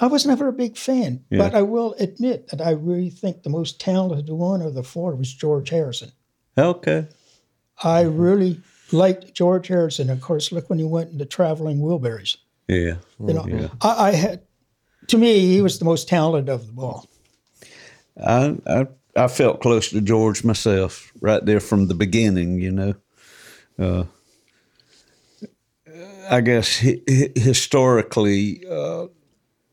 I 0.00 0.06
was 0.06 0.24
never 0.26 0.48
a 0.48 0.52
big 0.52 0.76
fan, 0.78 1.24
Yeah. 1.30 1.38
but 1.38 1.54
I 1.54 1.62
will 1.62 1.94
admit 1.98 2.48
that 2.48 2.60
I 2.60 2.70
really 2.70 3.10
think 3.10 3.42
the 3.42 3.50
most 3.50 3.80
talented 3.80 4.28
one 4.30 4.62
of 4.62 4.74
the 4.74 4.82
four 4.82 5.14
was 5.14 5.32
George 5.32 5.68
Harrison. 5.70 6.12
Okay. 6.56 7.06
I 7.82 8.02
really 8.02 8.60
liked 8.92 9.34
George 9.34 9.68
Harrison. 9.68 10.10
Of 10.10 10.20
course, 10.20 10.52
look 10.52 10.68
when 10.70 10.78
he 10.78 10.84
went 10.84 11.12
into 11.12 11.24
traveling 11.26 11.80
Wilburys. 11.80 12.36
Yeah. 12.66 12.96
You 13.18 13.34
know, 13.34 13.70
I, 13.82 14.08
I 14.08 14.12
had 14.12 14.40
to 15.08 15.18
me 15.18 15.40
he 15.54 15.60
was 15.60 15.78
the 15.78 15.84
most 15.84 16.08
talented 16.08 16.48
of 16.48 16.66
them 16.66 16.78
all. 16.78 17.06
I, 18.22 18.56
I 18.66 18.86
I 19.16 19.28
felt 19.28 19.60
close 19.60 19.90
to 19.90 20.00
George 20.00 20.44
myself 20.44 21.12
right 21.20 21.44
there 21.44 21.60
from 21.60 21.88
the 21.88 21.94
beginning. 21.94 22.60
You 22.60 22.70
know, 22.72 22.94
uh, 23.78 24.04
I 26.30 26.40
guess 26.42 26.80
hi- 26.80 27.00
historically, 27.34 28.62
uh, 28.70 29.06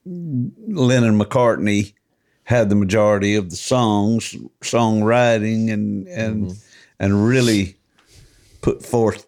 Lennon 0.08 1.20
McCartney 1.20 1.94
had 2.44 2.70
the 2.70 2.76
majority 2.76 3.36
of 3.36 3.50
the 3.50 3.56
songs, 3.58 4.36
songwriting, 4.62 5.72
and 5.72 6.08
and 6.08 6.54
and 7.00 7.28
really 7.28 7.76
put 8.62 8.84
forth 8.86 9.28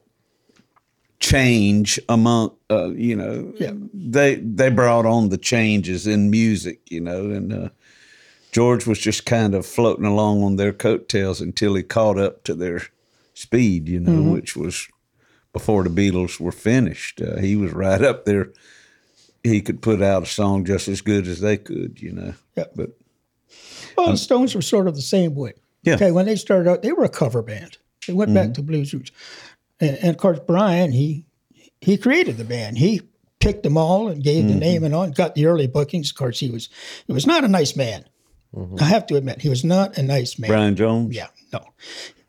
change 1.19 1.99
among 2.07 2.51
uh, 2.71 2.89
you 2.91 3.15
know 3.15 3.51
Yeah. 3.57 3.73
they 3.93 4.35
they 4.35 4.69
brought 4.69 5.05
on 5.05 5.29
the 5.29 5.37
changes 5.37 6.07
in 6.07 6.29
music 6.29 6.79
you 6.89 7.01
know 7.01 7.29
and 7.29 7.51
uh, 7.51 7.69
George 8.53 8.87
was 8.87 8.99
just 8.99 9.25
kind 9.25 9.53
of 9.53 9.65
floating 9.65 10.05
along 10.05 10.43
on 10.43 10.55
their 10.55 10.71
coattails 10.71 11.41
until 11.41 11.75
he 11.75 11.83
caught 11.83 12.17
up 12.17 12.43
to 12.45 12.55
their 12.55 12.81
speed, 13.35 13.87
you 13.87 13.99
know, 13.99 14.31
which 14.31 14.55
was 14.55 14.87
before 15.53 15.83
the 15.83 15.89
Beatles 15.89 16.39
were 16.39 16.51
finished. 16.51 17.21
Uh, 17.21 17.37
he 17.37 17.55
was 17.55 17.71
right 17.73 18.01
up 18.01 18.25
there. 18.25 18.51
He 19.43 19.61
could 19.61 19.81
put 19.81 20.01
out 20.01 20.23
a 20.23 20.25
song 20.25 20.65
just 20.65 20.87
as 20.87 21.01
good 21.01 21.27
as 21.27 21.39
they 21.39 21.57
could, 21.57 22.01
you 22.01 22.11
know. 22.11 22.33
Yeah. 22.55 22.65
But 22.75 22.91
Well, 23.97 24.11
the 24.11 24.17
Stones 24.17 24.53
were 24.55 24.61
sort 24.61 24.87
of 24.87 24.95
the 24.95 25.01
same 25.01 25.35
way. 25.35 25.53
Yeah. 25.83 25.95
Okay, 25.95 26.11
when 26.11 26.25
they 26.25 26.35
started 26.35 26.69
out, 26.69 26.81
they 26.81 26.91
were 26.91 27.05
a 27.05 27.09
cover 27.09 27.41
band. 27.41 27.77
They 28.05 28.13
went 28.13 28.33
back 28.33 28.45
mm-hmm. 28.45 28.53
to 28.53 28.61
blues 28.63 28.93
roots, 28.93 29.11
and, 29.79 29.97
and 29.97 30.09
of 30.09 30.17
course 30.17 30.39
Brian 30.45 30.91
he 30.91 31.25
he 31.79 31.97
created 31.97 32.37
the 32.37 32.43
band. 32.43 32.77
He 32.77 33.01
picked 33.39 33.63
them 33.63 33.77
all 33.77 34.09
and 34.09 34.23
gave 34.23 34.45
the 34.45 34.51
mm-hmm. 34.51 34.59
name 34.59 34.83
and 34.83 34.93
on. 34.93 35.11
Got 35.11 35.35
the 35.35 35.45
early 35.45 35.67
bookings. 35.67 36.09
Of 36.09 36.17
course, 36.17 36.39
he 36.39 36.49
was 36.49 36.69
he 37.07 37.13
was 37.13 37.25
not 37.25 37.43
a 37.43 37.47
nice 37.47 37.75
man. 37.75 38.05
Mm-hmm. 38.55 38.77
I 38.79 38.85
have 38.85 39.05
to 39.07 39.15
admit, 39.15 39.41
he 39.41 39.49
was 39.49 39.63
not 39.63 39.97
a 39.97 40.03
nice 40.03 40.39
man. 40.39 40.49
Brian 40.49 40.75
Jones, 40.75 41.15
Yeah, 41.15 41.27
no. 41.53 41.63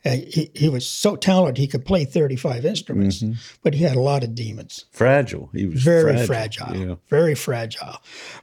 Uh, 0.05 0.11
he, 0.13 0.51
he 0.55 0.69
was 0.69 0.87
so 0.87 1.15
talented 1.15 1.59
he 1.59 1.67
could 1.67 1.85
play 1.85 2.05
35 2.05 2.65
instruments, 2.65 3.23
mm-hmm. 3.23 3.35
but 3.63 3.75
he 3.75 3.85
had 3.85 3.97
a 3.97 4.01
lot 4.01 4.25
of 4.25 4.35
demons. 4.35 4.87
fragile. 4.93 5.51
He 5.53 5.67
was 5.67 5.83
Very 5.83 6.25
fragile. 6.25 6.67
fragile. 6.67 6.77
Yeah. 6.77 6.95
Very 7.09 7.35
fragile. 7.35 7.97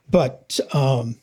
But 0.10 0.60
um, 0.72 1.16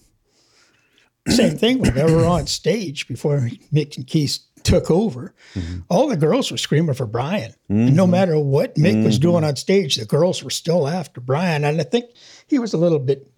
same 1.29 1.57
thing 1.57 1.79
when 1.79 1.95
they 1.95 2.05
were 2.05 2.27
on 2.27 2.47
stage 2.47 3.07
before 3.07 3.49
Mick 3.73 3.97
and 3.97 4.07
Keith 4.07 4.41
took 4.65 4.91
over. 4.91 5.35
Mm-hmm. 5.55 5.81
All 5.89 6.09
the 6.09 6.17
girls 6.17 6.51
were 6.51 6.59
screaming 6.59 6.95
for 6.95 7.07
Brian. 7.07 7.55
And 7.69 7.95
no 7.95 8.05
mm-hmm. 8.05 8.11
matter 8.11 8.39
what 8.39 8.75
Mick 8.75 9.05
was 9.05 9.19
doing 9.19 9.45
on 9.45 9.57
stage, 9.57 9.97
the 9.97 10.05
girls 10.05 10.43
were 10.43 10.51
still 10.51 10.89
after 10.89 11.21
Brian. 11.21 11.65
And 11.65 11.81
I 11.81 11.85
think 11.85 12.07
he 12.47 12.59
was 12.59 12.75
a 12.75 12.79
little 12.79 12.99
bit 12.99 13.31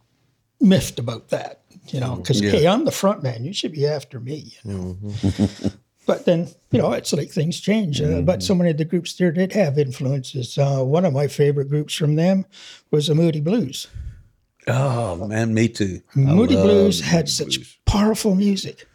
miffed 0.61 0.99
about 0.99 1.29
that, 1.29 1.63
you 1.89 2.01
know, 2.01 2.17
because, 2.17 2.41
hey, 2.41 2.67
I'm 2.67 2.85
the 2.85 2.93
front 2.93 3.23
man. 3.23 3.45
You 3.45 3.53
should 3.53 3.73
be 3.73 3.87
after 3.87 4.19
me, 4.19 4.55
you 4.65 4.73
know. 4.73 4.99
But 6.07 6.25
then, 6.25 6.49
you 6.71 6.79
know, 6.81 6.93
it's 6.93 7.13
like 7.13 7.31
things 7.31 7.61
change. 7.61 8.01
Uh, 8.01 8.21
but 8.21 8.43
so 8.43 8.55
many 8.55 8.71
of 8.71 8.79
the 8.79 8.85
groups 8.85 9.15
there 9.15 9.33
did 9.33 9.53
have 9.53 9.77
influences. 9.79 10.57
Uh, 10.57 10.83
one 10.85 11.05
of 11.05 11.13
my 11.13 11.27
favorite 11.27 11.69
groups 11.69 11.95
from 11.95 12.15
them 12.15 12.47
was 12.93 13.09
the 13.09 13.15
Moody 13.15 13.41
Blues. 13.41 13.89
Oh 14.69 15.27
man, 15.27 15.53
me 15.55 15.69
too. 15.69 16.01
Moody 16.15 16.55
Blues 16.57 17.01
Moody 17.01 17.11
had 17.11 17.29
such 17.29 17.57
Blues. 17.57 17.79
powerful 17.87 18.35
music. 18.35 18.87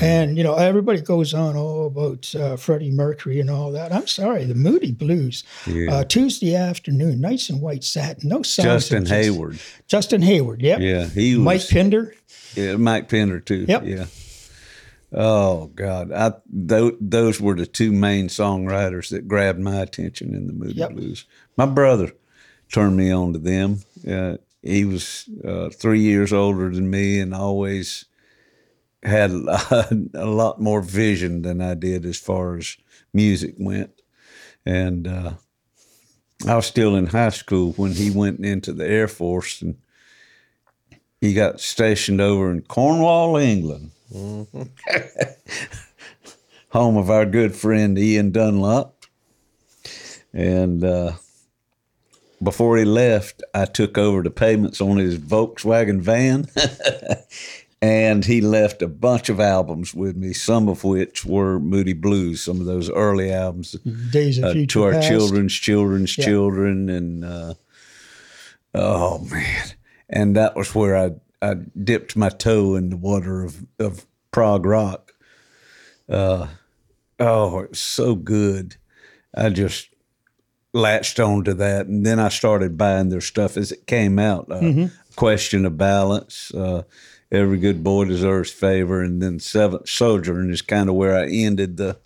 And, 0.00 0.36
you 0.36 0.42
know, 0.42 0.56
everybody 0.56 1.00
goes 1.00 1.32
on 1.32 1.56
all 1.56 1.86
about 1.86 2.34
uh, 2.34 2.56
Freddie 2.56 2.90
Mercury 2.90 3.38
and 3.38 3.48
all 3.48 3.70
that. 3.72 3.92
I'm 3.92 4.08
sorry, 4.08 4.44
the 4.44 4.54
Moody 4.56 4.90
Blues, 4.90 5.44
uh, 5.88 6.02
Tuesday 6.04 6.54
afternoon, 6.56 7.20
nights 7.20 7.48
in 7.48 7.60
white 7.60 7.84
satin, 7.84 8.28
no 8.28 8.42
songs. 8.42 8.66
Justin 8.66 9.04
just- 9.04 9.12
Hayward. 9.12 9.58
Justin 9.86 10.22
Hayward, 10.22 10.62
yep. 10.62 10.80
Yeah, 10.80 11.06
he 11.06 11.36
was. 11.36 11.44
Mike 11.44 11.68
Pinder. 11.68 12.14
Yeah, 12.56 12.74
Mike 12.76 13.08
Pinder 13.08 13.38
too. 13.40 13.66
Yep. 13.68 13.84
Yeah. 13.86 14.06
Oh 15.12 15.66
God, 15.74 16.12
I 16.12 16.32
those, 16.46 16.92
those 17.00 17.40
were 17.40 17.54
the 17.54 17.66
two 17.66 17.92
main 17.92 18.28
songwriters 18.28 19.08
that 19.10 19.26
grabbed 19.28 19.58
my 19.58 19.80
attention 19.80 20.34
in 20.34 20.46
the 20.46 20.52
Moody 20.52 20.74
Yep. 20.74 20.90
Blues. 20.92 21.24
My 21.56 21.66
brother 21.66 22.12
turned 22.70 22.96
me 22.96 23.10
on 23.10 23.32
to 23.32 23.38
them. 23.38 23.80
Uh, 24.08 24.36
he 24.62 24.84
was 24.84 25.28
uh, 25.46 25.70
three 25.70 26.00
years 26.00 26.32
older 26.32 26.68
than 26.70 26.90
me, 26.90 27.20
and 27.20 27.32
always 27.34 28.04
had 29.02 29.30
a 29.30 29.34
lot, 29.38 29.92
a 30.14 30.26
lot 30.26 30.60
more 30.60 30.82
vision 30.82 31.40
than 31.42 31.62
I 31.62 31.74
did 31.74 32.04
as 32.04 32.18
far 32.18 32.56
as 32.56 32.76
music 33.14 33.54
went. 33.58 34.02
And 34.66 35.06
uh, 35.08 35.32
I 36.46 36.54
was 36.56 36.66
still 36.66 36.94
in 36.96 37.06
high 37.06 37.30
school 37.30 37.72
when 37.72 37.92
he 37.92 38.10
went 38.10 38.40
into 38.44 38.74
the 38.74 38.86
Air 38.86 39.08
Force, 39.08 39.62
and 39.62 39.78
he 41.20 41.32
got 41.32 41.60
stationed 41.60 42.20
over 42.20 42.50
in 42.50 42.60
Cornwall, 42.62 43.38
England, 43.38 43.92
home 46.70 46.96
of 46.96 47.10
our 47.10 47.26
good 47.26 47.54
friend 47.54 47.98
Ian 47.98 48.30
Dunlop. 48.30 48.94
And 50.32 50.84
uh, 50.84 51.12
before 52.42 52.76
he 52.76 52.84
left, 52.84 53.42
I 53.54 53.64
took 53.64 53.96
over 53.98 54.22
the 54.22 54.30
payments 54.30 54.80
on 54.80 54.96
his 54.98 55.18
Volkswagen 55.18 56.00
van. 56.00 56.46
and 57.82 58.24
he 58.24 58.40
left 58.40 58.82
a 58.82 58.88
bunch 58.88 59.28
of 59.28 59.40
albums 59.40 59.94
with 59.94 60.16
me, 60.16 60.32
some 60.32 60.68
of 60.68 60.84
which 60.84 61.24
were 61.24 61.58
Moody 61.58 61.92
Blues, 61.94 62.42
some 62.42 62.60
of 62.60 62.66
those 62.66 62.90
early 62.90 63.32
albums 63.32 63.72
Days 64.10 64.38
of 64.38 64.44
uh, 64.44 64.52
Future 64.52 64.72
to 64.80 64.82
our 64.84 64.92
Past. 64.92 65.08
children's 65.08 65.54
children's 65.54 66.18
Yeah. 66.18 66.24
children 66.24 66.88
and 66.90 67.24
uh, 67.24 67.54
oh 68.74 69.20
man 69.30 69.66
and 70.10 70.36
that 70.36 70.54
was 70.56 70.74
where 70.74 70.96
I, 70.96 71.10
I 71.40 71.54
dipped 71.54 72.16
my 72.16 72.28
toe 72.30 72.74
in 72.74 72.90
the 72.90 72.96
water 72.96 73.42
of, 73.44 73.64
of 73.78 74.06
prog 74.32 74.66
rock 74.66 75.12
uh, 76.08 76.46
oh 77.20 77.60
it 77.60 77.70
was 77.70 77.78
so 77.80 78.14
good 78.14 78.76
i 79.34 79.48
just 79.48 79.88
latched 80.74 81.18
onto 81.18 81.52
that 81.54 81.86
and 81.86 82.04
then 82.04 82.18
i 82.18 82.28
started 82.28 82.76
buying 82.76 83.08
their 83.08 83.20
stuff 83.20 83.56
as 83.56 83.72
it 83.72 83.86
came 83.86 84.18
out 84.18 84.46
uh, 84.50 84.60
Mm-hmm. 84.60 84.86
question 85.16 85.64
of 85.64 85.76
balance 85.78 86.52
uh, 86.54 86.82
every 87.32 87.58
good 87.58 87.82
boy 87.82 88.04
deserves 88.04 88.50
favor 88.50 89.02
and 89.02 89.22
then 89.22 89.38
seventh 89.40 89.88
sojourn 89.88 90.50
is 90.52 90.62
kind 90.62 90.88
of 90.88 90.94
where 90.94 91.16
i 91.16 91.26
ended 91.26 91.76
the 91.78 91.96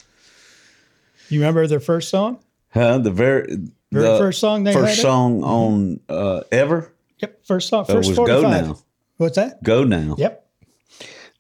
You 1.29 1.41
remember 1.41 1.67
their 1.67 1.81
first 1.81 2.09
song? 2.09 2.39
Huh? 2.71 2.99
The 2.99 3.11
very 3.11 3.47
Very 3.91 4.05
the 4.09 4.19
first 4.19 4.41
song 4.41 4.65
they 4.65 4.73
first 4.73 5.01
song 5.01 5.43
on 5.43 6.01
uh, 6.09 6.43
ever. 6.51 6.93
Yep, 7.19 7.45
first 7.47 7.69
song, 7.69 7.85
That 7.87 7.93
first 7.93 8.09
was 8.11 8.19
Go 8.19 8.43
Now. 8.43 8.79
What's 9.23 9.37
that? 9.37 9.63
Go 9.63 9.85
now. 9.85 10.17
Yep. 10.19 10.47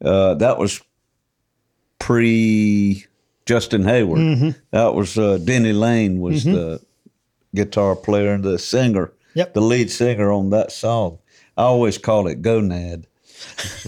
Uh, 0.04 0.34
that 0.34 0.58
was 0.58 0.80
pre 1.98 3.04
Justin 3.44 3.84
Hayward. 3.84 4.20
Mm-hmm. 4.20 4.50
That 4.70 4.94
was 4.94 5.18
uh, 5.18 5.38
Denny 5.38 5.72
Laine 5.72 6.20
was 6.20 6.44
the 6.44 6.80
guitar 7.54 7.96
player 7.96 8.32
and 8.32 8.44
the 8.44 8.58
singer. 8.58 9.12
Yep. 9.34 9.54
The 9.54 9.60
lead 9.60 9.90
singer 9.90 10.30
on 10.30 10.50
that 10.50 10.72
song. 10.72 11.18
I 11.56 11.62
always 11.64 11.98
call 11.98 12.28
it 12.28 12.40
Gonad. 12.42 13.06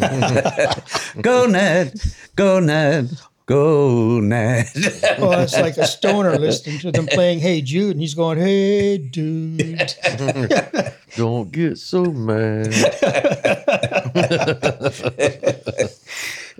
Gonad, 1.22 1.92
Gonad, 2.36 3.22
Gonad. 3.46 5.18
Well, 5.20 5.40
it's 5.40 5.54
like 5.58 5.76
a 5.76 5.86
stoner 5.86 6.36
listening 6.38 6.78
to 6.80 6.90
them 6.90 7.06
playing 7.06 7.40
Hey 7.40 7.60
Jude, 7.60 7.92
and 7.92 8.00
he's 8.00 8.14
going, 8.14 8.38
Hey 8.38 8.96
dude. 8.98 9.58
Don't 11.16 11.52
get 11.52 11.78
so 11.78 12.04
mad. 12.04 12.72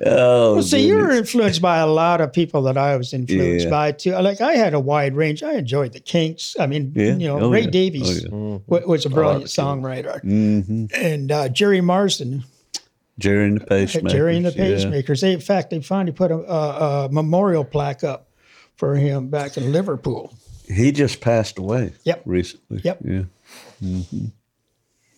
oh, 0.06 0.54
Well, 0.54 0.62
see, 0.62 0.86
you 0.86 0.96
were 0.96 1.10
influenced 1.10 1.62
by 1.62 1.78
a 1.78 1.86
lot 1.86 2.20
of 2.20 2.32
people 2.32 2.62
that 2.62 2.76
I 2.76 2.96
was 2.96 3.12
influenced 3.12 3.64
Yeah. 3.64 3.70
by 3.70 3.92
too. 3.92 4.12
Like 4.12 4.40
I 4.40 4.54
had 4.54 4.74
a 4.74 4.80
wide 4.80 5.14
range. 5.16 5.42
I 5.42 5.54
enjoyed 5.54 5.92
the 5.92 6.00
Kinks. 6.00 6.56
I 6.58 6.66
mean, 6.66 6.92
Yeah. 6.94 7.16
you 7.16 7.28
know, 7.28 7.40
Oh, 7.40 7.50
Ray 7.50 7.62
yeah. 7.62 7.70
Davies 7.70 8.26
Oh, 8.32 8.62
wa- 8.66 8.80
was 8.86 9.06
a 9.06 9.10
brilliant 9.10 9.44
the 9.44 9.48
songwriter, 9.48 10.20
hmm 10.20 10.86
and 10.94 11.30
uh, 11.32 11.48
Gerry 11.48 11.80
Marsden, 11.80 12.44
Gerry 13.18 13.44
and 13.48 13.60
the 13.60 13.66
Pacemakers. 13.66 14.10
Gerry 14.10 14.36
and 14.36 14.46
the 14.46 14.50
yeah. 14.50 15.14
They, 15.14 15.32
in 15.32 15.40
fact, 15.40 15.70
they 15.70 15.80
finally 15.80 16.12
put 16.12 16.30
a, 16.30 16.36
a, 16.36 17.04
a 17.04 17.12
memorial 17.12 17.64
plaque 17.64 18.04
up 18.04 18.28
for 18.76 18.96
him 18.96 19.28
back 19.28 19.56
in 19.56 19.72
Liverpool. 19.72 20.34
He 20.66 20.92
just 20.92 21.20
passed 21.20 21.58
away. 21.58 21.92
Yep. 22.04 22.22
Recently. 22.24 22.80
Yep. 22.82 22.98
Yeah. 23.04 23.22
Mm-hmm. 23.82 24.26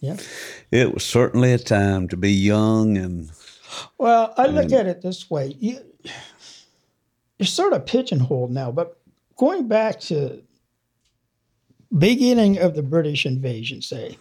Yeah. 0.01 0.17
It 0.71 0.93
was 0.93 1.05
certainly 1.05 1.53
a 1.53 1.59
time 1.59 2.09
to 2.09 2.17
be 2.17 2.33
young 2.33 2.97
and 2.99 3.31
Well, 3.99 4.35
I 4.37 4.47
look 4.47 4.73
at 4.73 4.87
it 4.87 5.03
this 5.03 5.31
way: 5.31 5.57
you, 5.59 5.81
you're 7.39 7.47
sort 7.47 7.73
of 7.73 7.87
pigeonholed 7.87 8.51
now, 8.51 8.71
but 8.71 8.99
going 9.37 9.69
back 9.69 10.01
to 10.01 10.43
beginning 11.97 12.59
of 12.59 12.75
the 12.75 12.83
British 12.83 13.25
invasion, 13.25 13.81
say 13.81 14.19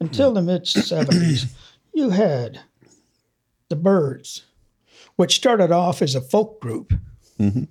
until 0.00 0.32
the 0.32 0.42
mid 0.42 0.64
'70s, 0.64 1.52
you 1.92 2.10
had 2.10 2.60
the 3.68 3.76
Byrds, 3.76 4.44
which 5.16 5.36
started 5.36 5.70
off 5.70 6.02
as 6.02 6.14
a 6.14 6.20
folk 6.20 6.60
group. 6.60 6.92
Mm-hmm. 7.38 7.64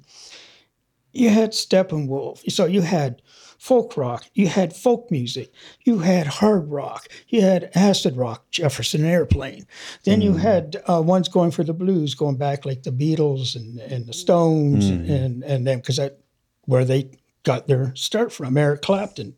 You 1.13 1.29
had 1.29 1.51
Steppenwolf, 1.51 2.51
so 2.51 2.65
you 2.65 2.81
had 2.81 3.21
folk 3.57 3.95
rock, 3.95 4.25
you 4.33 4.47
had 4.47 4.75
folk 4.75 5.09
music, 5.09 5.51
you 5.85 5.99
had 5.99 6.27
hard 6.27 6.69
rock, 6.69 7.07
you 7.29 7.41
had 7.41 7.71
acid 7.73 8.17
rock, 8.17 8.51
Jefferson 8.51 9.05
Airplane. 9.05 9.65
Then 10.03 10.21
you 10.21 10.31
mm. 10.31 10.39
had 10.39 10.83
uh, 10.89 11.01
ones 11.01 11.29
going 11.29 11.51
for 11.51 11.63
the 11.63 11.73
blues, 11.73 12.13
going 12.15 12.35
back 12.35 12.65
like 12.65 12.83
the 12.83 12.91
Beatles 12.91 13.55
and, 13.55 13.79
and 13.79 14.05
the 14.05 14.13
Stones 14.13 14.91
mm. 14.91 15.09
and 15.09 15.43
and 15.43 15.65
them 15.65 15.79
because 15.79 15.97
that 15.97 16.19
where 16.65 16.85
they 16.85 17.09
got 17.43 17.67
their 17.67 17.95
start 17.95 18.31
from. 18.31 18.57
Eric 18.57 18.81
Clapton. 18.81 19.35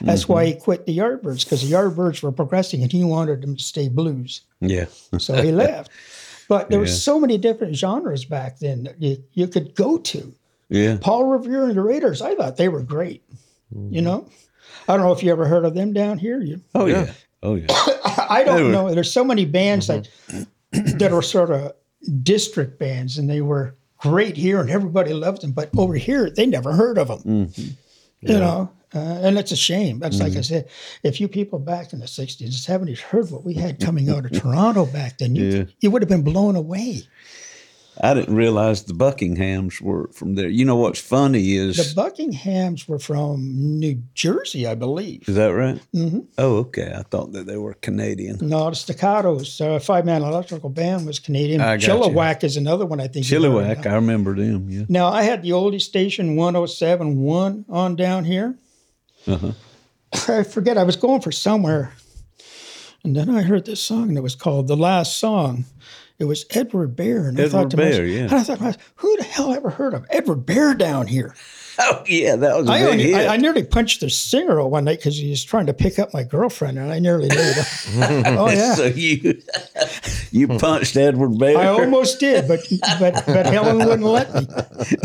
That's 0.00 0.28
why 0.28 0.44
mm-hmm. 0.44 0.54
he 0.54 0.60
quit 0.60 0.86
the 0.86 0.96
Yardbirds 0.96 1.44
because 1.44 1.62
the 1.62 1.74
Yardbirds 1.74 2.22
were 2.22 2.32
progressing 2.32 2.82
and 2.82 2.90
he 2.90 3.04
wanted 3.04 3.42
them 3.42 3.56
to 3.56 3.62
stay 3.62 3.88
blues, 3.88 4.42
yeah. 4.68 4.86
so 5.18 5.34
he 5.42 5.52
left. 5.52 5.90
But 6.48 6.68
there 6.70 6.78
Yeah. 6.78 6.82
was 6.82 7.02
so 7.02 7.18
many 7.18 7.38
different 7.38 7.74
genres 7.76 8.24
back 8.24 8.58
then 8.58 8.84
that 8.84 9.00
you, 9.00 9.22
you 9.32 9.48
could 9.48 9.74
go 9.74 9.98
to. 9.98 10.34
Yeah. 10.68 10.98
Paul 11.00 11.24
Revere 11.24 11.64
and 11.64 11.76
the 11.76 11.82
Raiders, 11.82 12.20
I 12.22 12.34
thought 12.34 12.56
they 12.56 12.68
were 12.68 12.82
great. 12.82 13.22
You 13.90 14.02
know, 14.02 14.28
I 14.88 14.96
don't 14.96 15.04
know 15.04 15.12
if 15.12 15.22
you 15.22 15.32
ever 15.32 15.46
heard 15.46 15.64
of 15.64 15.74
them 15.74 15.92
down 15.92 16.18
here. 16.18 16.40
You, 16.40 16.60
Oh 16.74 16.86
yeah. 16.86 17.12
Oh 17.42 17.54
yeah. 17.56 17.66
I 18.28 18.42
don't 18.44 18.64
were- 18.66 18.70
know. 18.72 18.94
There's 18.94 19.12
so 19.12 19.24
many 19.24 19.44
bands 19.46 19.86
that 19.88 20.08
that 20.72 21.12
are 21.12 21.22
sort 21.22 21.50
of 21.50 21.72
district 22.22 22.78
bands, 22.78 23.18
and 23.18 23.28
they 23.28 23.40
were 23.40 23.74
great 23.98 24.36
here, 24.36 24.60
and 24.60 24.70
everybody 24.70 25.12
loved 25.12 25.42
them. 25.42 25.52
But 25.52 25.70
over 25.76 25.94
here, 25.94 26.30
they 26.30 26.46
never 26.46 26.72
heard 26.72 26.98
of 26.98 27.08
them. 27.08 27.18
Mm-hmm. 27.46 27.70
You 28.32 28.38
know, 28.38 28.70
uh, 28.94 28.98
and 28.98 29.38
it's 29.38 29.52
a 29.52 29.56
shame. 29.56 29.98
That's 29.98 30.20
like 30.20 30.36
I 30.36 30.40
said. 30.42 30.68
If 31.02 31.20
you 31.20 31.28
people 31.28 31.58
back 31.58 31.92
in 31.92 31.98
the 32.00 32.06
'60s 32.06 32.40
and 32.42 32.88
'70s 32.88 33.00
heard 33.00 33.30
what 33.30 33.44
we 33.44 33.54
had 33.54 33.80
coming 33.80 34.08
out 34.10 34.24
of 34.24 34.32
Toronto 34.40 34.86
back 34.86 35.18
then, 35.18 35.34
you 35.34 35.44
Yeah. 35.44 35.64
you 35.80 35.90
would 35.90 36.02
have 36.02 36.08
been 36.08 36.22
blown 36.22 36.56
away. 36.56 37.02
I 38.00 38.12
didn't 38.12 38.34
realize 38.34 38.82
the 38.82 38.92
Buckinghams 38.92 39.80
were 39.80 40.10
from 40.12 40.34
there. 40.34 40.48
You 40.48 40.64
know 40.64 40.74
what's 40.74 40.98
funny 40.98 41.54
is 41.54 41.76
The 41.76 42.00
Buckinghams 42.02 42.88
were 42.88 42.98
from 42.98 43.78
New 43.78 44.02
Jersey, 44.14 44.66
I 44.66 44.74
believe. 44.74 45.28
is 45.28 45.36
that 45.36 45.54
right? 45.54 45.80
hmm 45.92 46.22
Oh, 46.36 46.56
okay. 46.56 46.92
I 46.92 47.02
thought 47.02 47.30
that 47.34 47.46
they 47.46 47.56
were 47.56 47.74
Canadian. 47.74 48.38
No, 48.40 48.68
the 48.68 48.74
Staccatos, 48.74 49.60
uh, 49.60 49.78
five 49.78 50.04
man 50.04 50.22
electrical 50.22 50.70
band 50.70 51.06
was 51.06 51.20
Canadian. 51.20 51.60
Got 51.60 51.86
you. 51.86 52.20
Is 52.42 52.56
another 52.56 52.84
one 52.84 53.00
I 53.00 53.06
think. 53.06 53.26
Chilliwack, 53.26 53.86
I 53.86 53.94
remember 53.94 54.34
them. 54.34 54.68
Yeah. 54.68 54.86
Now 54.88 55.06
I 55.08 55.22
had 55.22 55.42
the 55.44 55.50
oldie 55.50 55.80
station 55.80 56.34
107.1 56.34 57.64
on 57.68 57.94
down 57.96 58.24
here. 58.24 58.56
Uh-huh. 59.26 59.52
I 60.28 60.42
forget 60.42 60.78
I 60.78 60.84
was 60.84 60.96
going 60.96 61.20
for 61.20 61.32
somewhere, 61.32 61.92
and 63.02 63.16
then 63.16 63.28
I 63.30 63.42
heard 63.42 63.66
this 63.66 63.82
song 63.82 64.08
and 64.08 64.18
it 64.18 64.22
was 64.22 64.34
called 64.34 64.68
"The 64.68 64.76
Last 64.76 65.18
Song." 65.18 65.64
It 66.16 66.24
was 66.24 66.44
Edward 66.50 66.94
Bear, 66.94 67.26
and 67.26 67.40
I 67.40 67.48
thought 67.48 67.72
to 67.72 67.76
myself, 67.76 68.06
yeah. 68.06 68.20
and 68.20 68.32
I 68.34 68.42
thought, 68.44 68.58
to 68.58 68.62
myself, 68.62 68.92
who 68.96 69.16
the 69.16 69.24
hell 69.24 69.52
ever 69.52 69.70
heard 69.70 69.94
of 69.94 70.06
Edward 70.10 70.46
Bear 70.46 70.72
down 70.72 71.08
here? 71.08 71.34
Oh 71.78 72.04
yeah, 72.06 72.36
that 72.36 72.56
was 72.56 72.68
a 72.68 72.72
I, 72.72 72.82
only. 72.84 73.14
I, 73.14 73.34
I 73.34 73.36
nearly 73.36 73.64
punched 73.64 74.00
the 74.00 74.08
singer 74.08 74.64
one 74.64 74.84
night 74.84 74.98
because 74.98 75.16
he 75.16 75.30
was 75.30 75.42
trying 75.42 75.66
to 75.66 75.74
pick 75.74 75.98
up 75.98 76.14
my 76.14 76.22
girlfriend, 76.22 76.78
and 76.78 76.92
I 76.92 77.00
nearly 77.00 77.28
did. 77.28 77.56
oh 77.96 78.48
yeah, 78.48 78.74
so 78.74 78.84
you 78.86 79.42
you 80.30 80.46
punched 80.46 80.96
Edward 80.96 81.36
Bear. 81.36 81.58
I 81.58 81.66
almost 81.66 82.20
did, 82.20 82.46
but 82.46 82.60
but 83.00 83.24
but 83.26 83.46
Helen 83.46 83.78
wouldn't 83.78 84.04
let 84.04 84.32
me. 84.34 84.46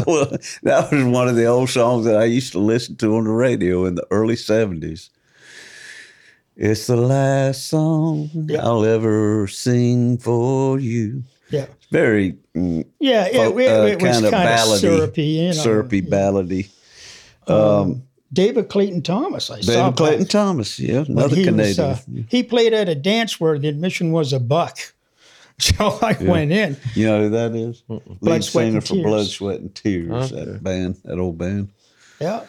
well, 0.05 0.29
that 0.61 0.91
was 0.91 1.03
one 1.05 1.27
of 1.27 1.35
the 1.35 1.45
old 1.45 1.71
songs 1.71 2.05
that 2.05 2.17
I 2.17 2.25
used 2.25 2.51
to 2.51 2.59
listen 2.59 2.95
to 2.97 3.15
on 3.15 3.23
the 3.23 3.31
radio 3.31 3.85
in 3.85 3.95
the 3.95 4.05
early 4.11 4.35
seventies. 4.35 5.09
It's 6.55 6.87
the 6.87 6.97
last 6.97 7.67
song 7.67 8.29
I'll 8.61 8.85
ever 8.85 9.47
sing 9.47 10.17
for 10.17 10.77
you. 10.77 11.23
Yeah, 11.49 11.65
Very 11.89 12.33
mm, 12.33 12.37
yeah, 12.99 13.25
it, 13.27 13.33
folk- 13.35 13.59
it, 13.59 13.67
uh, 13.69 13.83
was 14.05 14.13
kind 14.13 14.25
of 14.25 14.33
ballady, 14.33 14.79
syrupy, 14.79 15.23
you 15.23 15.47
know. 15.47 15.51
syrupy 15.53 16.01
ballady. 16.01 16.69
David 18.31 18.69
Clayton 18.69 19.01
Thomas, 19.01 19.49
I 19.49 19.61
saw. 19.61 19.71
David 19.71 19.97
Clayton 19.97 20.19
back 20.23 20.29
Thomas, 20.29 20.79
yeah, 20.79 21.03
another 21.07 21.35
he 21.35 21.43
Canadian. 21.45 21.87
Was, 21.87 21.99
uh, 22.07 22.21
he 22.29 22.43
played 22.43 22.73
at 22.73 22.87
a 22.87 22.93
dance 22.95 23.39
where 23.39 23.57
the 23.57 23.67
admission 23.67 24.11
was 24.11 24.33
a 24.33 24.39
buck. 24.39 24.77
So 25.61 25.99
I 26.01 26.15
went 26.21 26.53
in. 26.53 26.77
you 26.95 27.05
know 27.05 27.23
who 27.23 27.29
that 27.31 27.53
is? 27.53 27.81
Blood, 27.81 28.01
Lead 28.21 28.43
Sweat, 28.45 28.63
singer 28.67 28.77
and 28.77 28.87
for 28.87 28.95
Blood, 28.95 29.25
Sweat, 29.27 29.59
and 29.59 29.75
Tears. 29.75 30.31
Okay. 30.31 30.45
That 30.45 30.63
band, 30.63 30.95
that 31.03 31.19
old 31.19 31.37
band. 31.37 31.67
Yeah. 32.21 32.45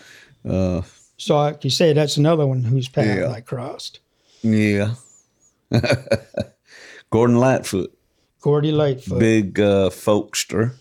Uh, 0.48 0.82
So 1.16 1.36
like 1.36 1.64
you 1.64 1.70
say, 1.70 1.92
that's 1.92 2.16
another 2.18 2.46
one 2.46 2.62
whose 2.62 2.86
path 2.88 3.18
Yeah. 3.18 3.32
I 3.32 3.40
crossed. 3.40 3.98
yeah. 4.42 4.94
Gordon 7.10 7.38
Lightfoot, 7.38 7.92
Gordy 8.40 8.72
Lightfoot. 8.72 9.18
big 9.18 9.60
uh, 9.60 9.90
folkster. 9.90 10.72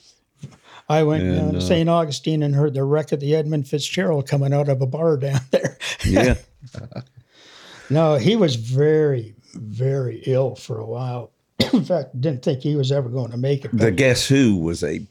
I 0.88 1.03
went 1.03 1.24
And, 1.24 1.51
to 1.51 1.57
uh, 1.57 1.62
St. 1.62 1.88
Augustine 1.88 2.41
and 2.41 2.55
heard 2.55 2.74
the 2.74 2.84
wreck 2.84 3.12
of 3.12 3.20
the 3.20 3.36
Edmund 3.36 3.68
Fitzgerald 3.68 4.28
coming 4.28 4.53
out 4.53 4.70
of 4.70 4.82
a 4.82 4.88
bar 4.88 5.18
down 5.18 5.41
there. 5.51 5.78
Yeah. 6.05 6.36
no, 7.89 8.16
he 8.16 8.36
was 8.36 8.55
very, 8.55 9.36
very 9.53 10.24
ill 10.26 10.55
for 10.55 10.80
a 10.80 10.86
while. 10.86 11.32
In 11.74 11.84
fact, 11.84 12.20
didn't 12.20 12.43
think 12.43 12.62
he 12.62 12.76
was 12.76 12.91
ever 12.91 13.10
going 13.10 13.32
to 13.32 13.38
make 13.38 13.66
it. 13.66 13.78
the 13.78 13.91
Guess 13.91 14.28
Who 14.28 14.57
was 14.57 14.84
a 14.84 15.01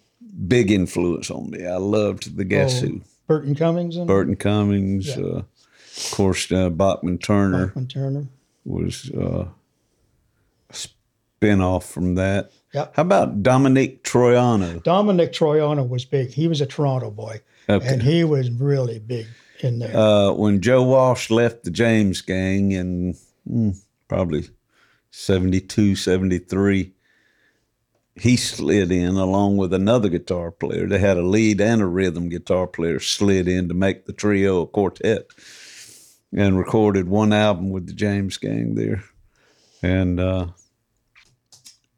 big 0.46 0.70
influence 0.70 1.30
on 1.30 1.51
me. 1.51 1.66
I 1.66 1.76
loved 1.76 2.36
the 2.36 2.44
Guess 2.44 2.82
Oh, 2.82 2.86
Who. 2.86 3.01
Burton 3.26 3.55
Cummings 3.55 3.96
and 3.96 4.07
Burton 4.07 4.36
Cummings, 4.36 5.09
Yeah. 5.09 5.22
uh, 5.24 5.42
of 5.42 6.11
course, 6.12 6.51
uh, 6.51 6.70
Bachman 6.70 7.18
Turner 7.18 7.66
Bachman 7.66 7.86
Turner. 7.86 8.26
was 8.64 9.11
uh, 9.11 9.46
spin 11.39 11.61
off 11.61 11.89
from 11.89 12.16
that. 12.16 12.51
Yep. 12.74 12.97
How 12.97 13.03
about 13.03 13.43
Domenic 13.45 14.03
Troiano? 14.03 14.82
Domenic 14.82 15.30
Troiano 15.30 15.89
was 15.89 16.05
big. 16.05 16.30
He 16.32 16.49
was 16.49 16.61
a 16.61 16.66
Toronto 16.66 17.11
boy, 17.12 17.41
Okay. 17.68 17.86
and 17.86 18.03
he 18.03 18.24
was 18.24 18.51
really 18.51 18.99
big 18.99 19.26
in 19.61 19.78
there. 19.78 19.97
uh, 19.97 20.32
when 20.32 20.61
Joe 20.61 20.82
Walsh 20.82 21.30
left 21.30 21.62
the 21.62 21.70
James 21.70 22.20
Gang 22.22 22.72
in 22.72 23.16
mm, 23.49 23.80
probably 24.09 24.49
72, 25.12 25.95
73, 25.95 26.93
he 28.16 28.36
slid 28.36 28.91
in 28.91 29.14
along 29.14 29.59
with 29.59 29.72
another 29.72 30.09
guitar 30.09 30.51
player. 30.51 30.89
They 30.89 30.99
had 30.99 31.18
a 31.18 31.22
lead 31.22 31.61
and 31.61 31.80
a 31.80 31.86
rhythm 31.86 32.28
guitar 32.28 32.66
player 32.66 32.99
slid 32.99 33.47
in 33.47 33.68
to 33.68 33.74
make 33.74 34.07
the 34.07 34.12
trio 34.12 34.62
a 34.62 34.66
quartet 34.66 35.28
and 36.36 36.59
recorded 36.59 37.09
one 37.09 37.32
album 37.32 37.70
with 37.70 37.86
the 37.86 37.93
James 37.93 38.36
Gang 38.39 38.74
there. 38.74 39.05
And 39.82 40.18
uh, 40.18 40.49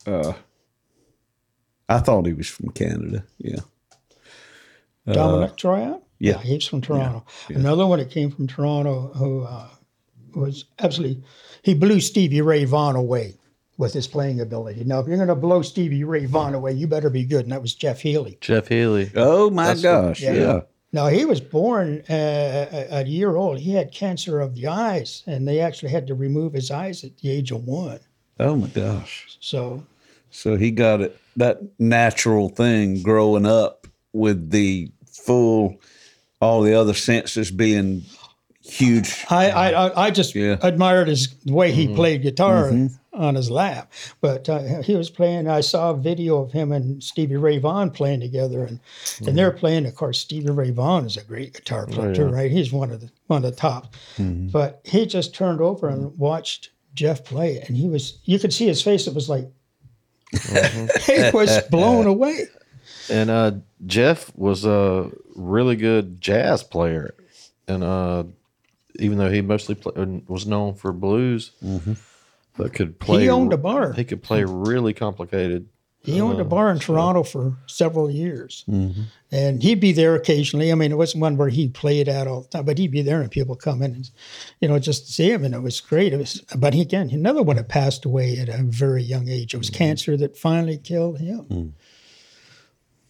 uh, 0.07 0.32
I 1.88 1.98
thought 1.98 2.26
he 2.26 2.32
was 2.32 2.48
from 2.48 2.70
Canada. 2.70 3.24
Yeah. 3.38 3.61
Domenic 5.07 5.57
Troiano? 5.57 5.96
uh, 5.96 6.01
yeah. 6.18 6.38
he's 6.38 6.66
from 6.66 6.80
Toronto. 6.80 7.24
Another 7.48 7.86
one 7.86 7.98
that 7.98 8.11
came 8.11 8.30
from 8.30 8.46
Toronto 8.46 9.11
who 9.14 9.42
uh, 9.42 9.68
was 10.34 10.66
absolutely, 10.78 11.22
he 11.62 11.74
blew 11.74 12.01
Stevie 12.01 12.42
Ray 12.42 12.64
Vaughan 12.64 12.96
away 12.96 13.34
with 13.78 13.92
his 13.94 14.07
playing 14.07 14.40
ability. 14.40 14.84
Now, 14.84 15.01
if 15.01 15.09
you're 15.09 15.16
going 15.16 15.28
to 15.28 15.34
blow 15.34 15.62
Stevie 15.62 16.05
Ray 16.05 16.26
Vaughan 16.26 16.55
away, 16.55 16.72
you 16.72 16.86
better 16.86 17.09
be 17.11 17.24
good. 17.24 17.44
And 17.44 17.53
that 17.53 17.62
was 17.62 17.74
Jeff 17.74 18.01
Healey. 18.03 18.36
Jeff 18.40 18.68
Healey. 18.68 19.11
Oh 19.16 19.51
my 19.51 19.68
That's 19.68 19.82
what- 19.82 19.90
gosh. 19.90 20.20
yeah. 20.22 20.32
yeah. 20.34 20.61
Now, 20.92 21.07
he 21.07 21.24
was 21.24 21.40
born 21.40 22.03
uh, 22.11 22.12
at 22.12 23.07
a 23.07 23.09
year 23.09 23.36
old. 23.36 23.61
He 23.61 23.72
had 23.74 23.92
cancer 23.92 24.40
of 24.40 24.57
the 24.57 24.66
eyes, 24.66 25.22
and 25.24 25.46
they 25.46 25.61
actually 25.61 25.92
had 25.92 26.09
to 26.09 26.14
remove 26.14 26.53
his 26.53 26.72
eyes 26.72 27.05
at 27.05 27.16
the 27.18 27.30
age 27.30 27.53
of 27.53 27.64
one. 27.64 28.01
Oh 28.40 28.57
my 28.57 28.66
gosh. 28.66 29.38
So, 29.38 29.86
So 30.31 30.57
he 30.57 30.70
got 30.70 31.01
it 31.01 31.18
that 31.37 31.61
natural 31.78 32.49
thing 32.49 33.03
growing 33.03 33.47
up 33.47 33.87
with 34.12 34.51
the 34.51 34.91
full 35.07 35.81
all 36.41 36.62
the 36.62 36.74
other 36.74 36.95
senses 36.95 37.51
being 37.51 38.03
huge. 38.62 39.24
I 39.28 39.51
I, 39.51 39.70
I- 39.70 40.07
I 40.07 40.11
just 40.11 40.35
Yeah. 40.35 40.57
admired 40.62 41.09
his 41.09 41.28
the 41.45 41.53
way 41.53 41.72
he 41.72 41.87
mm-hmm. 41.87 41.97
played 41.97 42.22
guitar 42.22 42.70
mm-hmm. 42.70 42.95
on 43.12 43.35
his 43.35 43.51
lap. 43.51 43.93
But 44.20 44.49
uh, 44.49 44.83
he 44.83 44.97
was 44.97 45.11
playing. 45.11 45.49
I 45.49 45.61
saw 45.61 45.91
a 45.91 45.97
video 45.97 46.39
of 46.39 46.53
him 46.53 46.72
and 46.72 47.03
Stevie 47.03 47.37
Ray 47.37 47.59
Vaughan 47.59 47.91
playing 47.91 48.20
together, 48.20 48.64
and 48.64 48.81
and 49.26 49.37
they're 49.37 49.51
mm-hmm. 49.51 49.59
playing. 49.59 49.87
Of 49.87 49.95
course, 49.95 50.18
Stevie 50.18 50.51
Ray 50.51 50.70
Vaughan 50.70 51.05
is 51.05 51.16
a 51.16 51.24
great 51.24 51.55
guitar 51.55 51.87
oh, 51.89 51.93
player 51.93 52.14
too, 52.14 52.26
right? 52.26 52.51
He's 52.51 52.72
one 52.72 52.91
of 52.91 53.01
the 53.01 53.11
one 53.26 53.45
of 53.45 53.51
the 53.51 53.57
top. 53.57 53.95
But 54.18 54.81
he 54.85 55.07
just 55.07 55.35
turned 55.35 55.61
over 55.61 55.89
and 55.89 56.16
watched 56.18 56.70
Jeff 56.95 57.24
play, 57.24 57.61
and 57.61 57.76
he 57.76 57.89
was 57.89 58.18
you 58.24 58.39
could 58.39 58.53
see 58.53 58.66
his 58.66 58.83
face. 58.83 59.07
It 59.07 59.14
was 59.14 59.28
like 59.28 59.49
he 61.07 61.31
was 61.33 61.61
blown 61.70 62.07
away. 62.07 62.47
And 63.11 63.31
uh, 63.31 63.53
Jeff 63.87 64.35
was 64.37 64.64
a 64.64 65.11
really 65.35 65.76
good 65.76 66.20
jazz 66.20 66.62
player, 66.62 67.14
and 67.66 67.83
uh, 67.83 68.24
even 68.97 69.18
though 69.18 69.31
he 69.31 69.41
mostly 69.41 69.74
play, 69.74 69.93
was 70.28 70.47
known 70.47 70.74
for 70.74 70.93
blues, 70.93 71.51
but 72.57 72.72
could 72.72 72.99
play. 73.01 73.22
He 73.22 73.31
owned 73.31 73.53
a 73.53 73.57
bar. 73.57 73.93
He 73.93 74.05
could 74.05 74.22
play 74.22 74.45
really 74.45 74.93
complicated. 74.93 75.68
He 76.03 76.18
owned 76.18 76.38
a 76.38 76.44
oh, 76.44 76.46
bar 76.46 76.70
in 76.70 76.78
Toronto 76.78 77.22
for 77.22 77.59
several 77.66 78.11
years, 78.11 78.64
mm-hmm. 78.66 79.03
and 79.30 79.62
he'd 79.62 79.80
be 79.80 79.92
there 79.92 80.14
occasionally. 80.14 80.72
I 80.72 80.74
mean, 80.74 80.92
it 80.92 80.96
wasn't 80.96 81.20
one 81.20 81.36
where 81.36 81.51
he 81.51 81.68
played 81.68 82.09
at 82.09 82.26
all 82.26 82.40
the 82.40 82.48
time, 82.48 82.64
but 82.64 82.78
he'd 82.78 82.90
be 82.90 83.03
there, 83.03 83.20
and 83.20 83.30
people 83.30 83.55
come 83.55 83.82
in 83.82 83.92
and, 83.94 84.11
you 84.62 84.68
know, 84.68 84.78
just 84.78 85.07
to 85.07 85.12
see 85.12 85.30
him, 85.30 85.44
and 85.44 85.55
it 85.55 85.61
was 85.61 85.78
great. 85.78 86.14
It 86.14 86.16
was, 86.16 86.40
but 86.57 86.72
he, 86.72 86.80
again, 86.80 87.11
another 87.11 87.42
one 87.42 87.57
had 87.57 87.68
passed 87.68 88.07
away 88.07 88.38
at 88.38 88.48
a 88.48 88.62
very 88.62 89.03
young 89.03 89.28
age. 89.28 89.53
It 89.53 89.59
was 89.59 89.68
mm-hmm. 89.68 89.76
cancer 89.76 90.16
that 90.16 90.38
finally 90.38 90.78
killed 90.78 91.18
him. 91.18 91.44
Mm. 91.51 91.72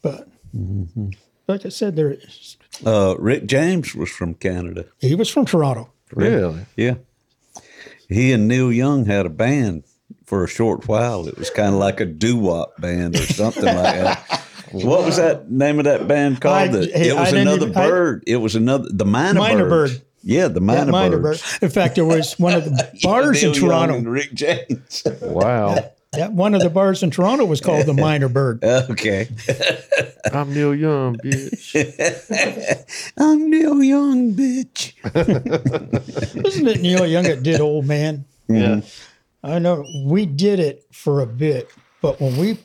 But 0.03 0.29
mm-hmm. 0.57 1.11
like 1.47 1.65
I 1.65 1.69
said, 1.69 1.95
there. 1.95 2.11
Is, 2.11 2.57
Uh, 2.85 3.15
Rick 3.21 3.47
James 3.47 3.95
was 3.95 4.11
from 4.11 4.35
Canada. 4.35 4.87
he 4.99 5.15
was 5.15 5.31
from 5.31 5.47
Toronto. 5.47 5.93
Really? 6.13 6.67
Yeah. 6.77 6.97
He 8.09 8.33
and 8.33 8.49
Neil 8.49 8.73
Young 8.73 9.07
had 9.07 9.27
a 9.27 9.31
band 9.31 9.85
for 10.31 10.45
a 10.45 10.49
short 10.49 10.87
while. 10.87 11.27
It 11.27 11.37
was 11.37 11.51
kind 11.51 11.75
of 11.75 11.81
like 11.81 11.99
a 12.01 12.05
doo 12.07 12.37
wop 12.37 12.81
band 12.81 13.17
or 13.17 13.23
something 13.27 13.65
like 13.65 13.75
that. 13.75 14.47
What 14.73 15.05
was 15.05 15.17
that 15.17 15.51
name 15.51 15.81
of 15.81 15.85
that 15.87 16.07
band 16.07 16.41
called? 16.41 16.55
I- 16.57 16.69
The- 16.69 17.09
it 17.09 17.13
was 17.17 17.33
another 17.33 17.67
even- 17.67 17.77
I- 17.77 17.89
bird. 17.89 18.23
it 18.29 18.37
was 18.37 18.55
another 18.55 18.89
the 18.89 19.05
Mynah, 19.05 19.33
Mynah 19.35 19.69
birds. 19.69 19.95
Bird. 19.95 20.03
Yeah, 20.23 20.47
the 20.47 20.61
Yeah, 20.61 20.85
Mynah, 20.85 20.91
Mynah. 20.93 21.23
Bird. 21.23 21.41
In 21.61 21.71
fact, 21.71 21.97
there 21.97 22.05
was 22.05 22.39
one 22.39 22.55
of 22.55 22.65
the 22.65 22.89
bars 23.03 23.43
Neil 23.43 23.53
in 23.53 23.59
Toronto. 23.59 23.95
and 23.97 24.09
Rick 24.09 24.33
James. 24.35 25.03
Wow. 25.21 25.91
Yeah, 26.17 26.29
one 26.29 26.55
of 26.55 26.63
the 26.63 26.71
bars 26.71 27.03
in 27.03 27.11
Toronto 27.11 27.45
was 27.47 27.61
called 27.61 27.87
the 27.87 27.93
Mynah 27.93 28.33
Bird. 28.33 28.63
okay. 28.65 29.29
I'm 30.33 30.55
Neil 30.55 30.73
Young, 30.75 31.17
bitch. 31.17 31.75
I'm 33.19 33.51
Neil 33.51 33.83
Young, 33.83 34.35
bitch. 34.35 34.95
Wasn't 36.45 36.69
it 36.69 36.81
Neil 36.81 37.07
Young 37.07 37.25
that 37.25 37.43
did 37.43 37.61
Old 37.61 37.87
Man? 37.87 38.25
yeah. 38.49 38.55
Mm-hmm. 38.57 39.10
I 39.43 39.59
know 39.59 39.85
we 40.05 40.27
did 40.27 40.61
it 40.61 40.85
for 40.93 41.21
a 41.21 41.27
bit, 41.27 41.71
but 42.03 42.21
when 42.21 42.37
we 42.37 42.59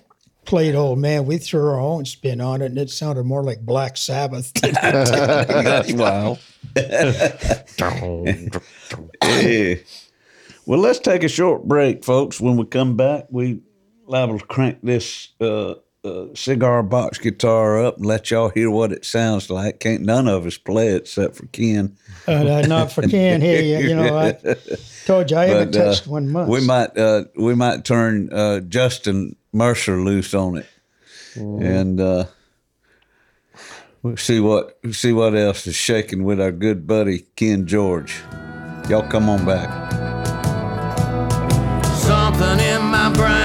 played 0.45 0.75
Old 0.75 0.99
Man, 0.99 1.25
we 1.25 1.37
threw 1.37 1.69
our 1.69 1.79
own 1.79 2.05
spin 2.05 2.41
on 2.41 2.61
it, 2.61 2.67
and 2.67 2.77
it 2.77 2.89
sounded 2.89 3.23
more 3.23 3.43
like 3.43 3.65
Black 3.65 3.97
Sabbath. 3.97 4.51
wow. 5.95 6.37
Yeah. 6.75 7.63
Well, 10.67 10.79
let's 10.79 10.97
take 10.97 11.23
a 11.23 11.27
short 11.27 11.65
break, 11.65 12.03
folks. 12.03 12.41
When 12.41 12.57
we 12.57 12.65
come 12.65 12.97
back, 12.97 13.25
we 13.29 13.59
liable 14.07 14.39
to 14.39 14.45
crank 14.47 14.79
this 14.81 15.29
uh, 15.39 15.75
uh, 16.05 16.27
cigar 16.35 16.83
box 16.83 17.17
guitar 17.17 17.83
up 17.83 17.97
and 17.97 18.05
let 18.05 18.29
y'all 18.31 18.49
hear 18.49 18.69
what 18.69 18.91
it 18.91 19.03
sounds 19.03 19.49
like. 19.49 19.79
Can't 19.79 20.03
none 20.03 20.27
of 20.27 20.45
us 20.45 20.57
play 20.57 20.89
it 20.89 21.01
except 21.03 21.35
for 21.35 21.47
Ken. 21.47 21.97
uh, 22.27 22.31
uh, 22.31 22.61
not 22.67 22.91
for 22.91 23.01
Ken. 23.01 23.41
Hey, 23.41 23.81
you 23.87 23.95
know, 23.95 24.17
I 24.17 24.31
told 25.05 25.31
you 25.31 25.37
I 25.37 25.45
haven't 25.45 25.71
But, 25.71 25.81
uh, 25.81 25.85
touched 25.85 26.07
one 26.07 26.29
month. 26.29 26.49
We 26.49 26.61
might 26.65 26.97
uh, 26.97 27.25
we 27.35 27.55
might 27.55 27.83
turn 27.83 28.31
uh, 28.31 28.59
Justin 28.61 29.35
Mercer 29.51 29.99
loose 30.01 30.33
on 30.33 30.57
it, 30.57 30.67
and 31.35 31.99
uh, 31.99 32.25
we'll 34.03 34.17
see 34.17 34.39
what 34.39 34.77
see 34.91 35.11
what 35.13 35.35
else 35.35 35.65
is 35.67 35.75
shaking 35.75 36.23
with 36.23 36.39
our 36.39 36.51
good 36.51 36.85
buddy 36.85 37.25
Ken 37.35 37.65
George. 37.65 38.21
Y'all 38.89 39.07
come 39.09 39.29
on 39.29 39.43
back. 39.45 39.91
Something 42.05 42.59
in 42.59 42.83
my 42.83 43.11
brain 43.15 43.44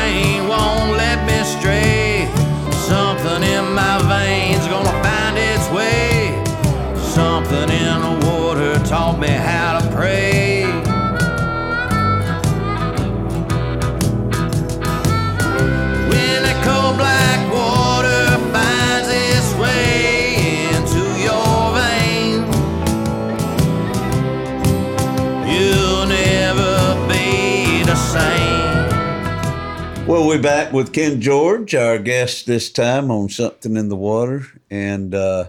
Well, 30.21 30.29
we're 30.29 30.43
back 30.43 30.75
with 30.75 30.93
Ken 30.93 31.19
George, 31.19 31.75
our 31.75 31.99
guest 31.99 32.45
this 32.45 32.71
time 32.71 33.11
on 33.11 33.31
Something 33.31 33.75
in 33.75 33.89
the 33.89 33.97
Water. 33.97 34.45
And 34.71 35.15
uh, 35.15 35.49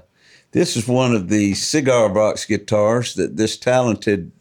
this 0.54 0.78
is 0.78 0.88
one 0.88 1.14
of 1.14 1.28
the 1.28 1.56
cigar 1.56 2.08
box 2.08 2.46
guitars 2.46 3.16
that 3.16 3.36
this 3.36 3.58
talented 3.58 4.32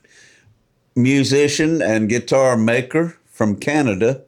musician 0.94 1.82
and 1.82 2.08
guitar 2.08 2.56
maker 2.56 3.18
from 3.26 3.56
Canada 3.56 4.22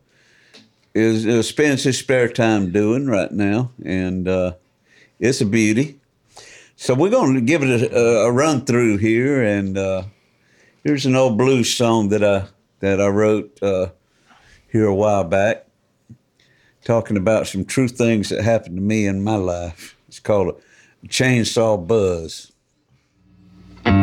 is 0.92 1.24
uh, 1.24 1.40
spends 1.40 1.84
his 1.84 1.98
spare 1.98 2.28
time 2.28 2.72
doing 2.72 3.06
right 3.06 3.30
now. 3.30 3.70
And 3.84 4.26
uh, 4.26 4.54
it's 5.20 5.40
a 5.40 5.46
beauty. 5.46 6.00
So 6.74 6.94
we're 6.94 7.10
going 7.10 7.34
to 7.34 7.40
give 7.40 7.62
it 7.62 7.92
a, 7.92 8.22
a 8.22 8.32
run 8.32 8.64
through 8.64 8.96
here. 8.96 9.40
And 9.40 9.78
uh, 9.78 10.02
here's 10.82 11.06
an 11.06 11.14
old 11.14 11.38
blues 11.38 11.72
song 11.72 12.08
that 12.08 12.24
I, 12.24 12.48
that 12.80 13.00
I 13.00 13.06
wrote 13.06 13.56
uh, 13.62 13.90
here 14.66 14.86
a 14.86 14.94
while 14.96 15.22
back 15.22 15.68
talking 16.84 17.16
about 17.16 17.46
some 17.46 17.64
true 17.64 17.88
things 17.88 18.28
that 18.28 18.42
happened 18.42 18.76
to 18.76 18.82
me 18.82 19.06
in 19.06 19.22
my 19.22 19.36
life. 19.36 19.96
It's 20.08 20.20
called 20.20 20.60
a 21.02 21.06
chainsaw 21.06 21.86
buzz. 21.86 22.52
Got 23.84 23.94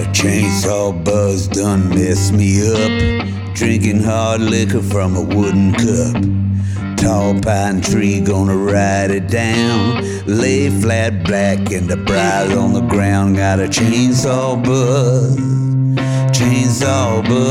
a 0.00 0.10
chainsaw 0.12 1.04
buzz 1.04 1.48
done 1.48 1.88
mess 1.90 2.32
me 2.32 2.66
up. 2.66 3.54
Drinking 3.54 4.02
hard 4.02 4.40
liquor 4.40 4.82
from 4.82 5.16
a 5.16 5.22
wooden 5.22 5.72
cup. 5.74 6.41
Tall 7.02 7.34
pine 7.40 7.80
tree 7.80 8.20
gonna 8.20 8.56
ride 8.56 9.10
it 9.10 9.26
down. 9.26 10.04
Lay 10.24 10.70
flat 10.70 11.24
black 11.24 11.58
and 11.72 11.88
the 11.88 11.96
briars 11.96 12.56
on 12.56 12.74
the 12.74 12.80
ground. 12.82 13.34
Got 13.34 13.58
a 13.58 13.64
chainsaw 13.64 14.62
buzz. 14.64 15.36
Chainsaw 16.30 17.24
buzz. 17.24 17.42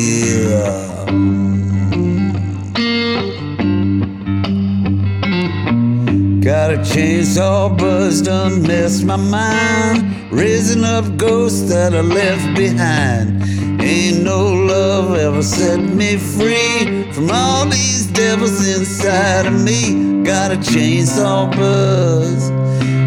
Yeah. 0.00 1.04
Got 6.40 6.70
a 6.72 6.78
chainsaw 6.78 7.76
buzz 7.76 8.22
done 8.22 8.62
messed 8.62 9.04
my 9.04 9.16
mind. 9.16 10.32
Raising 10.32 10.84
up 10.84 11.18
ghosts 11.18 11.68
that 11.68 11.92
I 11.94 12.00
left 12.00 12.56
behind. 12.56 13.44
Ain't 13.86 14.24
no 14.24 14.52
love 14.52 15.16
ever 15.16 15.44
set 15.44 15.78
me 15.78 16.16
free 16.16 17.04
from 17.12 17.30
all 17.30 17.66
these 17.66 18.08
devils 18.08 18.66
inside 18.66 19.46
of 19.46 19.62
me. 19.62 20.24
Got 20.24 20.50
a 20.50 20.56
chainsaw 20.56 21.48
buzz, 21.56 22.50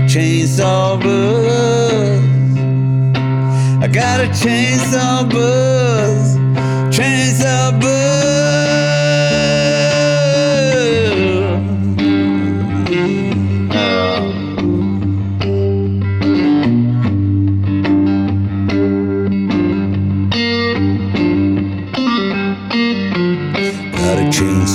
chainsaw 0.10 0.98
buzz. 1.04 2.24
I 3.84 3.88
got 3.88 4.22
a 4.22 4.30
chainsaw 4.42 5.30
buzz, 5.30 6.38
chainsaw 6.96 7.82
buzz. 7.82 7.99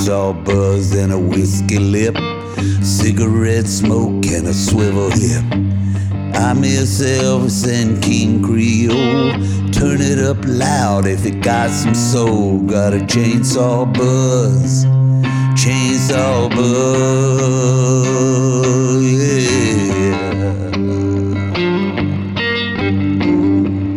A 0.05 0.07
chainsaw 0.07 0.33
buzz 0.45 0.93
and 0.93 1.11
a 1.11 1.17
whiskey 1.17 1.79
lip, 1.79 2.15
cigarette 2.83 3.65
smoke 3.67 4.25
and 4.27 4.45
a 4.47 4.53
swivel 4.53 5.09
hip. 5.09 5.43
I 6.35 6.53
miss 6.53 7.01
Elvis 7.01 7.65
and 7.67 7.99
King 8.03 8.43
Creole. 8.43 9.33
Turn 9.71 10.01
it 10.01 10.19
up 10.19 10.37
loud 10.45 11.07
if 11.07 11.25
it 11.25 11.41
got 11.41 11.71
some 11.71 11.95
soul. 11.95 12.59
Got 12.59 12.93
a 12.93 12.99
chainsaw 12.99 13.91
buzz, 13.93 14.85
chainsaw 15.55 16.49
buzz, 16.49 16.65
yeah. 19.03 20.71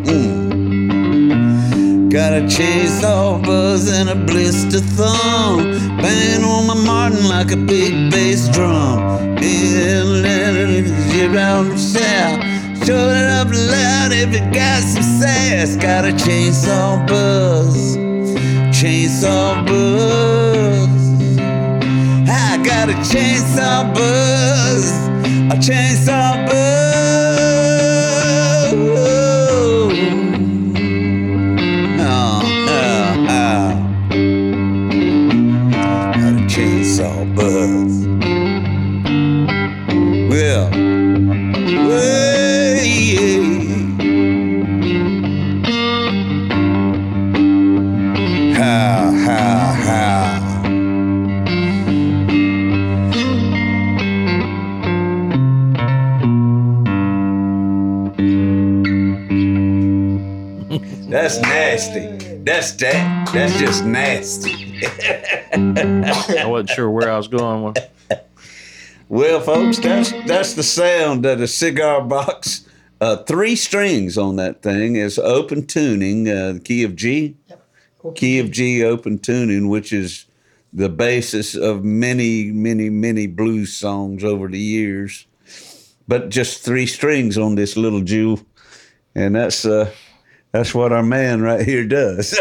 Mm. 0.05 2.09
Got 2.11 2.33
a 2.33 2.41
chainsaw 2.47 3.43
buzz 3.45 3.89
and 3.91 4.09
a 4.09 4.15
blister 4.15 4.81
thumb. 4.81 5.78
Banging 6.03 6.45
on 6.45 6.67
my 6.67 6.75
Martin 6.75 7.29
like 7.29 7.51
a 7.53 7.57
big 7.57 8.11
bass 8.11 8.49
drum. 8.49 9.19
And 11.21 11.35
down 11.35 11.77
south, 11.77 12.41
turn 12.87 13.17
it 13.17 13.31
up 13.31 13.49
loud 13.49 14.13
if 14.13 14.33
it 14.33 14.53
got 14.53 14.83
some 14.83 15.03
sass. 15.03 15.77
Got 15.77 16.05
a 16.05 16.13
chainsaw 16.13 17.07
buzz, 17.07 17.97
chainsaw 18.77 19.67
buzz. 19.67 21.39
I 22.29 22.63
got 22.65 22.89
a 22.89 22.95
chainsaw 23.11 23.95
buzz, 23.95 24.91
a 25.53 25.57
chainsaw 25.59 26.47
buzz. 26.47 27.28
That's 62.59 62.73
that. 62.73 63.31
That's 63.33 63.57
just 63.57 63.85
nasty. 63.85 64.83
I 65.55 66.45
wasn't 66.45 66.71
sure 66.71 66.91
where 66.91 67.09
I 67.09 67.17
was 67.17 67.29
going. 67.29 67.63
with- 67.63 67.79
Well, 69.09 69.41
folks, 69.41 69.79
that's 69.79 70.11
that's 70.27 70.55
the 70.55 70.65
sound 70.65 71.25
of 71.25 71.39
the 71.39 71.47
cigar 71.47 72.03
box. 72.03 72.67
Uh, 73.01 73.19
three 73.19 73.55
strings 73.55 74.19
on 74.19 74.35
that 74.37 74.61
thing 74.61 74.97
is 74.97 75.21
open 75.21 75.67
tuning, 75.69 76.29
uh, 76.29 76.55
the 76.55 76.59
key 76.59 76.83
of 76.83 76.97
G, 76.97 77.37
Yep. 77.49 78.17
key 78.17 78.41
of 78.41 78.51
G 78.51 78.83
open 78.83 79.21
tuning, 79.21 79.69
which 79.69 79.93
is 79.93 80.25
the 80.73 80.89
basis 80.89 81.55
of 81.55 81.85
many, 81.85 82.51
many, 82.51 82.91
many 82.91 83.29
blues 83.29 83.73
songs 83.73 84.25
over 84.25 84.49
the 84.49 84.59
years. 84.59 85.27
But 86.09 86.29
just 86.31 86.65
three 86.65 86.87
strings 86.87 87.39
on 87.39 87.55
this 87.55 87.77
little 87.77 88.01
jewel, 88.03 88.41
and 89.15 89.37
that's 89.37 89.65
uh, 89.65 89.93
that's 90.53 90.75
what 90.75 90.93
our 90.93 91.03
man 91.03 91.43
right 91.43 91.65
here 91.67 91.85
does. 91.85 92.33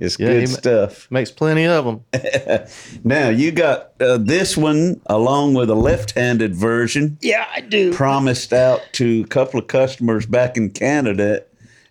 it's 0.00 0.18
Yeah, 0.18 0.40
good 0.40 0.48
stuff. 0.48 1.10
Makes 1.10 1.30
plenty 1.30 1.66
of 1.66 1.84
them. 1.84 2.04
Now 3.04 3.28
you 3.28 3.52
got 3.52 3.92
uh, 4.00 4.16
this 4.18 4.56
one 4.56 5.00
along 5.06 5.54
with 5.54 5.68
a 5.68 5.74
left-handed 5.74 6.54
version 6.54 7.18
Yeah, 7.20 7.46
I 7.54 7.60
do. 7.60 7.92
promised 7.92 8.52
out 8.52 8.80
to 8.92 9.22
a 9.22 9.26
couple 9.28 9.60
of 9.60 9.66
customers 9.66 10.24
back 10.26 10.56
in 10.56 10.70
Canada, 10.70 11.44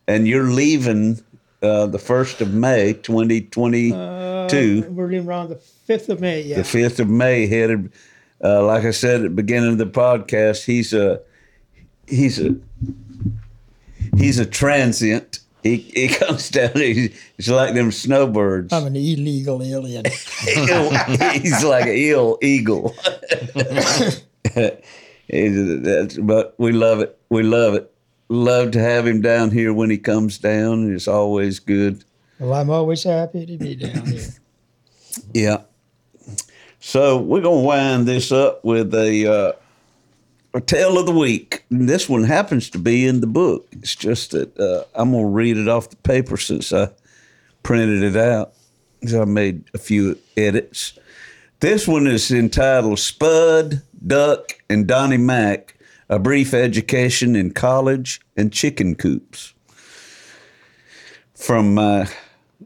and 0.07 0.27
you're 0.27 0.49
leaving 0.49 1.21
uh, 1.61 1.85
the 1.85 1.99
first 1.99 2.41
of 2.41 2.53
May, 2.53 2.93
2022, 2.93 4.89
We're 4.89 5.07
leaving 5.07 5.27
around 5.27 5.49
the 5.49 5.55
5th 5.87 6.09
of 6.09 6.19
May, 6.19 6.41
yeah. 6.41 6.57
the 6.57 6.63
fifth 6.63 6.99
of 6.99 7.09
May. 7.09 7.45
Headed, 7.47 7.91
uh, 8.43 8.65
like 8.65 8.83
I 8.85 8.91
said 8.91 9.17
at 9.17 9.23
the 9.23 9.29
beginning 9.29 9.69
of 9.71 9.77
the 9.77 9.85
podcast, 9.85 10.65
he's 10.65 10.93
a 10.93 11.21
he's 12.07 12.39
a 12.39 12.55
he's 14.17 14.39
a 14.39 14.45
transient. 14.45 15.39
He, 15.61 15.77
he 15.77 16.07
comes 16.19 16.49
down. 16.49 16.71
He's, 16.75 17.17
he's 17.37 17.49
like 17.49 17.73
them 17.73 17.91
snowbirds. 17.91 18.73
I'm 18.73 18.85
an 18.87 18.95
illegal 18.95 19.63
alien. 19.63 20.05
he's 20.41 21.63
like 21.63 21.85
an 21.85 21.95
eel 21.95 22.37
eagle. 22.41 22.95
But 25.29 26.53
we 26.57 26.71
love 26.73 26.99
it. 26.99 27.17
We 27.29 27.43
love 27.43 27.73
it. 27.75 27.91
Love 28.29 28.71
to 28.71 28.79
have 28.79 29.07
him 29.07 29.21
down 29.21 29.51
here 29.51 29.73
when 29.73 29.89
he 29.89 29.97
comes 29.97 30.37
down. 30.37 30.93
It's 30.93 31.07
always 31.07 31.59
good. 31.59 32.03
well, 32.39 32.53
I'm 32.53 32.69
always 32.69 33.03
happy 33.03 33.45
to 33.45 33.57
be 33.57 33.75
down 33.75 34.05
here. 34.05 34.27
Yeah. 35.33 35.61
So 36.79 37.17
we're 37.17 37.41
gonna 37.41 37.61
wind 37.61 38.05
this 38.07 38.31
up 38.31 38.63
with 38.65 38.93
a 38.93 39.25
uh, 39.25 39.51
a 40.53 40.61
tale 40.61 40.97
of 40.97 41.05
the 41.05 41.11
week. 41.11 41.65
And 41.69 41.89
this 41.89 42.07
one 42.07 42.23
happens 42.23 42.69
to 42.71 42.77
be 42.77 43.07
in 43.07 43.21
the 43.21 43.27
book. 43.27 43.67
It's 43.71 43.95
just 43.95 44.31
that 44.31 44.57
uh, 44.59 44.83
I'm 44.95 45.11
gonna 45.11 45.27
read 45.27 45.57
it 45.57 45.67
off 45.67 45.89
the 45.89 45.95
paper 45.97 46.37
since 46.37 46.71
I 46.71 46.89
printed 47.63 48.03
it 48.03 48.15
out. 48.15 48.53
So 49.05 49.21
I 49.21 49.25
made 49.25 49.69
a 49.73 49.77
few 49.77 50.17
edits. 50.37 50.97
This 51.59 51.87
one 51.87 52.07
is 52.07 52.31
entitled 52.31 52.99
Spud, 52.99 53.81
Duck, 54.05 54.53
and 54.69 54.87
Donnie 54.87 55.17
Mack: 55.17 55.77
A 56.09 56.19
Brief 56.19 56.53
Education 56.53 57.35
in 57.35 57.51
College 57.51 58.21
and 58.37 58.53
Chicken 58.53 58.95
Coops. 58.95 59.53
From 61.35 61.73
my 61.73 62.07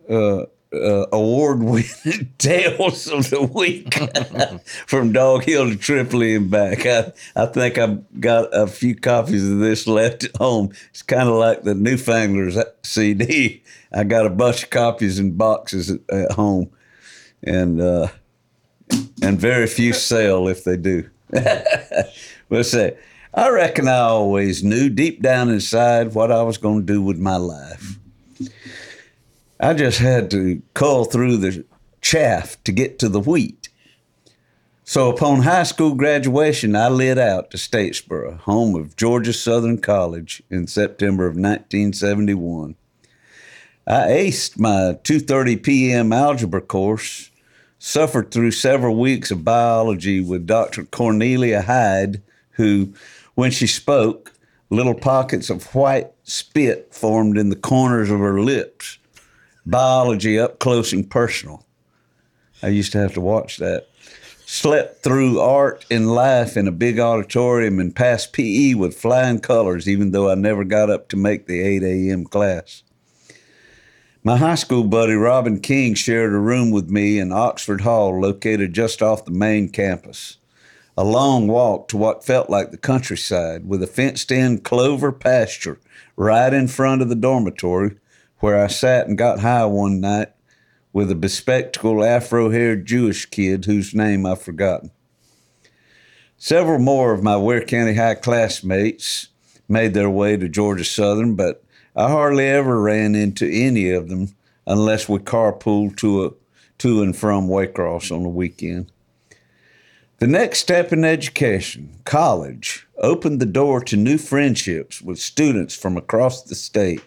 uh, 0.10 0.44
uh, 0.74 1.06
award-winning 1.12 2.34
tales 2.38 3.08
of 3.08 3.30
the 3.30 3.42
week 3.44 3.94
from 4.88 5.14
Dog 5.14 5.44
Hill 5.44 5.70
to 5.70 5.76
Tripoli 5.78 6.36
and 6.36 6.50
back. 6.50 6.86
I, 6.86 7.14
I 7.36 7.46
think 7.46 7.78
I've 7.78 8.20
got 8.20 8.50
a 8.52 8.68
few 8.68 8.96
copies 8.96 9.50
of 9.50 9.60
this 9.60 9.88
left 9.88 10.26
at 10.26 10.36
home. 10.38 10.72
It's 10.90 11.02
kind 11.02 11.30
of 11.30 11.36
like 11.36 11.64
the 11.64 11.74
Newfanglers 11.74 12.62
CD. 12.84 13.64
I 13.94 14.04
got 14.04 14.26
a 14.26 14.30
bunch 14.30 14.64
of 14.64 14.70
copies 14.70 15.20
in 15.20 15.38
boxes 15.38 15.90
at, 15.90 16.02
at 16.10 16.32
home, 16.34 16.70
and 17.44 17.82
uh, 17.82 18.08
and 19.22 19.40
very 19.40 19.68
few 19.68 19.94
sell 19.94 20.48
if 20.48 20.64
they 20.64 20.78
do. 20.78 21.10
Let's 22.50 22.72
say, 22.72 22.98
I 23.34 23.50
reckon 23.50 23.88
I 23.88 24.00
always 24.00 24.64
knew 24.64 24.90
deep 24.90 25.22
down 25.22 25.50
inside 25.50 26.14
what 26.14 26.32
I 26.32 26.42
was 26.44 26.58
going 26.58 26.86
to 26.86 26.94
do 26.94 27.02
with 27.02 27.20
my 27.20 27.38
life. 27.38 27.98
I 29.60 29.74
just 29.74 29.98
had 29.98 30.30
to 30.32 30.62
cull 30.76 31.06
through 31.06 31.38
the 31.38 31.66
chaff 32.00 32.62
to 32.64 32.72
get 32.72 33.00
to 33.00 33.10
the 33.10 33.20
wheat. 33.20 33.70
So 34.84 35.10
upon 35.10 35.42
high 35.42 35.64
school 35.64 35.96
graduation, 35.96 36.76
I 36.76 36.90
lit 36.90 37.18
out 37.18 37.52
to 37.52 37.58
Statesboro, 37.58 38.40
home 38.42 38.76
of 38.76 38.96
Georgia 38.96 39.34
Southern 39.34 39.80
College, 39.80 40.44
in 40.50 40.68
September 40.68 41.26
of 41.26 41.34
1971. 41.34 42.76
I 43.88 44.08
aced 44.08 44.60
my 44.60 44.98
2:30 45.04 45.64
p.m. 45.64 46.14
algebra 46.14 46.62
course, 46.62 47.32
suffered 47.80 48.32
through 48.32 48.52
several 48.52 48.96
weeks 48.96 49.32
of 49.32 49.44
biology 49.44 50.22
with 50.22 50.46
Dr. 50.46 50.84
Cornelia 50.86 51.64
Hyde, 51.64 52.22
who, 52.52 52.94
when 53.34 53.50
she 53.50 53.68
spoke, 53.68 54.34
little 54.70 54.96
pockets 54.96 55.50
of 55.50 55.74
white 55.74 56.12
spit 56.24 56.94
formed 56.94 57.38
in 57.38 57.50
the 57.50 57.56
corners 57.56 58.12
of 58.12 58.20
her 58.20 58.40
lips 58.40 59.00
biology 59.70 60.40
up 60.40 60.60
close 60.60 60.94
and 60.94 61.10
personal. 61.10 61.66
I 62.64 62.70
used 62.70 62.92
to 62.94 63.00
have 63.00 63.14
to 63.14 63.22
watch 63.22 63.58
that. 63.58 63.88
Slept 64.46 65.04
through 65.04 65.42
art 65.42 65.86
and 65.92 66.10
life 66.10 66.56
in 66.56 66.68
a 66.68 66.72
big 66.72 67.00
auditorium 67.00 67.80
and 67.80 67.96
passed 67.96 68.32
PE 68.32 68.76
with 68.76 68.98
flying 68.98 69.40
colors, 69.40 69.90
even 69.90 70.12
though 70.12 70.32
I 70.32 70.36
never 70.36 70.64
got 70.64 70.90
up 70.90 71.10
to 71.10 71.18
make 71.18 71.48
the 71.48 71.62
8 71.62 71.84
a.m. 71.84 72.24
class. 72.24 72.84
My 74.24 74.38
high 74.38 74.56
school 74.56 74.86
buddy 74.86 75.14
Robin 75.14 75.60
King 75.60 75.96
shared 75.96 76.34
a 76.34 76.38
room 76.38 76.72
with 76.72 76.90
me 76.90 77.20
in 77.20 77.34
Oxford 77.34 77.82
Hall, 77.82 78.20
located 78.20 78.74
just 78.74 79.02
off 79.02 79.26
the 79.26 79.32
main 79.32 79.70
campus. 79.70 80.38
A 80.98 81.04
long 81.04 81.48
walk 81.48 81.90
to 81.90 81.98
what 81.98 82.26
felt 82.26 82.50
like 82.50 82.72
the 82.72 82.78
countryside, 82.78 83.68
with 83.68 83.84
a 83.84 83.88
fenced 83.88 84.32
in 84.32 84.60
clover 84.60 85.12
pasture 85.12 85.80
right 86.16 86.54
in 86.54 86.68
front 86.68 87.02
of 87.02 87.10
the 87.10 87.16
dormitory 87.16 87.98
where 88.40 88.62
I 88.62 88.68
sat 88.68 89.08
and 89.08 89.18
got 89.18 89.40
high 89.40 89.66
one 89.66 90.00
night 90.00 90.30
with 90.94 91.12
a 91.12 91.16
bespectacled 91.16 92.04
afro 92.04 92.50
haired 92.50 92.86
Jewish 92.86 93.26
kid 93.26 93.66
whose 93.66 93.94
name 93.94 94.26
I've 94.26 94.42
forgotten. 94.42 94.92
Several 96.38 96.80
more 96.80 97.14
of 97.14 97.24
my 97.24 97.36
Ware 97.38 97.64
County 97.64 97.96
High 97.96 98.16
classmates 98.16 99.30
made 99.68 99.94
their 99.94 100.10
way 100.10 100.38
to 100.38 100.48
Georgia 100.48 100.84
Southern, 100.84 101.36
but 101.36 101.64
I 101.96 102.10
hardly 102.10 102.46
ever 102.46 102.80
ran 102.80 103.16
into 103.16 103.50
any 103.50 103.90
of 103.90 104.08
them 104.08 104.36
unless 104.66 105.10
we 105.10 105.20
carpooled 105.20 105.98
to 105.98 106.26
a 106.26 106.32
to 106.78 107.02
and 107.02 107.16
from 107.16 107.48
Waycross 107.48 108.16
on 108.16 108.24
the 108.24 108.30
weekend. 108.30 108.92
The 110.20 110.28
next 110.28 110.60
step 110.60 110.92
in 110.94 111.04
education, 111.04 112.00
college, 112.06 112.88
opened 112.98 113.40
the 113.40 113.46
door 113.46 113.82
to 113.82 113.96
new 113.96 114.18
friendships 114.18 115.02
with 115.02 115.20
students 115.20 115.76
from 115.76 115.98
across 115.98 116.44
the 116.44 116.56
state. 116.56 117.02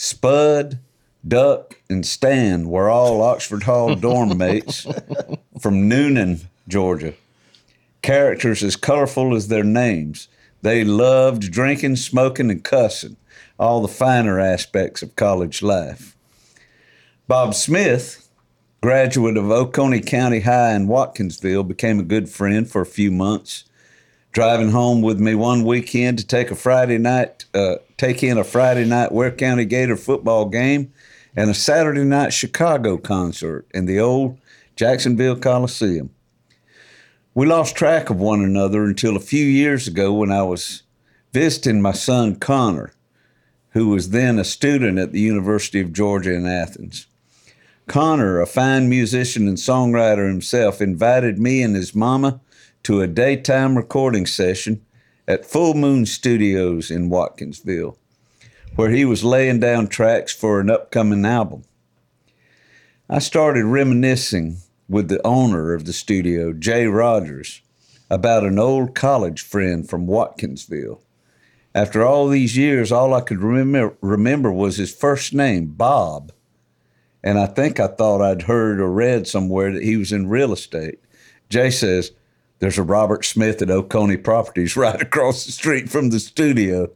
Spud, 0.00 0.78
Duck, 1.26 1.82
and 1.90 2.06
Stan 2.06 2.68
were 2.68 2.88
all 2.88 3.20
Oxford 3.20 3.64
Hall 3.64 3.96
dorm 3.96 4.38
mates 4.38 4.82
from 5.60 5.90
Newnan, 5.90 6.44
Georgia. 6.68 7.14
Characters 8.00 8.62
as 8.62 8.76
colorful 8.76 9.34
as 9.34 9.48
their 9.48 9.64
names. 9.64 10.28
They 10.62 10.84
loved 10.84 11.50
drinking, 11.50 11.96
smoking, 11.96 12.48
and 12.48 12.62
cussing, 12.62 13.16
all 13.58 13.82
the 13.82 13.88
finer 13.88 14.38
aspects 14.38 15.02
of 15.02 15.16
college 15.16 15.62
life. 15.62 16.16
Bob 17.26 17.54
Smith, 17.54 18.28
graduate 18.80 19.36
of 19.36 19.50
Oconee 19.50 20.00
County 20.00 20.40
High 20.40 20.74
in 20.74 20.86
Watkinsville, 20.86 21.66
became 21.66 21.98
a 21.98 22.04
good 22.04 22.28
friend 22.28 22.70
for 22.70 22.80
a 22.82 22.86
few 22.86 23.10
months. 23.10 23.64
Driving 24.38 24.70
home 24.70 25.02
with 25.02 25.18
me 25.18 25.34
one 25.34 25.64
weekend 25.64 26.16
to 26.16 26.24
take 26.24 26.52
a 26.52 26.54
Friday 26.54 26.96
night, 26.96 27.44
uh, 27.54 27.74
take 27.96 28.22
in 28.22 28.38
a 28.38 28.44
Friday 28.44 28.84
night 28.84 29.10
Ware 29.10 29.32
County 29.32 29.64
Gator 29.64 29.96
football 29.96 30.44
game 30.44 30.92
and 31.34 31.50
a 31.50 31.54
Saturday 31.54 32.04
night 32.04 32.32
Chicago 32.32 32.98
concert 32.98 33.66
in 33.74 33.86
the 33.86 33.98
old 33.98 34.38
Jacksonville 34.76 35.34
Coliseum. 35.34 36.10
We 37.34 37.46
lost 37.46 37.74
track 37.74 38.10
of 38.10 38.20
one 38.20 38.40
another 38.40 38.84
until 38.84 39.16
a 39.16 39.20
few 39.20 39.44
years 39.44 39.88
ago 39.88 40.12
when 40.12 40.30
I 40.30 40.44
was 40.44 40.84
visiting 41.32 41.82
my 41.82 41.90
son 41.90 42.36
Connor, 42.36 42.92
who 43.70 43.88
was 43.88 44.10
then 44.10 44.38
a 44.38 44.44
student 44.44 45.00
at 45.00 45.10
the 45.10 45.20
University 45.20 45.80
of 45.80 45.92
Georgia 45.92 46.32
in 46.32 46.46
Athens. 46.46 47.08
Connor, 47.88 48.40
a 48.40 48.46
fine 48.46 48.88
musician 48.88 49.48
and 49.48 49.56
songwriter 49.56 50.28
himself, 50.28 50.80
invited 50.80 51.40
me 51.40 51.60
and 51.60 51.74
his 51.74 51.92
mama 51.92 52.40
to 52.82 53.00
a 53.00 53.06
daytime 53.06 53.76
recording 53.76 54.26
session 54.26 54.84
at 55.26 55.44
Full 55.44 55.74
Moon 55.74 56.06
Studios 56.06 56.90
in 56.90 57.10
Watkinsville, 57.10 57.96
where 58.76 58.90
he 58.90 59.04
was 59.04 59.24
laying 59.24 59.60
down 59.60 59.88
tracks 59.88 60.32
for 60.32 60.60
an 60.60 60.70
upcoming 60.70 61.26
album. 61.26 61.64
I 63.10 63.18
started 63.18 63.64
reminiscing 63.64 64.58
with 64.88 65.08
the 65.08 65.24
owner 65.26 65.74
of 65.74 65.84
the 65.84 65.92
studio, 65.92 66.52
Jay 66.52 66.86
Rogers, 66.86 67.60
about 68.10 68.44
an 68.44 68.58
old 68.58 68.94
college 68.94 69.42
friend 69.42 69.88
from 69.88 70.06
Watkinsville. 70.06 71.00
After 71.74 72.04
all 72.04 72.28
these 72.28 72.56
years, 72.56 72.90
all 72.90 73.12
I 73.12 73.20
could 73.20 73.42
remember, 73.42 73.96
remember 74.00 74.50
was 74.50 74.78
his 74.78 74.94
first 74.94 75.34
name, 75.34 75.66
Bob. 75.66 76.32
And 77.22 77.38
I 77.38 77.46
think 77.46 77.78
I 77.78 77.88
thought 77.88 78.22
I'd 78.22 78.42
heard 78.42 78.80
or 78.80 78.90
read 78.90 79.26
somewhere 79.26 79.72
that 79.72 79.82
he 79.82 79.96
was 79.96 80.12
in 80.12 80.28
real 80.28 80.52
estate. 80.52 81.00
Jay 81.50 81.70
says, 81.70 82.12
There's 82.58 82.78
a 82.78 82.82
Robert 82.82 83.24
Smith 83.24 83.62
at 83.62 83.70
Oconee 83.70 84.16
Properties 84.16 84.76
right 84.76 85.00
across 85.00 85.44
the 85.44 85.52
street 85.52 85.88
from 85.88 86.10
the 86.10 86.20
studio. 86.20 86.90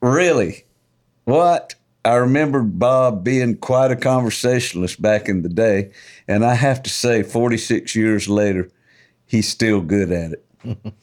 Really? 0.00 0.64
What? 1.24 1.74
I 2.04 2.14
remember 2.14 2.62
Bob 2.62 3.22
being 3.22 3.56
quite 3.56 3.90
a 3.90 3.96
conversationalist 3.96 5.02
back 5.02 5.28
in 5.28 5.42
the 5.42 5.50
day, 5.50 5.90
and 6.26 6.44
I 6.44 6.54
have 6.54 6.82
to 6.84 6.90
say, 6.90 7.22
46 7.22 7.94
years 7.94 8.26
later, 8.26 8.70
he's 9.26 9.48
still 9.48 9.82
good 9.82 10.10
at 10.10 10.32
it. 10.32 10.46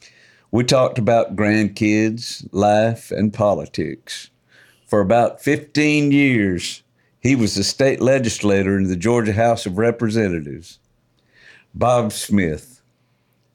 we 0.50 0.64
talked 0.64 0.98
about 0.98 1.36
grandkids, 1.36 2.48
life, 2.50 3.12
and 3.12 3.32
politics. 3.32 4.30
For 4.88 5.00
about 5.00 5.40
15 5.40 6.10
years, 6.10 6.82
he 7.20 7.36
was 7.36 7.56
a 7.56 7.64
state 7.64 8.00
legislator 8.00 8.76
in 8.76 8.88
the 8.88 8.96
Georgia 8.96 9.34
House 9.34 9.66
of 9.66 9.78
Representatives. 9.78 10.80
Bob 11.74 12.12
Smith, 12.12 12.77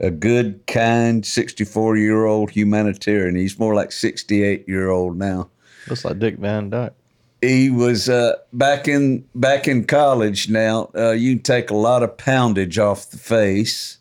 a 0.03 0.11
good, 0.11 0.65
kind 0.67 1.25
64 1.25 1.97
year 1.97 2.25
old 2.25 2.51
humanitarian. 2.51 3.35
He's 3.35 3.57
more 3.57 3.73
like 3.73 3.91
68 3.91 4.67
year 4.67 4.89
old 4.89 5.17
now 5.17 5.49
Looks 5.87 6.05
like 6.05 6.19
Dick 6.19 6.37
Van 6.37 6.69
Dyke. 6.69 6.93
he 7.41 7.69
was 7.69 8.07
uh, 8.09 8.35
back 8.53 8.87
in 8.87 9.25
back 9.35 9.67
in 9.67 9.85
college. 9.85 10.49
Now 10.49 10.89
uh, 10.95 11.11
you 11.11 11.37
take 11.39 11.69
a 11.69 11.75
lot 11.75 12.03
of 12.03 12.17
poundage 12.17 12.77
off 12.77 13.09
the 13.09 13.17
face, 13.17 13.97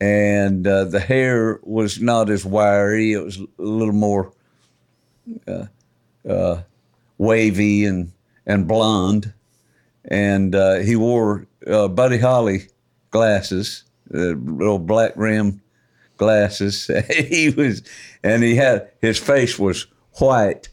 and 0.00 0.66
uh, 0.66 0.84
the 0.84 1.00
hair 1.00 1.60
was 1.62 2.00
not 2.00 2.30
as 2.30 2.44
wiry. 2.44 3.12
It 3.12 3.22
was 3.22 3.38
a 3.38 3.46
little 3.58 3.94
more 3.94 4.32
uh, 5.46 5.66
uh, 6.28 6.62
wavy 7.18 7.84
and 7.84 8.12
and 8.46 8.66
blonde, 8.66 9.32
and 10.04 10.54
uh, 10.54 10.76
he 10.76 10.96
wore 10.96 11.46
uh, 11.66 11.88
Buddy 11.88 12.18
Holly 12.18 12.68
glasses, 13.10 13.84
uh, 14.14 14.34
little 14.36 14.78
black 14.78 15.12
rim 15.16 15.60
glasses. 16.16 16.90
he 17.10 17.50
was, 17.50 17.82
and 18.22 18.42
he 18.42 18.54
had 18.54 18.90
his 19.00 19.18
face 19.18 19.58
was 19.58 19.86
white. 20.14 20.68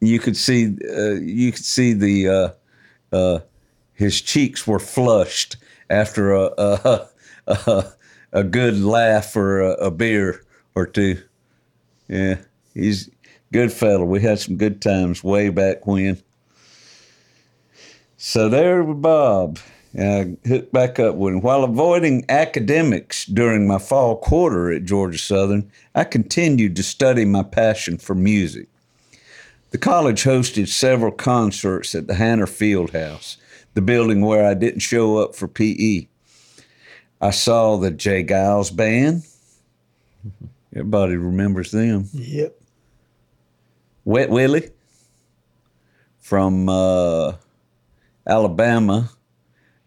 You 0.00 0.18
could 0.18 0.36
see, 0.36 0.76
uh, 0.88 1.14
you 1.14 1.52
could 1.52 1.64
see 1.64 1.92
the 1.92 2.28
uh, 2.28 3.16
uh, 3.16 3.40
his 3.92 4.20
cheeks 4.20 4.66
were 4.66 4.78
flushed 4.78 5.56
after 5.90 6.34
a 6.34 6.50
a, 6.58 7.08
a, 7.46 7.84
a 8.32 8.44
good 8.44 8.78
laugh 8.78 9.36
or 9.36 9.60
a, 9.60 9.72
a 9.72 9.90
beer 9.90 10.44
or 10.74 10.86
two. 10.86 11.22
Yeah, 12.08 12.38
he's 12.74 13.10
good 13.52 13.72
fellow. 13.72 14.04
We 14.04 14.20
had 14.20 14.38
some 14.38 14.56
good 14.56 14.80
times 14.80 15.24
way 15.24 15.48
back 15.48 15.86
when. 15.86 16.22
So 18.16 18.48
there 18.48 18.82
Bob. 18.82 19.58
I 19.98 20.36
hooked 20.46 20.72
back 20.72 20.98
up 20.98 21.14
with 21.14 21.34
him. 21.34 21.40
While 21.40 21.64
avoiding 21.64 22.24
academics 22.28 23.24
during 23.24 23.66
my 23.66 23.78
fall 23.78 24.16
quarter 24.16 24.70
at 24.70 24.84
Georgia 24.84 25.18
Southern, 25.18 25.70
I 25.94 26.04
continued 26.04 26.76
to 26.76 26.82
study 26.82 27.24
my 27.24 27.42
passion 27.42 27.96
for 27.96 28.14
music. 28.14 28.68
The 29.70 29.78
college 29.78 30.24
hosted 30.24 30.68
several 30.68 31.12
concerts 31.12 31.94
at 31.94 32.06
the 32.06 32.14
Hanner 32.14 32.46
Field 32.46 32.90
House, 32.90 33.38
the 33.74 33.80
building 33.80 34.20
where 34.20 34.46
I 34.46 34.54
didn't 34.54 34.80
show 34.80 35.18
up 35.18 35.34
for 35.34 35.48
PE. 35.48 36.08
I 37.20 37.30
saw 37.30 37.76
the 37.76 37.90
J. 37.90 38.22
Geils 38.22 38.74
Band. 38.74 39.22
Everybody 40.74 41.16
remembers 41.16 41.70
them. 41.70 42.08
Yep. 42.12 42.60
Wet 44.04 44.28
Willie 44.28 44.70
from 46.20 46.68
uh, 46.68 47.32
Alabama. 48.26 49.10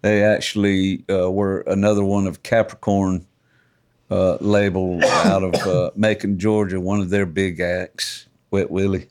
They 0.02 0.24
actually 0.24 1.04
uh, 1.10 1.30
were 1.30 1.62
another 1.62 2.04
one 2.04 2.28
of 2.28 2.44
Capricorn 2.44 3.26
uh, 4.10 4.38
label 4.40 5.04
out 5.06 5.44
of 5.44 5.56
uh, 5.68 5.92
Macon, 5.96 6.40
Georgia, 6.40 6.80
one 6.80 7.00
of 7.00 7.10
their 7.10 7.26
big 7.26 7.60
acts, 7.60 8.28
Wet 8.52 8.72
Willie. 8.72 9.08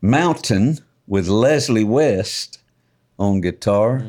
Mountain 0.00 0.78
with 1.06 1.26
Leslie 1.28 1.84
West 1.84 2.60
on 3.18 3.40
guitar. 3.40 4.06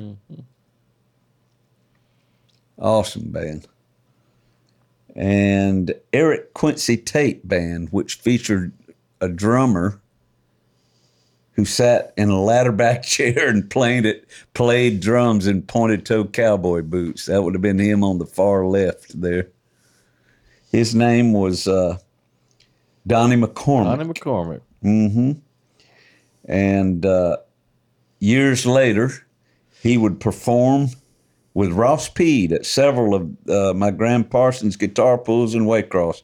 Awesome 2.77 3.31
band. 3.31 3.67
And 5.15 5.95
Eric 6.13 6.53
Quincy 6.53 6.95
Tate 6.95 7.47
Band, 7.47 7.89
which 7.89 8.15
featured 8.15 8.71
a 9.19 9.27
drummer 9.27 9.99
who 11.59 11.65
sat 11.65 12.13
in 12.15 12.29
a 12.29 12.41
ladder 12.41 12.71
back 12.71 13.03
chair 13.03 13.49
and 13.49 13.69
played 13.69 14.05
it, 14.05 14.29
played 14.53 15.01
drums 15.01 15.45
in 15.45 15.61
pointed 15.61 16.05
toe 16.05 16.23
cowboy 16.23 16.81
boots. 16.81 17.25
That 17.25 17.43
would 17.43 17.53
have 17.53 17.61
been 17.61 17.79
him 17.79 18.01
on 18.01 18.17
the 18.17 18.25
far 18.25 18.65
left 18.65 19.19
there. 19.19 19.49
His 20.71 20.95
name 20.95 21.33
was 21.33 21.67
uh, 21.67 21.97
Donnie 23.05 23.35
McCormick. 23.35 23.97
Donnie 23.97 24.13
McCormick. 24.13 24.61
Mm-hmm. 24.83 25.31
And 26.45 27.05
uh, 27.05 27.37
years 28.19 28.65
later, 28.65 29.11
he 29.81 29.97
would 29.97 30.21
perform 30.21 30.87
with 31.53 31.73
Ross 31.73 32.09
Peed 32.09 32.53
at 32.53 32.65
several 32.65 33.15
of 33.15 33.49
uh, 33.49 33.73
my 33.73 33.91
Gram 33.91 34.23
Parsons 34.23 34.77
guitar 34.77 35.17
pulls 35.17 35.55
in 35.55 35.65
Waycross, 35.65 36.21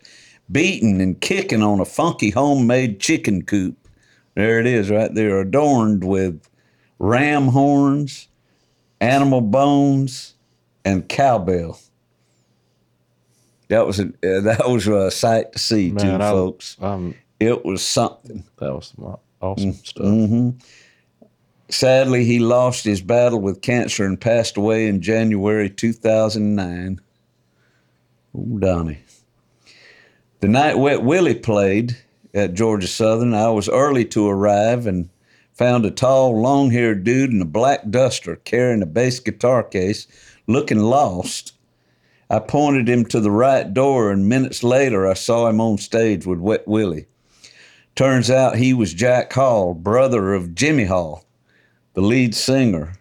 beating 0.50 1.02
and 1.02 1.20
kicking 1.20 1.62
on 1.62 1.82
a 1.82 1.86
funky 1.86 2.30
homemade 2.30 3.02
chicken 3.02 3.42
coop. 3.42 3.85
There 4.36 4.60
it 4.60 4.66
is, 4.66 4.90
right 4.90 5.14
there, 5.14 5.40
adorned 5.40 6.04
with 6.04 6.42
ram 7.00 7.48
horns, 7.48 8.28
animal 9.00 9.42
bones, 9.42 10.36
and 10.84 11.08
cowbell. 11.08 11.80
That 13.70 13.88
was 13.88 14.00
a 14.00 14.04
uh, 14.08 14.42
that 14.42 14.70
was 14.70 14.88
a 14.88 15.10
sight 15.12 15.54
to 15.54 15.60
see, 15.60 15.92
too, 15.92 16.12
I- 16.16 16.20
folks. 16.20 16.78
Um, 16.82 17.16
It 17.40 17.66
was 17.66 17.82
something. 17.82 18.44
that 18.58 18.74
was 18.74 18.94
some 18.96 19.18
awesome 19.42 19.74
stuff. 19.74 20.06
hmm 20.06 20.50
Sadly, 21.68 22.26
he 22.26 22.38
lost 22.38 22.84
his 22.86 23.02
battle 23.02 23.42
with 23.42 23.62
cancer 23.62 24.06
and 24.06 24.22
passed 24.22 24.56
away 24.56 24.88
in 24.88 25.02
January 25.02 25.68
2009. 25.68 27.02
Oh, 28.38 28.60
Donnie. 28.60 29.00
The 30.42 30.48
night 30.48 30.78
Wet 30.78 31.02
Willie 31.02 31.34
played 31.34 31.98
at 32.36 32.54
Georgia 32.54 32.88
Southern, 32.88 33.34
I 33.34 33.50
was 33.50 33.70
early 33.70 34.04
to 34.06 34.28
arrive 34.28 34.86
and 34.86 35.10
found 35.54 35.86
a 35.86 35.92
tall, 35.92 36.40
long 36.40 36.70
haired 36.70 37.06
dude 37.06 37.32
in 37.32 37.42
a 37.42 37.46
black 37.46 37.90
duster 37.90 38.36
carrying 38.36 38.82
a 38.82 38.86
bass 38.86 39.22
guitar 39.22 39.64
case, 39.64 40.06
looking 40.46 40.80
lost. 40.80 41.54
I 42.30 42.40
pointed 42.40 42.90
him 42.90 43.06
to 43.06 43.22
the 43.22 43.32
right 43.32 43.74
door, 43.74 44.12
and 44.12 44.28
minutes 44.28 44.64
later, 44.64 45.08
I 45.08 45.14
saw 45.14 45.48
him 45.48 45.62
on 45.62 45.78
stage 45.78 46.26
with 46.26 46.40
Wet 46.40 46.68
Willie. 46.68 47.06
Turns 47.96 48.30
out 48.30 48.58
he 48.58 48.74
was 48.74 48.94
Jack 48.94 49.32
Hall, 49.32 49.74
brother 49.74 50.34
of 50.34 50.54
Jimmy 50.54 50.86
Hall, 50.86 51.24
the 51.94 52.02
lead 52.02 52.36
singer, 52.36 52.96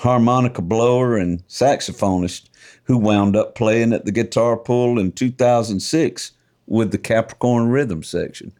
harmonica 0.00 0.60
blower, 0.60 1.16
and 1.16 1.46
saxophonist 1.48 2.50
who 2.84 2.98
wound 2.98 3.34
up 3.34 3.54
playing 3.54 3.94
at 3.94 4.04
the 4.04 4.12
guitar 4.12 4.58
pull 4.58 4.98
in 4.98 5.12
2006 5.12 6.32
with 6.70 6.92
the 6.92 6.98
Capricorn 6.98 7.68
Rhythm 7.68 8.02
section. 8.02 8.52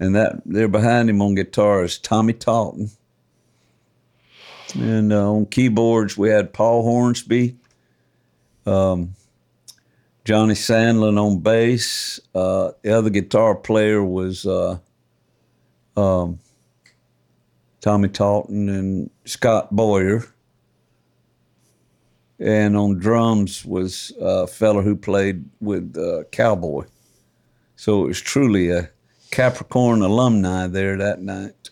And 0.00 0.16
that 0.16 0.40
there 0.44 0.66
behind 0.66 1.08
him 1.08 1.22
on 1.22 1.36
guitar 1.36 1.84
is 1.84 1.98
Tommy 1.98 2.32
Talton. 2.32 2.90
And 4.74 5.12
uh, 5.12 5.30
on 5.30 5.46
keyboards, 5.46 6.18
we 6.18 6.30
had 6.30 6.52
Paul 6.52 6.82
Hornsby, 6.82 7.56
um, 8.66 9.14
Johnny 10.24 10.54
Sandlin 10.54 11.22
on 11.22 11.38
bass. 11.40 12.18
Uh, 12.34 12.72
the 12.82 12.90
other 12.90 13.10
guitar 13.10 13.54
player 13.54 14.02
was 14.02 14.46
uh, 14.46 14.78
um, 15.96 16.40
Tommy 17.82 18.08
Talton 18.08 18.68
and 18.68 19.10
Scott 19.26 19.70
Boyer. 19.70 20.24
And 22.40 22.76
on 22.76 22.98
drums 22.98 23.64
was 23.64 24.12
a 24.18 24.46
fella 24.46 24.82
who 24.82 24.96
played 24.96 25.44
with 25.60 25.96
uh, 25.96 26.24
Cowboy. 26.32 26.86
So 27.76 28.04
it 28.04 28.08
was 28.08 28.20
truly 28.20 28.70
a 28.70 28.90
Capricorn 29.30 30.02
alumni 30.02 30.66
there 30.66 30.96
that 30.96 31.20
night. 31.20 31.70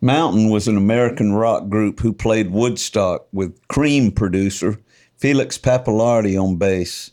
Mountain 0.00 0.50
was 0.50 0.68
an 0.68 0.76
American 0.76 1.32
rock 1.32 1.68
group 1.68 2.00
who 2.00 2.12
played 2.12 2.50
Woodstock 2.50 3.26
with 3.32 3.58
Cream 3.68 4.12
producer 4.12 4.78
Felix 5.16 5.56
Pappalardi 5.56 6.38
on 6.40 6.56
bass 6.56 7.12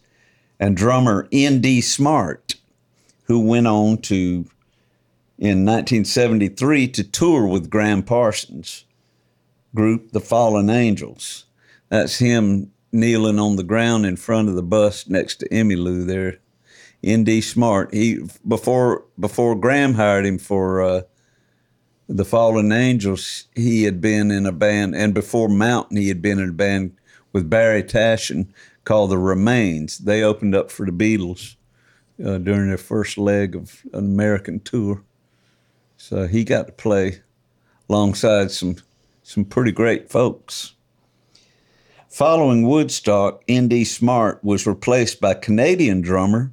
and 0.59 0.75
drummer 0.75 1.27
N.D. 1.31 1.81
Smart, 1.81 2.55
who 3.23 3.39
went 3.39 3.67
on 3.67 3.99
to, 3.99 4.45
in 5.37 5.65
1973, 5.65 6.89
to 6.89 7.03
tour 7.05 7.47
with 7.47 7.69
Gram 7.69 8.03
Parsons' 8.03 8.83
group, 9.73 10.11
The 10.11 10.19
Fallen 10.19 10.69
Angels. 10.69 11.45
That's 11.87 12.17
him 12.17 12.72
kneeling 12.93 13.39
on 13.39 13.55
the 13.55 13.63
ground 13.63 14.05
in 14.05 14.15
front 14.15 14.47
of 14.47 14.55
the 14.55 14.63
bus 14.63 15.07
next 15.07 15.37
to 15.37 15.49
Emmylou 15.49 16.07
there. 16.07 16.39
N.D. 17.03 17.41
Smart. 17.41 17.93
He 17.93 18.19
before 18.47 19.03
before 19.19 19.55
Gram 19.55 19.95
hired 19.95 20.25
him 20.25 20.37
for 20.37 20.81
uh, 20.81 21.01
the 22.07 22.25
Fallen 22.25 22.71
Angels, 22.71 23.47
he 23.55 23.83
had 23.83 24.01
been 24.01 24.31
in 24.31 24.45
a 24.45 24.51
band, 24.51 24.95
and 24.95 25.13
before 25.13 25.49
Mountain, 25.49 25.97
he 25.97 26.09
had 26.09 26.21
been 26.21 26.39
in 26.39 26.49
a 26.49 26.53
band 26.53 26.95
with 27.31 27.49
Barry 27.49 27.83
Tashian 27.83 28.47
called 28.83 29.09
The 29.09 29.17
Remains. 29.17 29.99
They 29.99 30.23
opened 30.23 30.55
up 30.55 30.69
for 30.69 30.85
the 30.85 30.91
Beatles 30.91 31.55
uh, 32.23 32.37
during 32.37 32.67
their 32.67 32.77
first 32.77 33.17
leg 33.17 33.55
of 33.55 33.81
an 33.93 34.05
American 34.05 34.59
tour. 34.59 35.03
So 35.97 36.27
he 36.27 36.43
got 36.43 36.67
to 36.67 36.73
play 36.73 37.21
alongside 37.89 38.51
some 38.51 38.75
some 39.23 39.45
pretty 39.45 39.71
great 39.71 40.11
folks. 40.11 40.72
Following 42.13 42.67
Woodstock, 42.67 43.43
N.D. 43.47 43.85
Smart 43.85 44.43
was 44.43 44.67
replaced 44.67 45.19
by 45.19 45.33
Canadian 45.33 46.01
drummer 46.01 46.51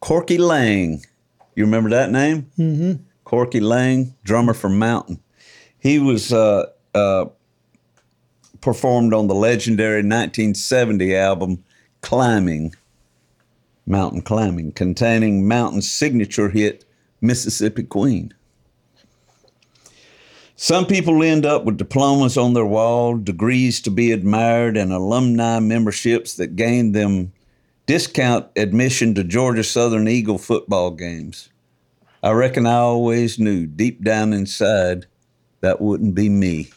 Corky 0.00 0.38
Laing. 0.38 1.04
You 1.54 1.66
remember 1.66 1.90
that 1.90 2.10
name? 2.10 2.50
Mm-hmm. 2.58 2.92
Corky 3.24 3.60
Laing, 3.60 4.14
drummer 4.24 4.54
for 4.54 4.70
Mountain. 4.70 5.22
He 5.78 5.98
was 5.98 6.32
uh, 6.32 6.64
uh, 6.94 7.26
performed 8.62 9.12
on 9.12 9.26
the 9.26 9.34
legendary 9.34 10.00
1970 10.00 11.14
album 11.14 11.62
Climbing, 12.00 12.74
Mountain 13.84 14.22
Climbing, 14.22 14.72
containing 14.72 15.46
Mountain's 15.46 15.90
signature 15.90 16.48
hit 16.48 16.86
Mississippi 17.20 17.82
Queen. 17.82 18.32
Some 20.62 20.86
people 20.86 21.24
end 21.24 21.44
up 21.44 21.64
with 21.64 21.76
diplomas 21.76 22.36
on 22.38 22.54
their 22.54 22.64
wall, 22.64 23.16
degrees 23.16 23.80
to 23.80 23.90
be 23.90 24.12
admired, 24.12 24.76
and 24.76 24.92
alumni 24.92 25.58
memberships 25.58 26.34
that 26.36 26.54
gain 26.54 26.92
them 26.92 27.32
discount 27.86 28.46
admission 28.54 29.12
to 29.16 29.24
Georgia 29.24 29.64
Southern 29.64 30.06
Eagle 30.06 30.38
football 30.38 30.92
games. 30.92 31.48
I 32.22 32.30
reckon 32.30 32.64
I 32.64 32.76
always 32.76 33.40
knew 33.40 33.66
deep 33.66 34.04
down 34.04 34.32
inside 34.32 35.06
that 35.62 35.80
wouldn't 35.80 36.14
be 36.14 36.28
me. 36.28 36.70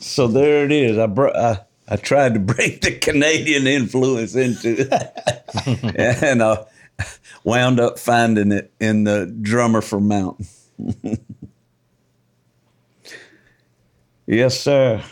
so 0.00 0.26
there 0.26 0.64
it 0.64 0.72
is. 0.72 0.98
I, 0.98 1.06
br- 1.06 1.28
I 1.28 1.60
I 1.86 1.94
tried 1.94 2.34
to 2.34 2.40
bring 2.52 2.80
the 2.80 2.98
Canadian 3.00 3.68
influence 3.68 4.34
into 4.34 4.88
and 6.24 6.42
I 6.42 6.64
wound 7.44 7.80
up 7.80 7.98
finding 7.98 8.52
it 8.52 8.72
in 8.80 9.04
the 9.04 9.26
drummer 9.26 9.80
for 9.80 10.00
Mountain. 10.00 10.46
yes, 14.26 14.60
sir. 14.60 15.02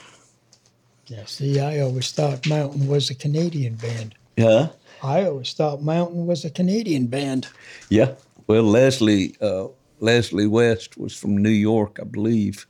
Yeah, 1.07 1.25
see, 1.27 1.61
I 1.61 1.81
always 1.81 2.11
thought 2.13 2.49
Mountain 2.49 2.89
was 2.89 3.11
a 3.11 3.15
Canadian 3.15 3.77
band. 3.77 4.15
Yeah. 4.37 4.69
I 5.03 5.25
always 5.25 5.53
thought 5.53 5.83
Mountain 5.83 6.27
was 6.27 6.45
a 6.45 6.51
Canadian 6.51 7.07
band. 7.07 7.49
Yeah. 7.89 8.15
Well, 8.47 8.65
Leslie 8.65 9.37
uh, 9.41 9.69
Leslie 10.01 10.47
West 10.47 10.97
was 10.99 11.17
from 11.17 11.37
New 11.37 11.49
York, 11.49 11.99
I 12.01 12.05
believe, 12.05 12.67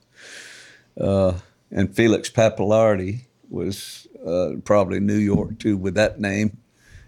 uh, 0.99 1.33
and 1.71 1.93
Felix 1.95 2.29
Pappalardi 2.29 3.21
was 3.49 4.07
uh, 4.25 4.53
probably 4.63 4.99
New 4.99 5.17
York 5.17 5.59
too, 5.59 5.77
with 5.77 5.95
that 5.95 6.19
name, 6.19 6.57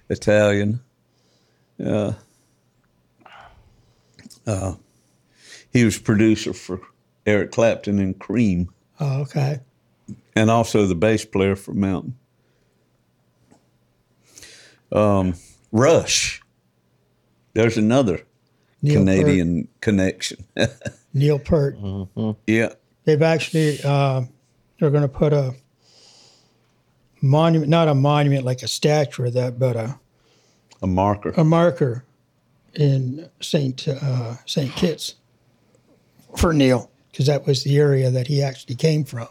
Italian. 0.10 0.82
Uh, 1.84 2.14
uh, 4.50 4.74
he 5.72 5.84
was 5.86 5.98
producer 6.00 6.54
for 6.54 6.82
Eric 7.26 7.52
Clapton 7.52 8.00
and 8.00 8.18
Cream, 8.20 8.70
Oh, 9.00 9.22
okay. 9.22 9.60
and 10.36 10.50
also 10.50 10.86
the 10.86 10.96
bass 10.96 11.24
player 11.26 11.56
for 11.56 11.74
Mountain. 11.74 12.16
Um, 14.92 15.36
Rush. 15.72 16.42
There's 17.54 17.78
another 17.78 18.22
Neil 18.82 18.96
Canadian 19.00 19.68
connection. 19.82 20.46
Neil 21.14 21.40
Peart. 21.40 21.78
yeah. 22.48 22.70
They've 23.06 23.22
actually 23.22 23.80
uh, 23.84 24.24
they're 24.80 24.90
going 24.92 25.04
to 25.04 25.08
put 25.08 25.34
a 25.34 25.54
monument, 27.22 27.70
not 27.70 27.88
a 27.88 27.96
monument 27.96 28.46
like 28.46 28.64
a 28.64 28.68
statue 28.68 29.28
of 29.28 29.34
that, 29.34 29.60
but 29.60 29.76
a, 29.76 30.00
A 30.82 30.88
marker. 30.88 31.34
a 31.36 31.44
marker 31.44 32.04
in 32.76 33.30
Saint 33.42 33.88
uh, 33.88 34.36
Saint 34.46 34.74
Kitts 34.76 35.16
for 36.38 36.54
Neil 36.54 36.90
because 37.12 37.26
that 37.26 37.46
was 37.46 37.64
the 37.64 37.78
area 37.78 38.10
that 38.12 38.28
he 38.28 38.42
actually 38.42 38.76
came 38.76 39.04
from. 39.04 39.28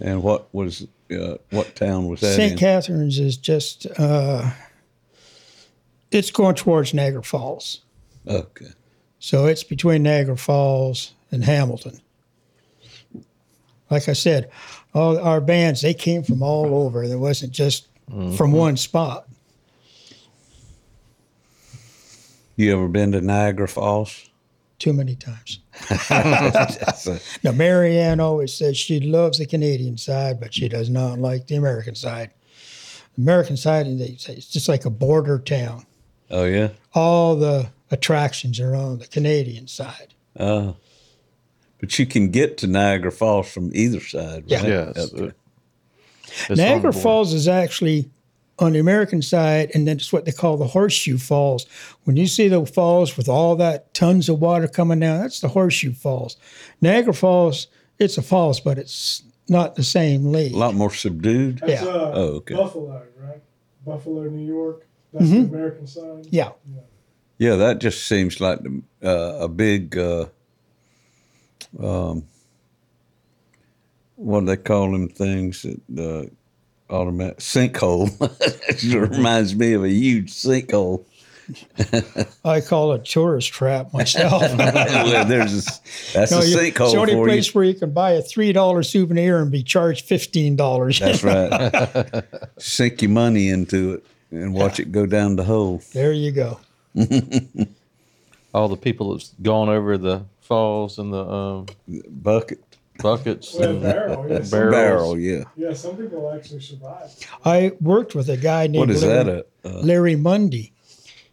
And 0.00 0.22
what 0.22 0.52
was 0.54 0.86
uh, 1.10 1.36
what 1.50 1.74
town 1.74 2.06
was 2.06 2.20
that 2.20 2.36
St. 2.36 2.52
in? 2.52 2.58
Catharines 2.58 3.18
is 3.18 3.36
just 3.36 3.86
uh, 3.98 4.50
it's 6.10 6.30
going 6.30 6.54
towards 6.54 6.94
Niagara 6.94 7.22
Falls. 7.22 7.82
Okay. 8.26 8.72
So 9.18 9.46
it's 9.46 9.64
between 9.64 10.02
Niagara 10.02 10.36
Falls 10.36 11.12
and 11.30 11.44
Hamilton. 11.44 12.00
Like 13.90 14.08
I 14.08 14.12
said, 14.12 14.50
all 14.94 15.18
our 15.18 15.40
bands 15.40 15.82
they 15.82 15.94
came 15.94 16.22
from 16.22 16.42
all 16.42 16.74
over. 16.86 17.06
There 17.08 17.18
wasn't 17.18 17.52
just 17.52 17.88
from 18.36 18.52
one 18.52 18.76
spot. 18.76 19.26
You 22.60 22.74
ever 22.76 22.88
been 22.88 23.12
to 23.12 23.22
Niagara 23.22 23.66
Falls? 23.68 24.28
Too 24.78 24.92
many 24.92 25.14
times. 25.16 25.60
A- 26.10 27.18
Now 27.42 27.52
Marianne 27.52 28.20
always 28.20 28.52
says 28.52 28.76
she 28.76 29.00
loves 29.00 29.38
the 29.38 29.46
Canadian 29.46 29.96
side, 29.96 30.38
but 30.38 30.52
she 30.52 30.68
does 30.68 30.90
not 30.90 31.18
like 31.18 31.46
the 31.46 31.56
American 31.56 31.94
side. 31.94 32.32
The 33.16 33.22
American 33.22 33.56
side, 33.56 33.86
and 33.86 33.98
they 33.98 34.16
say 34.16 34.34
it's 34.34 34.46
just 34.50 34.68
like 34.68 34.84
a 34.84 34.90
border 34.90 35.38
town. 35.38 35.86
oh 36.30 36.44
yeah. 36.44 36.68
All 36.92 37.34
the 37.34 37.70
attractions 37.90 38.60
are 38.60 38.74
on 38.76 38.98
the 38.98 39.06
Canadian 39.06 39.66
side. 39.66 40.12
Uh, 40.36 40.72
but 41.80 41.98
you 41.98 42.04
can 42.04 42.28
get 42.30 42.58
to 42.58 42.66
Niagara 42.66 43.10
Falls 43.10 43.50
from 43.50 43.70
either 43.74 44.00
side, 44.00 44.44
Yeah. 44.48 44.58
right? 44.58 44.68
Yeah, 44.68 44.92
it's, 44.96 45.14
Okay. 45.14 45.32
it's 46.50 46.58
Niagara. 46.58 46.92
Falls 46.92 47.32
is 47.32 47.48
actually 47.48 48.10
on 48.60 48.72
the 48.72 48.78
American 48.78 49.22
side, 49.22 49.70
and 49.74 49.86
then 49.88 49.96
it's 49.96 50.12
what 50.12 50.24
they 50.24 50.32
call 50.32 50.56
the 50.56 50.66
Horseshoe 50.66 51.18
Falls. 51.18 51.66
When 52.04 52.16
you 52.16 52.26
see 52.26 52.48
the 52.48 52.64
falls 52.66 53.16
with 53.16 53.28
all 53.28 53.56
that 53.56 53.92
tons 53.94 54.28
of 54.28 54.40
water 54.40 54.68
coming 54.68 55.00
down, 55.00 55.20
that's 55.22 55.40
the 55.40 55.48
Horseshoe 55.48 55.92
Falls. 55.94 56.36
Niagara 56.80 57.14
Falls, 57.14 57.68
it's 57.98 58.18
a 58.18 58.22
falls, 58.22 58.60
but 58.60 58.78
it's 58.78 59.22
not 59.48 59.74
the 59.76 59.82
same 59.84 60.30
league. 60.32 60.52
A 60.54 60.58
lot 60.58 60.74
more 60.74 60.92
subdued. 60.92 61.58
That's 61.58 61.82
Yeah. 61.82 61.88
uh, 61.88 62.12
Oh, 62.14 62.22
okay. 62.36 62.54
Buffalo, 62.54 63.02
right? 63.18 63.40
Buffalo, 63.84 64.24
New 64.24 64.46
York. 64.46 64.86
That's 65.12 65.24
Mm-hmm. 65.26 65.42
the 65.50 65.56
American 65.56 65.86
side. 65.86 66.26
Yeah, 66.30 66.50
Yeah, 67.38 67.56
that 67.56 67.78
just 67.80 68.06
seems 68.06 68.40
like 68.40 68.60
the, 68.62 68.82
uh, 69.02 69.38
a 69.44 69.48
big, 69.48 69.96
uh, 69.98 70.26
um, 71.82 72.24
what 74.16 74.40
do 74.40 74.46
they 74.46 74.56
call 74.56 74.92
them 74.92 75.08
things? 75.08 75.62
That, 75.62 75.80
uh, 75.98 76.30
automatic 76.90 77.38
sinkhole. 77.38 78.10
it 78.68 79.10
reminds 79.10 79.54
me 79.54 79.72
of 79.74 79.84
a 79.84 79.88
huge 79.90 80.32
sinkhole. 80.32 81.04
I 82.44 82.60
call 82.60 82.92
it 82.92 83.04
tourist 83.04 83.52
trap 83.52 83.92
myself. 83.92 84.42
Well, 84.54 85.24
There's 85.24 85.66
a, 85.66 85.70
that's 86.12 86.30
No, 86.30 86.38
a 86.38 86.44
you- 86.46 86.56
sinkhole 86.56 86.84
it's 86.84 86.92
the 86.92 86.98
only 87.00 87.14
place 87.16 87.48
you. 87.48 87.52
where 87.54 87.64
you 87.64 87.74
can 87.74 87.90
buy 87.92 88.12
a 88.12 88.22
three 88.22 88.52
dollar 88.52 88.82
souvenir 88.84 89.40
and 89.40 89.50
be 89.50 89.62
charged 89.64 90.04
fifteen 90.06 90.54
dollars. 90.56 91.00
That's 91.00 91.24
right. 91.24 92.22
Sink 92.58 93.02
your 93.02 93.10
money 93.10 93.48
into 93.48 93.94
it 93.94 94.04
and 94.30 94.54
watch 94.54 94.78
it 94.78 94.92
go 94.92 95.06
down 95.06 95.34
the 95.36 95.42
hole. 95.44 95.82
there 95.92 96.12
you 96.12 96.30
go. 96.30 96.60
all 98.54 98.68
the 98.68 98.76
people 98.76 99.12
that's 99.14 99.32
gone 99.42 99.68
over 99.68 99.98
the 99.98 100.24
falls 100.40 100.98
and 100.98 101.12
the 101.12 101.24
um, 101.24 101.66
Bucket. 102.08 102.60
Buckets, 103.02 103.54
Well, 103.58 103.70
and 103.70 103.82
barrel, 103.82 104.26
yes. 104.28 104.50
barrels. 104.50 104.74
Barrel, 104.74 105.18
yeah. 105.18 105.44
Yeah, 105.56 105.72
some 105.72 105.96
people 105.96 106.32
actually 106.32 106.60
survive. 106.60 107.10
I 107.44 107.72
worked 107.80 108.14
with 108.14 108.28
a 108.28 108.36
guy 108.36 108.66
named 108.66 108.78
What 108.88 108.90
is 108.90 109.02
Larry, 109.04 109.24
that? 109.24 109.46
A, 109.64 109.68
uh, 109.68 109.82
Larry 109.82 110.16
Mundy. 110.16 110.72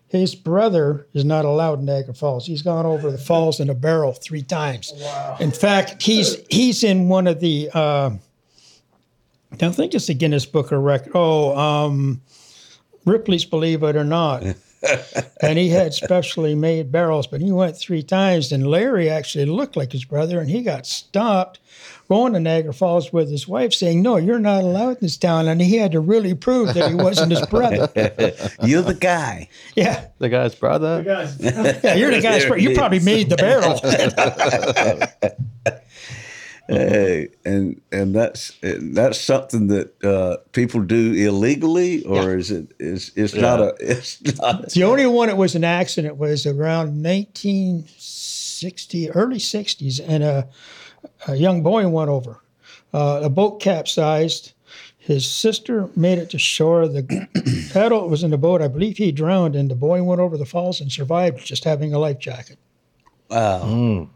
His 0.09 0.35
brother 0.35 1.05
is 1.13 1.25
not 1.25 1.43
allowed 1.43 1.79
in 1.79 1.85
Niagara 1.85 2.13
Falls. 2.13 2.45
He's 2.45 2.61
gone 2.61 2.85
over 2.85 3.11
the 3.11 3.17
falls 3.17 3.59
in 3.59 3.69
a 3.69 3.73
barrel 3.73 4.13
three 4.13 4.41
times. 4.41 4.93
Wow. 4.95 5.37
In 5.41 5.51
fact, 5.51 6.01
he's 6.01 6.37
he's 6.49 6.83
in 6.83 7.09
one 7.09 7.27
of 7.27 7.41
the. 7.41 7.69
Uh, 7.73 8.11
I 9.51 9.55
don't 9.57 9.73
think 9.75 9.93
it's 9.93 10.07
the 10.07 10.13
Guinness 10.13 10.45
Book 10.45 10.71
of 10.71 10.81
Record. 10.81 11.11
Oh, 11.13 11.57
um, 11.57 12.21
Ripley's 13.05 13.43
Believe 13.45 13.83
It 13.83 13.95
or 13.97 14.03
Not. 14.05 14.43
and 15.41 15.57
he 15.57 15.69
had 15.69 15.93
specially 15.93 16.55
made 16.55 16.91
barrels, 16.91 17.27
but 17.27 17.41
he 17.41 17.51
went 17.51 17.77
three 17.77 18.03
times. 18.03 18.51
And 18.51 18.67
Larry 18.67 19.09
actually 19.09 19.45
looked 19.45 19.75
like 19.75 19.91
his 19.91 20.05
brother, 20.05 20.39
and 20.39 20.49
he 20.49 20.61
got 20.61 20.85
stopped 20.85 21.59
going 22.09 22.31
to 22.33 22.39
Niagara 22.39 22.73
Falls 22.73 23.11
with 23.11 23.29
his 23.29 23.47
wife, 23.47 23.73
saying, 23.73 24.01
"No, 24.01 24.15
you're 24.17 24.39
not 24.39 24.63
allowed 24.63 24.89
in 24.91 24.97
this 25.01 25.17
town." 25.17 25.47
And 25.47 25.59
he 25.61 25.75
had 25.77 25.91
to 25.91 25.99
really 25.99 26.33
prove 26.33 26.73
that 26.73 26.89
he 26.89 26.95
wasn't 26.95 27.31
his 27.31 27.45
brother. 27.47 27.89
You're 28.63 28.81
the 28.81 28.97
guy. 28.99 29.49
Yeah, 29.75 30.07
The 30.19 30.29
guy's 30.29 30.55
brother. 30.55 30.99
The 30.99 31.03
Guys, 31.03 31.37
yeah, 31.83 31.95
you're 31.95 32.11
the 32.11 32.21
guy's. 32.21 32.45
brother. 32.45 32.61
You 32.61 32.75
probably 32.75 32.99
made 33.01 33.29
the 33.29 33.35
barrel. 33.35 33.79
Hey, 36.69 37.29
and 37.45 37.79
and 37.93 38.13
that's 38.13 38.51
that's 38.61 39.21
something 39.21 39.67
that 39.67 40.03
uh, 40.03 40.35
people 40.51 40.81
do 40.81 41.13
illegally, 41.13 42.03
or 42.03 42.35
is 42.35 42.51
it 42.51 42.73
is 42.77 43.13
it's 43.15 43.33
not 43.33 43.61
a 43.61 43.73
it's 43.79 44.37
not 44.37 44.71
The 44.71 44.83
only 44.83 45.07
one 45.07 45.29
that 45.29 45.37
was 45.37 45.55
an 45.55 45.63
accident 45.63 46.17
was 46.17 46.45
around 46.45 47.01
1960, 47.01 49.11
early 49.11 49.37
60s, 49.37 50.01
and 50.05 50.23
a, 50.23 50.45
a 51.27 51.37
young 51.37 51.63
boy 51.63 51.87
went 51.87 52.09
over. 52.09 52.41
Uh, 52.93 53.21
a 53.23 53.29
boat 53.29 53.61
capsized. 53.61 54.51
His 54.97 55.25
sister 55.25 55.87
made 55.95 56.17
it 56.17 56.29
to 56.31 56.37
shore. 56.37 56.89
The 56.89 57.69
adult 57.75 58.09
was 58.09 58.23
in 58.23 58.31
the 58.31 58.37
boat. 58.37 58.61
I 58.61 58.67
believe 58.67 58.97
he 58.97 59.13
drowned, 59.13 59.55
and 59.55 59.71
the 59.71 59.75
boy 59.75 60.03
went 60.03 60.19
over 60.19 60.35
the 60.35 60.45
falls 60.45 60.81
and 60.81 60.91
survived 60.91 61.45
just 61.45 61.63
having 61.63 61.93
a 61.93 61.99
life 61.99 62.19
jacket. 62.19 62.57
wow. 63.29 64.09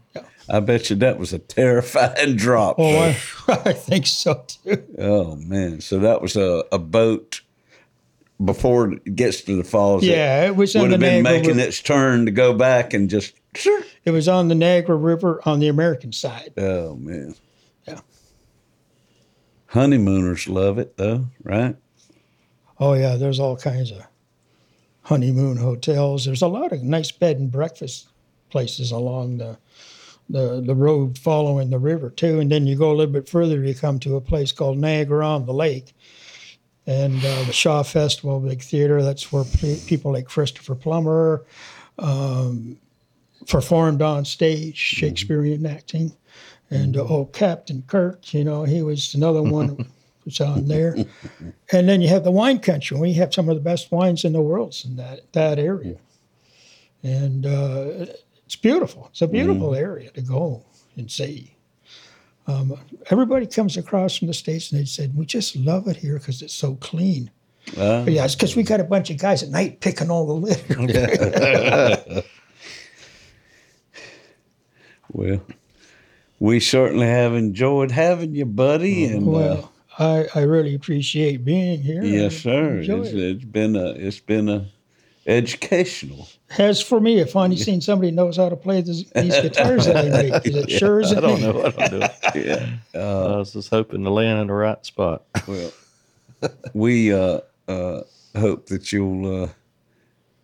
I 0.48 0.60
bet 0.60 0.90
you 0.90 0.96
that 0.96 1.18
was 1.18 1.32
a 1.32 1.38
terrifying 1.38 2.36
drop. 2.36 2.76
Oh, 2.78 2.96
I, 2.96 3.16
I 3.48 3.72
think 3.72 4.06
so 4.06 4.44
too. 4.46 4.84
Oh 4.98 5.36
man! 5.36 5.80
So 5.80 5.98
that 6.00 6.20
was 6.22 6.36
a, 6.36 6.64
a 6.72 6.78
boat 6.78 7.40
before 8.44 8.92
it 8.92 9.14
gets 9.16 9.42
to 9.42 9.56
the 9.56 9.64
falls. 9.64 10.04
Yeah, 10.04 10.46
it 10.46 10.56
was 10.56 10.74
on 10.74 10.82
would 10.82 10.90
have 10.92 11.00
been 11.00 11.22
Niagara 11.22 11.38
making 11.38 11.56
River. 11.56 11.68
its 11.68 11.80
turn 11.80 12.24
to 12.26 12.30
go 12.30 12.52
back 12.52 12.92
and 12.94 13.08
just. 13.08 13.34
It 14.04 14.10
was 14.10 14.28
on 14.28 14.48
the 14.48 14.54
Niagara 14.54 14.96
River 14.96 15.40
on 15.44 15.60
the 15.60 15.68
American 15.68 16.12
side. 16.12 16.52
Oh 16.56 16.96
man! 16.96 17.34
Yeah. 17.86 18.00
Honeymooners 19.66 20.48
love 20.48 20.78
it 20.78 20.96
though, 20.96 21.26
right? 21.42 21.76
Oh 22.80 22.94
yeah, 22.94 23.16
there's 23.16 23.38
all 23.38 23.56
kinds 23.56 23.90
of 23.90 24.02
honeymoon 25.02 25.56
hotels. 25.58 26.24
There's 26.24 26.42
a 26.42 26.48
lot 26.48 26.72
of 26.72 26.82
nice 26.82 27.10
bed 27.12 27.38
and 27.38 27.50
breakfast 27.50 28.08
places 28.50 28.90
along 28.90 29.38
the 29.38 29.58
the 30.28 30.62
the 30.64 30.74
road 30.74 31.18
following 31.18 31.70
the 31.70 31.78
river 31.78 32.10
too. 32.10 32.40
And 32.40 32.50
then 32.50 32.66
you 32.66 32.76
go 32.76 32.90
a 32.90 32.94
little 32.94 33.12
bit 33.12 33.28
further, 33.28 33.62
you 33.62 33.74
come 33.74 33.98
to 34.00 34.16
a 34.16 34.20
place 34.20 34.52
called 34.52 34.78
Niagara 34.78 35.26
on 35.26 35.46
the 35.46 35.52
Lake, 35.52 35.92
and 36.86 37.18
uh, 37.18 37.44
the 37.44 37.52
Shaw 37.52 37.82
Festival 37.82 38.40
big 38.40 38.62
theater. 38.62 39.02
That's 39.02 39.32
where 39.32 39.44
pe- 39.44 39.80
people 39.86 40.12
like 40.12 40.26
Christopher 40.26 40.74
Plummer 40.74 41.44
um, 41.98 42.78
performed 43.46 44.02
on 44.02 44.24
stage, 44.24 44.76
Shakespearean 44.76 45.66
acting, 45.66 46.12
and 46.70 46.96
uh, 46.96 47.02
oh 47.02 47.26
Captain 47.26 47.82
Kirk, 47.86 48.32
you 48.32 48.44
know, 48.44 48.64
he 48.64 48.82
was 48.82 49.14
another 49.14 49.42
one. 49.42 49.86
was 50.24 50.40
on 50.40 50.68
there, 50.68 50.96
and 51.72 51.88
then 51.88 52.00
you 52.00 52.06
have 52.06 52.22
the 52.22 52.30
wine 52.30 52.60
country. 52.60 52.96
We 52.96 53.12
have 53.14 53.34
some 53.34 53.48
of 53.48 53.56
the 53.56 53.60
best 53.60 53.90
wines 53.90 54.24
in 54.24 54.32
the 54.32 54.40
world 54.40 54.76
in 54.84 54.94
that 54.94 55.32
that 55.32 55.58
area, 55.58 55.96
and 57.02 57.44
uh, 57.44 58.06
it's 58.52 58.60
beautiful. 58.60 59.06
It's 59.10 59.22
a 59.22 59.26
beautiful 59.26 59.74
area 59.74 60.10
to 60.10 60.20
go 60.20 60.62
and 60.96 61.10
see. 61.10 61.56
Um, 62.46 62.78
everybody 63.06 63.46
comes 63.46 63.78
across 63.78 64.18
from 64.18 64.28
the 64.28 64.34
states 64.34 64.70
and 64.70 64.78
they 64.78 64.84
said, 64.84 65.16
"We 65.16 65.24
just 65.24 65.56
love 65.56 65.88
it 65.88 65.96
here 65.96 66.18
because 66.18 66.42
it's 66.42 66.52
so 66.52 66.74
clean." 66.74 67.30
Uh, 67.78 68.04
yeah, 68.06 68.26
it's 68.26 68.34
because 68.34 68.54
we 68.54 68.62
got 68.62 68.78
a 68.78 68.84
bunch 68.84 69.08
of 69.08 69.16
guys 69.16 69.42
at 69.42 69.48
night 69.48 69.80
picking 69.80 70.10
all 70.10 70.26
the 70.26 70.34
litter. 70.34 72.22
well, 75.12 75.40
we 76.38 76.60
certainly 76.60 77.06
have 77.06 77.32
enjoyed 77.32 77.90
having 77.90 78.34
you, 78.34 78.44
buddy, 78.44 79.06
and 79.06 79.26
uh, 79.26 79.30
well, 79.30 79.72
I, 79.98 80.26
I 80.34 80.40
really 80.40 80.74
appreciate 80.74 81.42
being 81.42 81.80
here. 81.80 82.04
yes, 82.04 82.36
sir. 82.36 82.80
It's, 82.80 82.88
it. 83.12 83.18
it's 83.18 83.44
been 83.46 83.76
a 83.76 83.92
it's 83.92 84.20
been 84.20 84.50
a 84.50 84.66
educational. 85.26 86.28
Has 86.50 86.80
for 86.82 87.00
me, 87.00 87.18
if 87.20 87.28
I 87.28 87.32
finally 87.32 87.56
seen 87.58 87.80
somebody 87.80 88.10
knows 88.10 88.36
how 88.36 88.48
to 88.48 88.56
play 88.56 88.80
this, 88.82 89.04
these 89.10 89.34
guitars 89.40 89.86
that 89.86 89.96
I 89.96 90.08
make. 90.22 90.32
'cause 90.44 90.54
It 90.64 90.70
sure 90.70 91.00
isn't 91.00 91.16
I 91.18 91.20
don't 91.20 91.40
me. 91.40 91.46
know 91.46 91.52
what 91.54 91.82
I'm 91.82 91.90
doing. 91.90 92.10
Yeah. 92.46 92.68
I 92.94 93.36
was 93.38 93.52
just 93.54 93.70
hoping 93.70 94.04
to 94.04 94.10
land 94.10 94.40
in 94.40 94.46
the 94.48 94.52
right 94.52 94.84
spot. 94.84 95.22
Well, 95.46 95.72
we 96.74 97.12
uh, 97.12 97.40
uh, 97.68 98.00
hope 98.36 98.66
that 98.66 98.92
you'll 98.92 99.44
uh, 99.44 99.48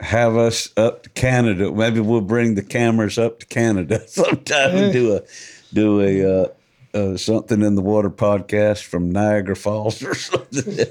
have 0.01 0.37
us 0.37 0.71
up 0.77 1.03
to 1.03 1.11
Canada. 1.11 1.71
Maybe 1.73 2.01
we'll 2.01 2.21
bring 2.21 2.55
the 2.55 2.63
cameras 2.63 3.19
up 3.19 3.41
to 3.41 3.47
Canada 3.47 4.03
sometime 4.09 4.77
and 4.77 4.93
do 4.93 5.17
a 5.17 5.23
do 5.75 6.01
a 6.01 6.43
uh, 6.43 6.49
uh, 6.95 7.17
something 7.19 7.61
in 7.63 7.75
the 7.75 7.83
water 7.83 8.09
podcast 8.11 8.85
from 8.85 9.11
Niagara 9.11 9.57
Falls 9.57 10.03
or 10.03 10.15
something. 10.15 10.87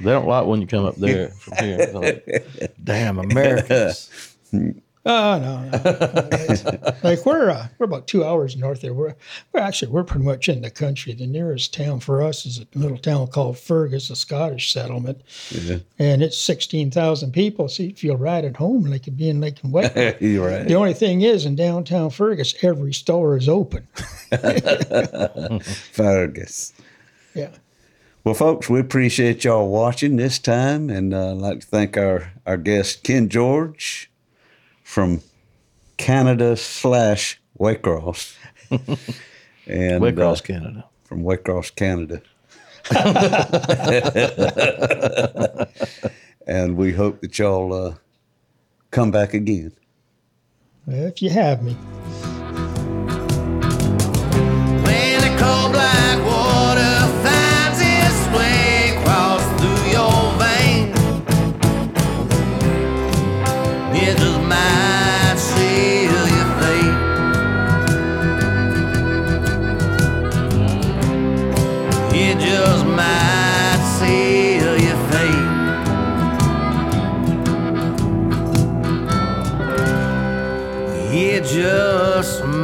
They 0.00 0.10
don't 0.10 0.26
like 0.26 0.46
when 0.46 0.60
you 0.60 0.66
come 0.66 0.84
up 0.84 0.96
there 0.96 1.28
from 1.38 1.56
here. 1.64 1.90
Like, 1.92 2.74
Damn 2.82 3.18
Americans. 3.18 4.36
Oh 5.06 5.38
no, 5.38 5.68
no. 5.68 6.94
like 7.02 7.26
we're 7.26 7.50
uh, 7.50 7.68
we're 7.76 7.84
about 7.84 8.06
two 8.06 8.24
hours 8.24 8.56
north 8.56 8.80
there. 8.80 8.94
We're 8.94 9.14
we're 9.52 9.60
actually 9.60 9.92
we're 9.92 10.02
pretty 10.02 10.24
much 10.24 10.48
in 10.48 10.62
the 10.62 10.70
country. 10.70 11.12
The 11.12 11.26
nearest 11.26 11.74
town 11.74 12.00
for 12.00 12.22
us 12.22 12.46
is 12.46 12.58
a 12.60 12.66
little 12.74 12.96
town 12.96 13.26
called 13.26 13.58
Fergus, 13.58 14.08
a 14.08 14.16
Scottish 14.16 14.72
settlement, 14.72 15.20
Yeah. 15.50 15.76
and 15.98 16.22
it's 16.22 16.38
sixteen 16.38 16.90
thousand 16.90 17.32
people. 17.32 17.68
So 17.68 17.82
you 17.82 17.94
feel 17.94 18.16
right 18.16 18.46
at 18.46 18.56
home, 18.56 18.84
like 18.86 19.06
you'd 19.06 19.18
be 19.18 19.28
in 19.28 19.42
Lake 19.42 19.62
and 19.62 19.74
Wet. 19.74 20.22
You're 20.22 20.46
right. 20.48 20.66
The 20.66 20.74
only 20.74 20.94
thing 20.94 21.20
is, 21.20 21.44
in 21.44 21.54
downtown 21.54 22.08
Fergus, 22.08 22.54
every 22.64 22.94
store 22.94 23.36
is 23.36 23.46
open. 23.46 23.86
Fergus. 25.92 26.72
Yeah. 27.34 27.50
Well, 28.24 28.32
folks, 28.32 28.70
we 28.70 28.80
appreciate 28.80 29.44
y'all 29.44 29.68
watching 29.68 30.16
this 30.16 30.38
time, 30.38 30.88
and 30.88 31.12
uh, 31.12 31.32
I'd 31.32 31.36
like 31.36 31.60
to 31.60 31.66
thank 31.66 31.98
our, 31.98 32.32
our 32.46 32.56
guest, 32.56 33.02
Ken 33.02 33.28
George 33.28 34.10
from 34.82 35.20
Canada 35.98 36.56
slash 36.56 37.38
Waycross. 37.58 38.34
and 38.70 40.02
Waycross, 40.02 40.38
uh, 40.38 40.42
Canada. 40.42 40.84
from 41.04 41.22
Waycross, 41.22 41.76
Canada. 41.76 42.22
and 46.46 46.78
we 46.78 46.92
hope 46.92 47.20
that 47.20 47.38
y'all 47.38 47.74
uh, 47.74 47.94
come 48.90 49.10
back 49.10 49.34
again. 49.34 49.72
If 50.86 51.20
you 51.20 51.28
have 51.28 51.62
me. 51.62 51.76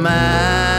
Just 0.03 0.70